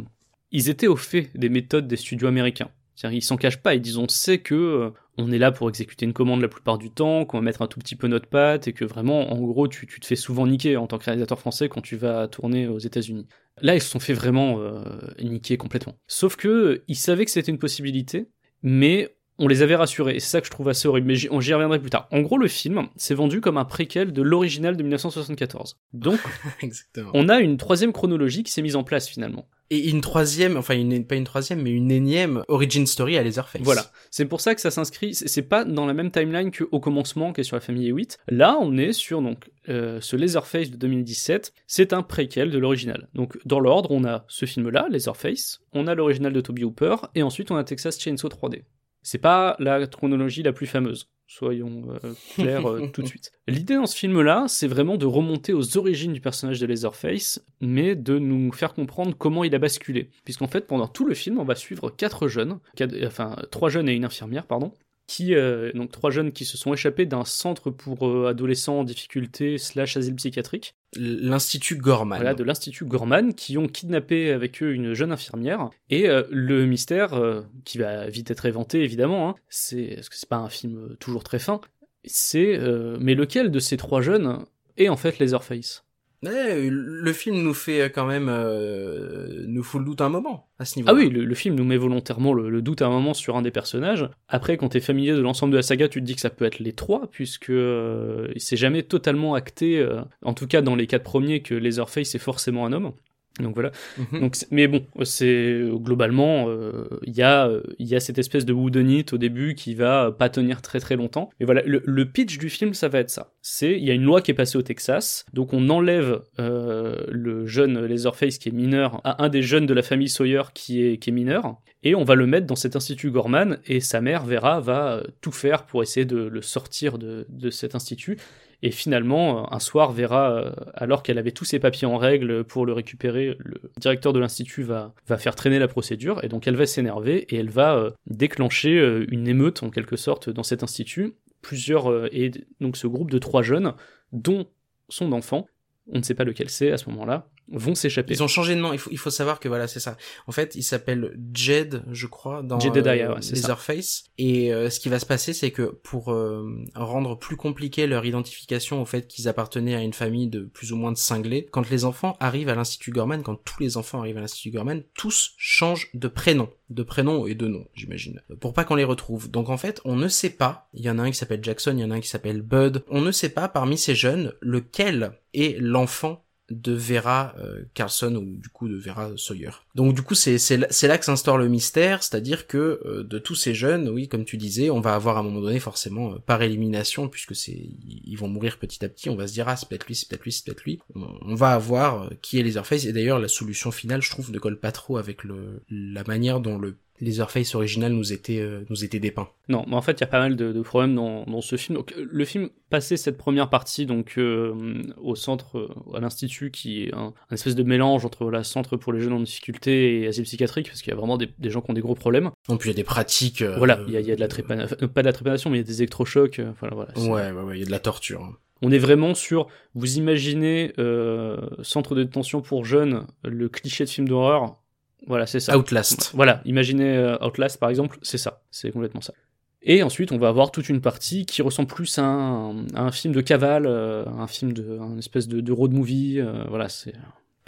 [0.51, 2.69] ils étaient au fait des méthodes des studios américains
[2.99, 5.69] c'est-à-dire, ils s'en cachent pas, ils disent on sait que euh, on est là pour
[5.69, 8.27] exécuter une commande la plupart du temps, qu'on va mettre un tout petit peu notre
[8.27, 11.05] patte, et que vraiment, en gros, tu, tu te fais souvent niquer en tant que
[11.05, 13.25] réalisateur français quand tu vas tourner aux États-Unis.
[13.61, 14.83] Là, ils se sont fait vraiment euh,
[15.23, 15.95] niquer complètement.
[16.07, 18.27] Sauf que ils savaient que c'était une possibilité,
[18.63, 21.29] mais on les avait rassurés, et c'est ça que je trouve assez horrible, mais j'y
[21.39, 22.09] j'y reviendrai plus tard.
[22.11, 25.77] En gros, le film s'est vendu comme un préquel de l'original de 1974.
[25.93, 26.19] Donc,
[27.13, 29.47] on a une troisième chronologie qui s'est mise en place finalement.
[29.72, 30.74] Et une troisième, enfin
[31.07, 33.61] pas une troisième, mais une énième origin story à Leatherface.
[33.61, 33.86] Voilà.
[34.09, 37.41] C'est pour ça que ça s'inscrit, c'est pas dans la même timeline qu'au commencement, qui
[37.41, 38.17] est sur la famille E8.
[38.30, 41.53] Là, on est sur donc euh, ce Laserface de 2017.
[41.67, 43.09] C'est un préquel de l'original.
[43.13, 47.22] Donc, dans l'ordre, on a ce film-là, Laserface, on a l'original de Toby Hooper, et
[47.22, 48.63] ensuite on a Texas Chainsaw 3D.
[49.03, 51.09] C'est pas la chronologie la plus fameuse.
[51.32, 53.32] Soyons euh, clairs euh, tout de suite.
[53.47, 57.95] L'idée dans ce film-là, c'est vraiment de remonter aux origines du personnage de Laserface, mais
[57.95, 60.09] de nous faire comprendre comment il a basculé.
[60.25, 63.88] Puisqu'en fait, pendant tout le film, on va suivre quatre jeunes, quatre- enfin trois jeunes
[63.89, 64.73] et une infirmière, pardon,
[65.10, 68.84] qui euh, donc trois jeunes qui se sont échappés d'un centre pour euh, adolescents en
[68.84, 72.20] difficulté slash asile psychiatrique, L'Institut Gorman.
[72.20, 75.72] voilà, de l'institut Gorman, qui ont kidnappé avec eux une jeune infirmière.
[75.89, 77.20] Et euh, le mystère,
[77.66, 81.24] qui va vite être éventé évidemment, hein, c'est parce que c'est pas un film toujours
[81.24, 81.60] très fin,
[82.05, 82.60] c'est
[82.99, 84.45] mais lequel de ces trois jeunes
[84.78, 85.84] est en fait Laserface
[86.22, 90.65] Le film nous fait euh, quand même, euh, nous fout le doute un moment à
[90.65, 90.89] ce niveau.
[90.91, 93.51] Ah oui, le, film nous met volontairement le, doute à un moment sur un des
[93.51, 94.09] personnages.
[94.28, 96.45] Après, quand t'es familier de l'ensemble de la saga, tu te dis que ça peut
[96.45, 100.88] être les trois, puisque euh, c'est jamais totalement acté, euh, en tout cas dans les
[100.88, 102.91] quatre premiers, que Laserface est forcément un homme.
[103.39, 103.71] Donc voilà.
[103.97, 104.19] Mhm.
[104.19, 108.45] Donc, mais bon, c'est globalement, euh, il y a, euh, il y a cette espèce
[108.45, 111.29] de whodunit au début qui va pas tenir très très longtemps.
[111.39, 113.33] Mais voilà, le, le pitch du film, ça va être ça.
[113.41, 117.05] C'est, il y a une loi qui est passée au Texas, donc on enlève euh,
[117.09, 120.83] le jeune Laserface qui est mineur à un des jeunes de la famille Sawyer qui
[120.83, 124.01] est qui est mineur, et on va le mettre dans cet institut Gorman, et sa
[124.01, 128.17] mère Vera va euh, tout faire pour essayer de le sortir de, de cet institut.
[128.62, 132.43] Et finalement, euh, un soir, Vera, euh, alors qu'elle avait tous ses papiers en règle
[132.43, 136.47] pour le récupérer, le directeur de l'institut va, va faire traîner la procédure, et donc
[136.47, 140.64] elle va s'énerver, et elle va euh, déclencher une émeute, en quelque sorte, dans cet
[140.64, 141.14] institut.
[141.41, 143.74] Plusieurs, et donc ce groupe de trois jeunes,
[144.12, 144.47] dont
[144.89, 145.47] son enfant,
[145.88, 148.13] on ne sait pas lequel c'est à ce moment-là, vont s'échapper.
[148.13, 148.73] Ils ont changé de nom.
[148.73, 149.97] Il faut, il faut savoir que voilà, c'est ça.
[150.27, 153.21] En fait, il s'appelle Jed, je crois, dans Jedediah, euh, ouais.
[153.31, 154.05] Leatherface.
[154.17, 156.45] Et euh, ce qui va se passer, c'est que pour euh,
[156.75, 160.77] rendre plus compliqué leur identification au fait qu'ils appartenaient à une famille de plus ou
[160.77, 164.17] moins de cinglés, quand les enfants arrivent à l'Institut Gorman, quand tous les enfants arrivent
[164.17, 168.63] à l'Institut Gorman, tous changent de prénom, de prénom et de nom, j'imagine, pour pas
[168.63, 169.29] qu'on les retrouve.
[169.29, 170.69] Donc en fait, on ne sait pas.
[170.73, 172.41] Il y en a un qui s'appelle Jackson, il y en a un qui s'appelle
[172.41, 172.83] Bud.
[172.89, 178.37] On ne sait pas parmi ces jeunes lequel est l'enfant de Vera euh, Carlson ou
[178.37, 179.51] du coup de Vera Sawyer.
[179.75, 183.35] Donc du coup c'est c'est là, que s'instaure le mystère, c'est-à-dire que euh, de tous
[183.35, 186.17] ces jeunes, oui comme tu disais, on va avoir à un moment donné forcément euh,
[186.25, 189.55] par élimination puisque c'est ils vont mourir petit à petit, on va se dire ah
[189.55, 190.79] c'est peut-être lui, c'est peut-être lui, c'est peut-être lui.
[190.95, 194.59] On, va avoir qui est Leatherface et d'ailleurs la solution finale je trouve ne colle
[194.59, 198.99] pas trop avec le la manière dont le Leatherface original nous était euh, nous était
[198.99, 199.29] dépeint.
[199.47, 201.55] Non, mais en fait, il y a pas mal de, de problèmes dans, dans ce
[201.55, 201.77] film.
[201.77, 204.53] Donc, euh, le film passait cette première partie donc euh,
[205.01, 208.93] au centre, à l'institut, qui est un, un espèce de mélange entre la centre pour
[208.93, 211.61] les jeunes en difficulté et asile psychiatrique, parce qu'il y a vraiment des, des gens
[211.61, 212.31] qui ont des gros problèmes.
[212.49, 213.41] Non puis il y a des pratiques.
[213.41, 215.49] euh, voilà, il y a, il y a de la trépanation, pas de la trépanation,
[215.49, 216.39] mais il y a des électrochocs.
[216.59, 216.93] voilà, voilà.
[216.97, 218.21] Ouais ouais ouais, il y a de la torture.
[218.23, 218.35] hein.
[218.61, 223.89] On est vraiment sur, vous imaginez euh, centre de détention pour jeunes, le cliché de
[223.89, 224.59] film d'horreur.
[225.07, 225.57] Voilà, c'est ça.
[225.57, 226.11] Outlast.
[226.13, 229.13] Voilà, imaginez euh, Outlast par exemple, c'est ça, c'est complètement ça.
[229.61, 232.91] Et ensuite, on va avoir toute une partie qui ressemble plus à un, à un
[232.91, 236.19] film de cavale, euh, un film de, un espèce de, de road movie.
[236.19, 236.93] euh, voilà, c'est.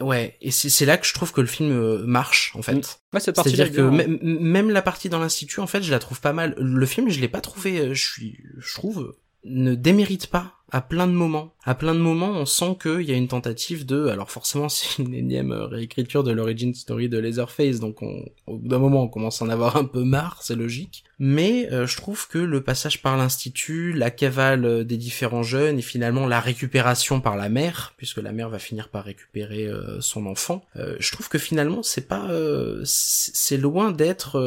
[0.02, 2.74] Ouais, et c'est là que je trouve que le film marche en fait.
[2.74, 2.82] Mm.
[3.14, 3.52] Ouais, cette partie.
[3.52, 6.56] C'est-à-dire que même- même la partie dans l'institut, en fait, je la trouve pas mal.
[6.58, 11.06] Le film, je l'ai pas trouvé, je suis, je trouve, ne démérite pas à plein
[11.06, 11.54] de moments.
[11.64, 15.02] À plein de moments, on sent qu'il y a une tentative de, alors forcément, c'est
[15.04, 19.04] une énième euh, réécriture de l'origin story de Leatherface, donc on, au bout d'un moment,
[19.04, 21.04] on commence à en avoir un peu marre, c'est logique.
[21.20, 25.78] Mais euh, je trouve que le passage par l'institut, la cavale euh, des différents jeunes
[25.78, 30.00] et finalement la récupération par la mère, puisque la mère va finir par récupérer euh,
[30.00, 34.40] son enfant, euh, je trouve que finalement c'est pas, euh, c'est loin d'être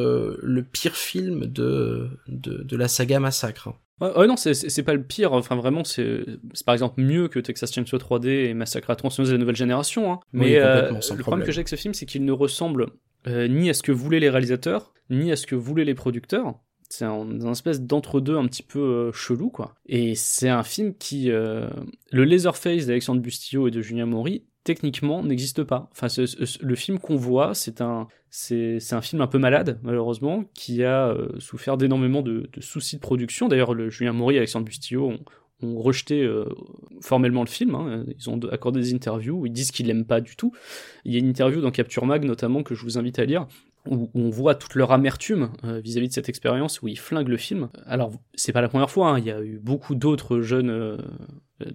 [0.43, 3.75] le pire film de, de de la saga Massacre.
[4.01, 5.33] Ouais, ouais, non, c'est- pas le pire.
[5.33, 6.25] Enfin, vraiment, c'est
[6.67, 10.13] par exemple mieux que Texas Chainsaw 3D et Massacre à tronçonneuse de la nouvelle génération.
[10.13, 10.21] hein.
[10.33, 11.47] Oui, Mais euh, le problème problème.
[11.47, 12.89] que j'ai avec ce film, c'est qu'il ne ressemble
[13.27, 16.55] euh, ni à ce que voulaient les réalisateurs, ni à ce que voulaient les producteurs.
[16.91, 19.75] C'est un, un espèce d'entre-deux un petit peu euh, chelou, quoi.
[19.87, 21.27] Et c'est un film qui...
[21.29, 21.71] le
[22.13, 25.89] Laserface d'Alexandre Bustillo et de Julien Maury, techniquement, n'existe pas.
[25.93, 26.09] Enfin,
[26.61, 28.09] le film qu'on voit, c'est un...
[28.51, 33.47] Un film un peu malade, malheureusement, qui a euh, souffert d'énormément de, soucis de production.
[33.47, 35.21] D'ailleurs, le Julien Maury et Alexandre Bustillo ont,
[35.63, 36.45] ont rejeté euh,
[37.01, 37.77] formellement le film.
[37.77, 38.05] hein.
[38.19, 40.51] Ils ont accordé des interviews où ils disent qu'ils l'aiment pas du tout.
[41.05, 43.47] Il y a une interview dans Capture Mag, notamment, que je vous invite à lire,
[43.89, 47.37] où on voit toute leur amertume euh, vis-à-vis de cette expérience, où ils flinguent le
[47.37, 47.69] film.
[47.87, 49.19] Alors, c'est pas la première fois, hein.
[49.19, 50.97] il y a eu beaucoup d'autres jeunes euh,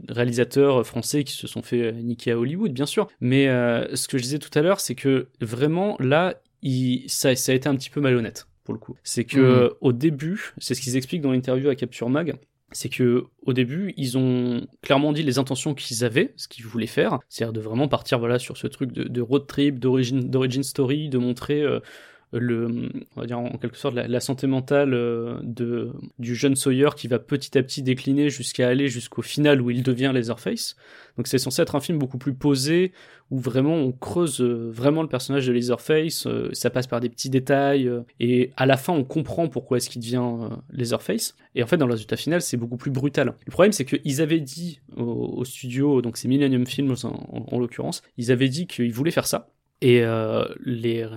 [0.08, 3.08] réalisateurs français qui se sont fait niquer à Hollywood, bien sûr.
[3.22, 7.36] Mais euh, ce que je disais tout à l'heure, c'est que vraiment, là, il- ça,
[7.36, 8.96] ça a été un petit peu malhonnête, pour le coup.
[9.04, 9.70] C'est que Mhm.
[9.82, 12.36] au début, c'est ce qu'ils expliquent dans l'interview à Capture Mag,
[12.72, 16.88] c'est que au début, ils ont clairement dit les intentions qu'ils avaient, ce qu'ils voulaient
[16.88, 21.10] faire, c'est-à-dire de vraiment partir voilà sur ce truc de, road trip, d'origine d'origin story,
[21.10, 21.80] de montrer euh,
[22.32, 26.90] le, on va dire en quelque sorte la, santé mentale euh, de du jeune Sawyer
[26.96, 30.76] qui va petit à petit décliner jusqu'à aller jusqu'au final où il devient Leatherface.
[31.18, 32.92] Donc c'est censé être un film beaucoup plus posé
[33.32, 37.10] où vraiment on creuse euh, vraiment le personnage de Leatherface, euh, ça passe par des
[37.10, 37.90] petits détails
[38.20, 41.36] et à la fin on comprend pourquoi est-ce qu'il devient Leatherface.
[41.56, 43.34] Et en fait dans le résultat final c'est beaucoup plus brutal.
[43.46, 48.32] Le problème c'est qu'ils avaient dit au, studio, donc c'est Millennium Films en l'occurrence, ils
[48.32, 49.50] avaient dit qu'ils voulaient faire ça.
[49.82, 51.08] Et euh, les,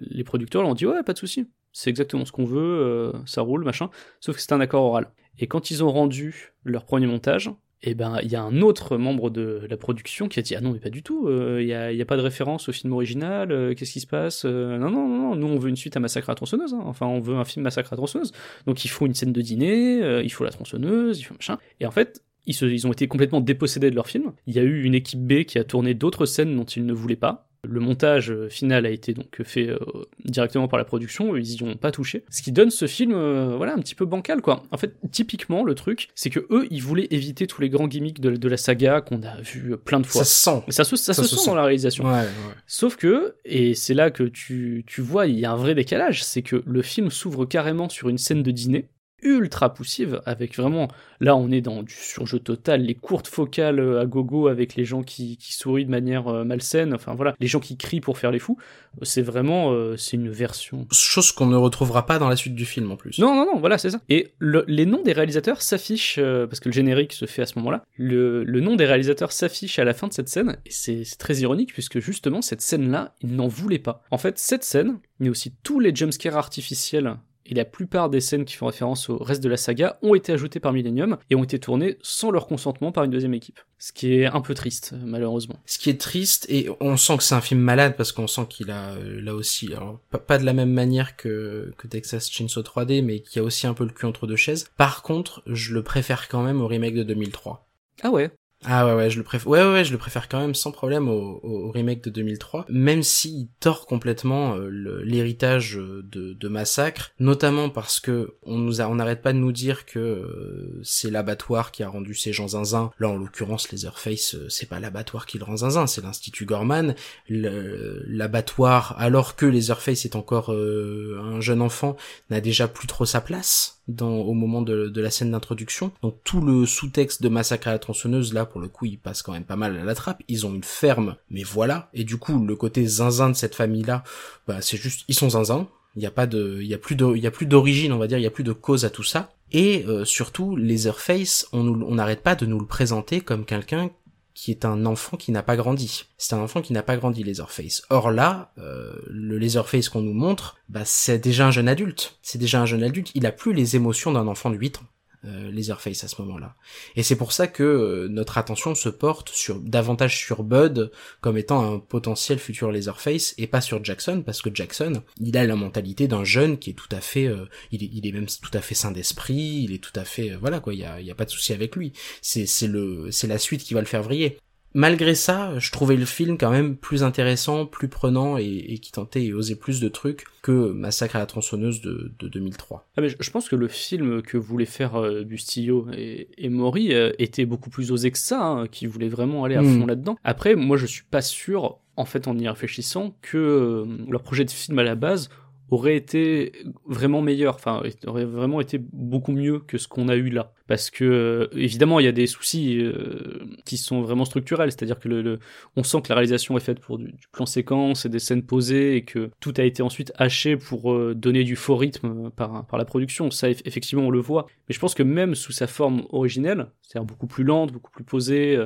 [0.00, 3.12] les producteurs leur ont dit ouais pas de souci, c'est exactement ce qu'on veut, euh,
[3.26, 3.90] ça roule machin.
[4.20, 5.10] Sauf que c'est un accord oral.
[5.38, 7.50] Et quand ils ont rendu leur premier montage,
[7.82, 10.60] et ben il y a un autre membre de la production qui a dit ah
[10.60, 12.68] non mais pas du tout, euh, il y, a, il y a pas de référence
[12.68, 15.58] au film original, euh, qu'est-ce qui se passe Euh, Non non non non, nous on
[15.58, 16.82] veut une suite à Massacre à la tronçonneuse, hein.
[16.84, 18.30] enfin on veut un film Massacre à la tronçonneuse.
[18.66, 21.58] Donc il faut une scène de dîner, euh, il faut la tronçonneuse, il faut machin.
[21.80, 24.32] Et en fait ils, se, ils ont été complètement dépossédés de leur film.
[24.46, 26.92] Il y a eu une équipe B qui a tourné d'autres scènes dont ils ne
[26.92, 27.48] voulaient pas.
[27.64, 29.78] Le montage euh, final a été donc fait euh,
[30.24, 32.24] directement par la production, ils y ont pas touché.
[32.28, 34.64] Ce qui donne ce film, euh, voilà, un petit peu bancal, quoi.
[34.72, 38.18] En fait, typiquement, le truc, c'est que eux, ils voulaient éviter tous les grands gimmicks
[38.20, 40.24] de, de la saga qu'on a vu plein de fois.
[40.24, 40.72] Ça se sent.
[40.72, 41.50] Ça se, ça ça se se sent sent.
[41.50, 42.04] dans la réalisation.
[42.04, 42.54] Ouais, ouais.
[42.66, 46.24] Sauf que, et c'est là que tu, tu vois, il y a un vrai décalage,
[46.24, 48.88] c'est que le film s'ouvre carrément sur une scène de dîner
[49.22, 50.88] ultra poussive, avec vraiment,
[51.20, 54.84] là on est dans du surjeu total, les courtes focales euh, à gogo avec les
[54.84, 58.18] gens qui, qui sourient de manière euh, malsaine, enfin voilà, les gens qui crient pour
[58.18, 58.58] faire les fous,
[59.02, 62.64] c'est vraiment, euh, c'est une version Chose qu'on ne retrouvera pas dans la suite du
[62.64, 63.18] film en plus.
[63.18, 64.00] non, non, non, voilà, c'est ça.
[64.08, 67.46] Et le- les noms des réalisateurs s'affichent, euh, parce que le générique se fait à
[67.46, 70.70] ce moment-là, le, le nom des réalisateurs s'affiche à la fin de cette scène, et
[70.70, 74.02] c'est c'est très ironique, puisque justement, cette scène-là, ils n'en voulaient pas.
[74.10, 77.16] En fait, cette scène, mais aussi tous les jumpscares artificiels,
[77.46, 80.32] et la plupart des scènes qui font référence au reste de la saga ont été
[80.32, 83.60] ajoutées par Millennium, et ont été tournées sans leur consentement par une deuxième équipe.
[83.78, 85.56] Ce qui est un peu triste, malheureusement.
[85.66, 88.46] Ce qui est triste, et on sent que c'est un film malade parce qu'on sent
[88.48, 92.30] qu'il a euh, là aussi, alors, pas, pas de la même manière que, que Texas
[92.30, 94.66] Chainsaw 3D, mais qui a aussi un peu le cul entre deux chaises.
[94.76, 97.68] Par contre, je le préfère quand même au remake de 2003.
[98.02, 98.30] Ah ouais
[98.64, 101.08] Ah ouais ouais je le préfère ouais ouais, je le préfère quand même sans problème
[101.08, 104.68] au, remake de 2003 même s'il tord complètement euh,
[105.04, 109.52] l'héritage euh, de, Massacre notamment parce que on nous a on n'arrête pas de nous
[109.52, 112.90] dire que euh, c'est l'abattoir qui a rendu ces gens zinzin.
[112.98, 116.94] Là en l'occurrence Leatherface euh, c'est pas l'abattoir qui le rend zinzin c'est l'institut Gorman.
[117.28, 121.96] L'abattoir alors que Leatherface est encore un jeune enfant
[122.30, 125.92] n'a déjà plus trop sa place dans au moment de, de la scène d'introduction.
[126.02, 129.22] Donc tout le sous-texte de Massacre à la tronçonneuse là pour le coup il passe
[129.22, 130.22] quand même pas mal à la trappe.
[130.28, 131.90] Ils ont une ferme, mais voilà.
[131.94, 134.04] Et du coup le côté zinzin de cette famille là,
[134.46, 135.68] bah c'est juste ils sont zinzin.
[135.96, 137.92] Il y a pas de, il y a plus de, il y a plus d'origine
[137.92, 139.30] on va dire, il y a plus de cause à tout ça.
[139.54, 143.90] Et euh, surtout Leatherface, on nous- on n'arrête pas de nous le présenter comme quelqu'un
[144.34, 146.04] qui est un enfant qui n'a pas grandi.
[146.18, 147.82] C'est un enfant qui n'a pas grandi, Leatherface.
[147.90, 152.18] Or là, euh, le Leatherface qu'on nous montre, bah c'est déjà un jeune adulte.
[152.22, 153.10] C'est déjà un jeune adulte.
[153.14, 154.86] Il a plus les émotions d'un enfant de 8 ans.
[155.24, 156.56] Euh, Leatherface à ce moment-là.
[156.96, 160.90] Et c'est pour ça que euh, notre attention se porte sur davantage sur Bud
[161.20, 165.46] comme étant un potentiel futur Leatherface et pas sur Jackson parce que Jackson, il a
[165.46, 168.26] la mentalité d'un jeune qui est tout à fait, euh, il, est, il est même
[168.26, 171.00] tout à fait sain d'esprit, il est tout à fait, voilà quoi, il y a,
[171.00, 171.92] il y a pas de souci avec lui.
[172.20, 174.38] C'est le c'est la suite qui va le faire vriller.
[174.74, 178.90] Malgré ça, je trouvais le film quand même plus intéressant, plus prenant et, et qui
[178.92, 182.86] tentait et osait plus de trucs que Massacre à la tronçonneuse de, de 2003.
[182.96, 186.48] Ah mais je je pense que le film que voulait faire euh, Bustillo et, et
[186.48, 189.80] Maury euh, était beaucoup plus osé que ça, hein, qui voulait vraiment aller à Mm.
[189.80, 190.16] fond là-dedans.
[190.24, 194.44] Après, moi je suis pas sûr, en fait en y réfléchissant, que euh, leur projet
[194.44, 195.28] de film à la base
[195.72, 196.52] aurait été
[196.84, 200.52] vraiment meilleur, enfin aurait vraiment été beaucoup mieux que ce qu'on a eu là.
[200.66, 204.98] Parce que euh, évidemment il y a des soucis euh, qui sont vraiment structurels, c'est-à-dire
[204.98, 205.38] que le,
[205.76, 208.96] on sent que la réalisation est faite pour du, plan séquence et des scènes posées
[208.96, 212.78] et que tout a été ensuite haché pour euh, donner du faux rythme par, par
[212.78, 213.30] la production.
[213.30, 217.06] Ça effectivement on le voit, mais je pense que même sous sa forme originelle, c'est-à-dire
[217.06, 218.58] beaucoup plus lente, beaucoup plus posée,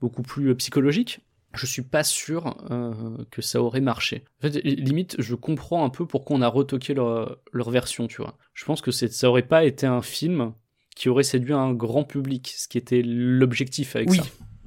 [0.00, 1.20] beaucoup plus psychologique,
[1.54, 2.92] je suis pas sûr euh,
[3.30, 4.24] que ça aurait marché.
[4.38, 8.22] En fait, limite, je comprends un peu pourquoi on a retoqué leur, leur version, tu
[8.22, 8.36] vois.
[8.52, 10.52] Je pense que ça aurait pas été un film
[10.94, 14.18] qui aurait séduit un grand public, ce qui était l'objectif avec oui.
[14.18, 14.24] ça.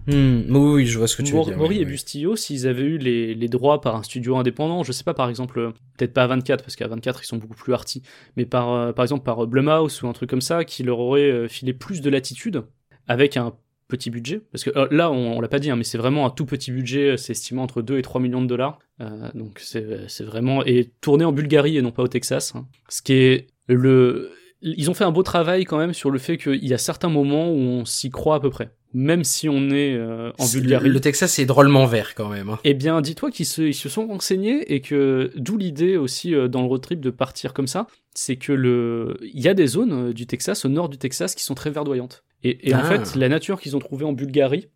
[0.08, 1.58] Hmm, oui, je vois ce que tu veux dire.
[1.58, 5.04] Maury et Bustillo, s'ils avaient eu les, les, droits par un studio indépendant, je sais
[5.04, 8.04] pas, par exemple, peut-être pas à 24, parce qu'à 24, ils sont beaucoup plus arty,
[8.38, 11.30] mais par, euh, par exemple par Blumhouse ou un truc comme ça, qui leur aurait
[11.30, 12.64] euh, filé plus de latitude,
[13.10, 13.54] avec un
[13.88, 16.30] petit budget parce que euh, là on, l'a pas dit hein, mais c'est vraiment un
[16.30, 20.24] tout petit budget c'est estimé entre 2 et 3 millions de dollars euh, donc c'est
[20.24, 22.68] vraiment et tourné en Bulgarie et non pas au Texas hein.
[22.90, 24.32] ce qui est le
[24.62, 27.10] ils ont fait un beau travail quand même sur le fait qu'il y a certains
[27.10, 30.90] moments où on s'y croit à peu près même si on est euh, en Bulgarie.
[30.90, 32.50] Le, Texas est drôlement vert quand même.
[32.50, 32.58] Hein.
[32.64, 36.62] Eh bien, dis-toi qu'ils se, ils se sont renseignés et que d'où l'idée aussi dans
[36.62, 40.12] le road trip de partir comme ça, c'est que le, il y a des zones
[40.12, 42.24] du Texas, au nord du Texas, qui sont très verdoyantes.
[42.44, 42.84] Et, en ah.
[42.84, 44.70] fait, la nature qu'ils ont trouvée en Bulgarie,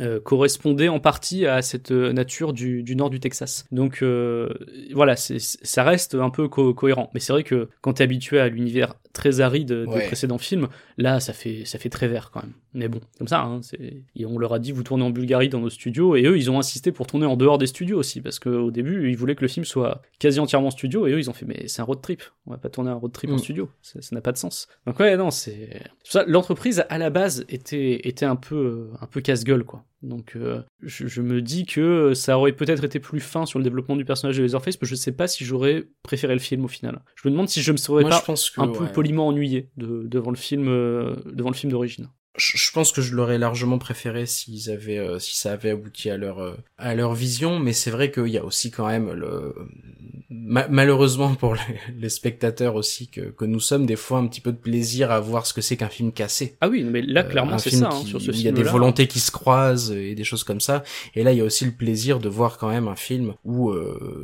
[0.00, 3.66] euh, correspondait en partie à cette euh, nature du, nord du Texas.
[3.72, 4.48] Donc euh,
[4.94, 7.10] voilà, ça reste un peu cohérent.
[7.14, 10.68] Mais c'est vrai que quand tu es habitué à l'univers très aride des précédents films,
[10.98, 12.52] là ça fait, ça fait très vert quand même.
[12.74, 13.60] Mais bon, comme ça, hein,
[14.14, 16.50] et on leur a dit vous tournez en Bulgarie dans nos studios, et eux ils
[16.50, 19.42] ont insisté pour tourner en dehors des studios aussi, parce qu'au début ils voulaient que
[19.42, 22.00] le film soit quasi entièrement studio, et eux ils ont fait mais c'est un road
[22.00, 23.38] trip, on va pas tourner un road trip en mm.
[23.38, 24.68] studio, ça n'a pas de sens.
[24.86, 25.82] Donc ouais, non, c'est.
[26.26, 29.82] L'entreprise à la base était, était un peu, un peu casse-gueule quoi.
[30.02, 33.96] Donc euh, je, me dis que ça aurait peut-être été plus fin sur le développement
[33.96, 37.02] du personnage de Leatherface, mais je sais pas si j'aurais préféré le film au final.
[37.16, 38.24] Je me demande si je me serais pas
[38.58, 43.02] un peu poliment ennuyé devant le film, euh, devant le film d'origine je pense que
[43.02, 47.12] je l'aurais largement préféré s'ils avaient euh, si ça avait abouti à leur à leur
[47.12, 49.56] vision mais c'est vrai qu'il y a aussi quand même le
[50.68, 51.56] malheureusement pour
[51.98, 55.20] les, spectateurs aussi que, que nous sommes des fois un petit peu de plaisir à
[55.20, 56.56] voir ce que c'est qu'un film cassé.
[56.60, 58.62] Ah oui mais là euh, clairement c'est ça hein, sur ce il y a des
[58.62, 60.82] volontés qui se croisent et des choses comme ça.
[61.14, 63.72] Et là il y a aussi le plaisir de voir quand même un film où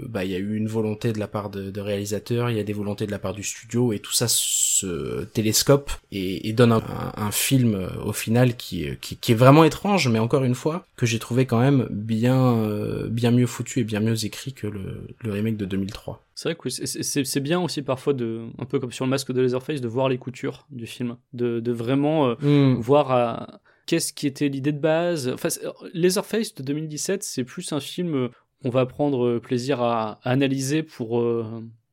[0.09, 2.61] bah il y a eu une volonté de la part de, de réalisateurs il y
[2.61, 6.53] a des volontés de la part du studio et tout ça se télescope et, et
[6.53, 6.83] donne un,
[7.17, 11.07] un film au final qui, qui, qui, est vraiment étrange, mais encore une fois, que
[11.07, 15.07] j'ai trouvé quand même bien, euh, bien mieux foutu et bien mieux écrit que le,
[15.21, 16.04] le remake de 2003.
[16.35, 19.41] C'est vrai que c'est bien aussi parfois de, un peu comme sur le masque de
[19.41, 22.81] Leatherface, de voir les coutures du film, de, de vraiment euh, hmm.
[22.81, 25.29] voir à qu'est-ce qui était l'idée de base.
[25.29, 25.49] Enfin,
[25.93, 28.29] Leatherface de 2017, c'est plus un film
[28.63, 31.45] qu'on va prendre plaisir à, analyser pour euh,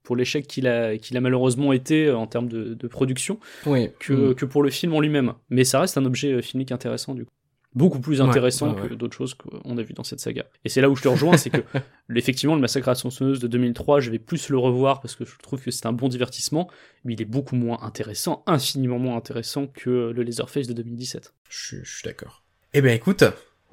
[0.04, 3.90] pour l'échec qu'il a, qu'il a malheureusement été euh, en termes de, production oui.
[4.00, 4.36] que, mm.
[4.36, 5.34] que pour le film en lui-même.
[5.50, 7.32] Mais ça reste un objet euh, filmique intéressant du coup.
[7.74, 10.46] Beaucoup plus intéressant que d'autres choses qu'on a vu dans cette saga.
[10.66, 11.62] Et c'est là où je te rejoins, c'est que
[12.16, 15.24] effectivement le massacre à la tronçonneuse de 2003, je vais plus le revoir parce que
[15.24, 16.70] je trouve que c'est un bon divertissement,
[17.06, 21.34] mais il est beaucoup moins intéressant, infiniment moins intéressant que le Laserface de 2017.
[21.50, 22.44] Je, je suis d'accord.
[22.74, 23.24] Eh ben écoute,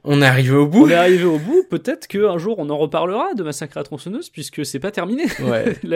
[0.05, 0.87] on est arrivé au bout.
[0.87, 1.65] On est arrivé au bout.
[1.69, 5.25] Peut-être qu'un jour on en reparlera de Massacre à tronçonneuse puisque c'est pas terminé.
[5.41, 5.77] Ouais.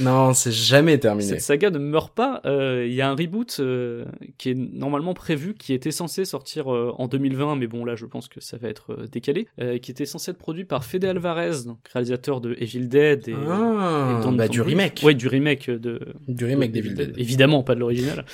[0.00, 1.28] Non, c'est jamais terminé.
[1.28, 2.40] Cette saga ne meurt pas.
[2.46, 4.04] Euh, il y a un reboot euh,
[4.38, 8.06] qui est normalement prévu, qui était censé sortir euh, en 2020, mais bon là je
[8.06, 9.46] pense que ça va être décalé,
[9.82, 14.20] qui était censé être produit par Fede Alvarez, donc réalisateur de Evil Dead et, ah,
[14.32, 15.00] bah, du remake.
[15.04, 16.00] Ouais, du remake de.
[16.28, 17.14] Du remake d'Evil Dead.
[17.16, 18.24] Évidemment, pas de l'original.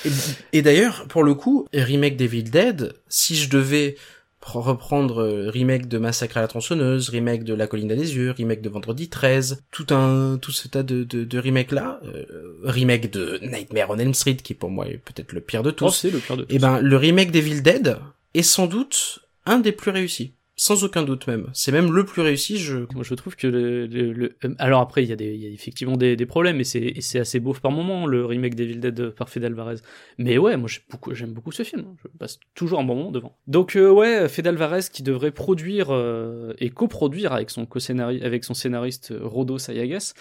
[0.53, 3.97] et d'ailleurs, pour le coup, remake d'Evil Dead, si je devais
[4.43, 8.62] reprendre euh, remake de Massacre à la tronçonneuse, remake de La colline des yeux, remake
[8.62, 13.11] de Vendredi 13, tout un tout ce tas de de, de remakes là, euh, remake
[13.11, 15.87] de Nightmare on Elm Street qui pour moi est peut-être le pire de tous.
[15.87, 16.53] Oh, c'est le pire de tous.
[16.53, 17.97] Et eh ben le remake d'Evil Dead
[18.35, 21.49] est sans doute un des plus réussis sans aucun doute même.
[21.55, 22.59] C'est même le plus réussi.
[22.59, 25.47] Je, Moi, je trouve que le, le, euh, alors après, il y a, des, y
[25.47, 28.78] a effectivement des, des problèmes et c'est, c'est assez beau par moment le remake d'Evil
[28.78, 29.77] Dead par Fede Alvarez.
[30.19, 30.69] Mais ouais, moi
[31.12, 31.97] j'aime beaucoup, ce film.
[32.05, 33.39] Je passe toujours un bon moment devant.
[33.47, 38.45] Donc euh, ouais, Fede Alvarez qui devrait produire euh, et coproduire avec son co avec
[38.45, 40.12] son scénariste Rodo Sayagas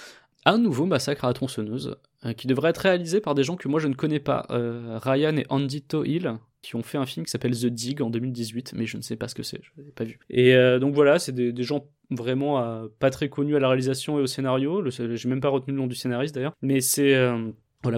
[0.45, 1.97] un nouveau massacre à la tronçonneuse
[2.37, 5.45] qui devrait être réalisé par des gens que moi je ne connais pas, Ryan et
[5.49, 8.97] Andy Tohill, qui ont fait un film qui s'appelle The Dig en 2018, mais je
[8.97, 10.19] ne sais pas ce que c'est, je l'ai pas vu.
[10.29, 14.19] Et euh, donc voilà, c'est des, gens vraiment euh, pas très connus à la réalisation
[14.19, 14.83] et au scénario.
[14.89, 17.51] J'ai même pas retenu le nom du scénariste d'ailleurs, mais c'est euh,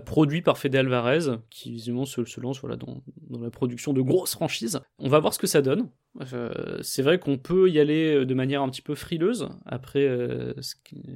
[0.05, 3.01] produit par Fede Alvarez, qui visiblement se, lance voilà, dans,
[3.39, 4.79] la production de grosses franchises.
[4.99, 5.89] On va voir ce que ça donne.
[6.81, 10.07] c'est vrai qu'on peut y aller de manière un petit peu frileuse après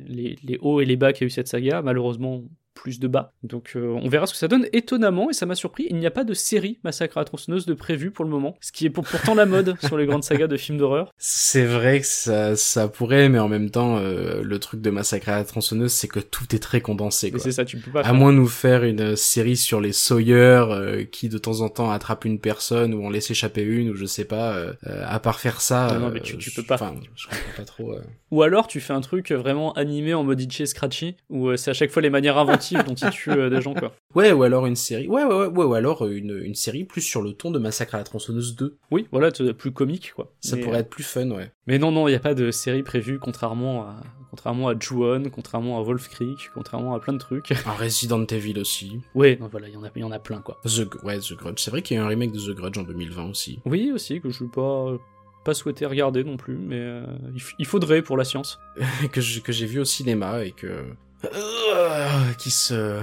[0.07, 1.84] les, hauts et les bas qu'a eu cette saga.
[1.84, 2.43] Malheureusement,
[2.76, 3.34] plus de bas.
[3.41, 4.68] Donc euh, on verra ce que ça donne.
[4.73, 7.65] Étonnamment, et ça m'a surpris, il n'y a pas de série Massacre à la tronçonneuse
[7.65, 10.23] de prévu pour le moment, ce qui est pour- pourtant la mode sur les grandes
[10.23, 11.11] sagas de films d'horreur.
[11.18, 15.30] C'est vrai que ça, ça pourrait, mais en même temps, euh, le truc de Massacre
[15.30, 17.31] à la tronçonneuse, c'est que tout est très condensé.
[17.38, 18.14] C'est ça, tu peux pas À faire.
[18.14, 20.35] moins de nous faire une série sur les Sawyer
[20.69, 23.95] euh, qui de temps en temps attrapent une personne ou en laisse échapper une ou
[23.95, 24.53] je sais pas.
[24.56, 26.76] euh, euh, à part faire ça, Non, non, euh, mais tu- tu peux pas.
[26.76, 27.93] Enfin, je comprends pas trop.
[27.93, 28.02] euh.
[28.31, 31.56] Ou alors tu fais un truc vraiment animé en mode itchy et scratchy, où euh,
[31.57, 32.38] c'est à chaque fois les manières
[32.74, 33.94] inventives dont il tue euh, des gens, quoi.
[34.16, 35.08] Ouais, ou alors une série.
[35.08, 37.60] Ouais, ouais, ouais, ouais, ou alors euh, une, une série plus sur le ton de
[37.60, 38.78] Massacre à la tronçonneuse 2.
[38.92, 40.32] Oui, voilà, plus comique, quoi.
[40.42, 41.52] Ça Mais, pourrait euh, être plus fun, ouais.
[41.68, 43.96] Mais non, non, il n'y a pas de série prévue, contrairement à,
[44.30, 47.52] contrairement à Ju-On, contrairement à Wolf Creek, contrairement à plein de trucs.
[47.52, 49.00] Un Resident Evil aussi.
[49.16, 50.60] ouais, non, voilà, il y en a, il y en a plein, quoi.
[50.64, 51.60] The, ouais, The Grudge.
[51.60, 53.60] C'est vrai qu'il y a eu un remake de The Grudge en 2020 aussi.
[53.66, 54.98] Oui, aussi, que je ne pas,
[55.44, 57.06] pas souhaité regarder non plus, mais euh,
[57.36, 58.60] il, il faudrait pour la science.
[59.12, 60.84] que j'ai vu au cinéma et que
[61.24, 63.02] Euh, qui se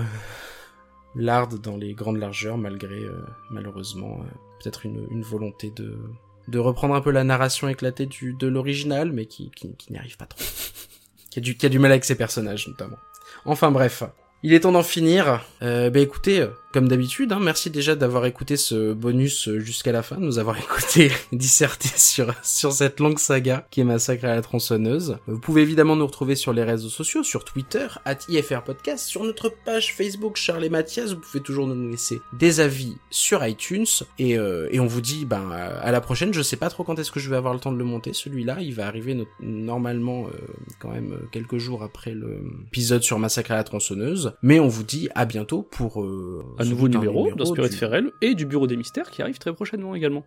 [1.14, 4.24] larde dans les grandes largeurs malgré euh, malheureusement euh,
[4.62, 5.98] peut-être une, volonté de
[6.48, 9.50] de reprendre un peu la narration éclatée de l'original mais qui
[9.90, 10.42] n'y arrive pas trop.
[11.30, 12.98] Qui a du mal avec ses personnages notamment.
[13.44, 14.02] Enfin bref.
[14.42, 15.44] Il est temps d'en finir.
[15.60, 20.16] Bah écoutez, comme d'habitude, hein, merci déjà d'avoir écouté ce bonus euh, jusqu'à la fin,
[20.16, 24.40] de nous avoir écouté disserter sur sur cette longue saga qui est Massacre à la
[24.42, 25.18] tronçonneuse.
[25.26, 29.22] Vous pouvez évidemment nous retrouver sur les réseaux sociaux, sur Twitter, at IFR Podcast, sur
[29.24, 33.86] notre page Facebook Charles Mathias, vous pouvez toujours nous laisser des avis sur iTunes,
[34.18, 36.98] et, euh, et on vous dit ben à la prochaine, je sais pas trop quand
[36.98, 39.26] est-ce que je vais avoir le temps de le monter, celui-là, il va arriver no-
[39.40, 40.30] normalement euh,
[40.78, 44.84] quand même euh, quelques jours après l'épisode sur Massacre à la tronçonneuse, mais on vous
[44.84, 46.02] dit à bientôt pour...
[46.02, 49.52] Euh, Un nouveau numéro, d'Inspiré de Ferrel et du Bureau des Mystères qui arrive très
[49.52, 50.24] prochainement également.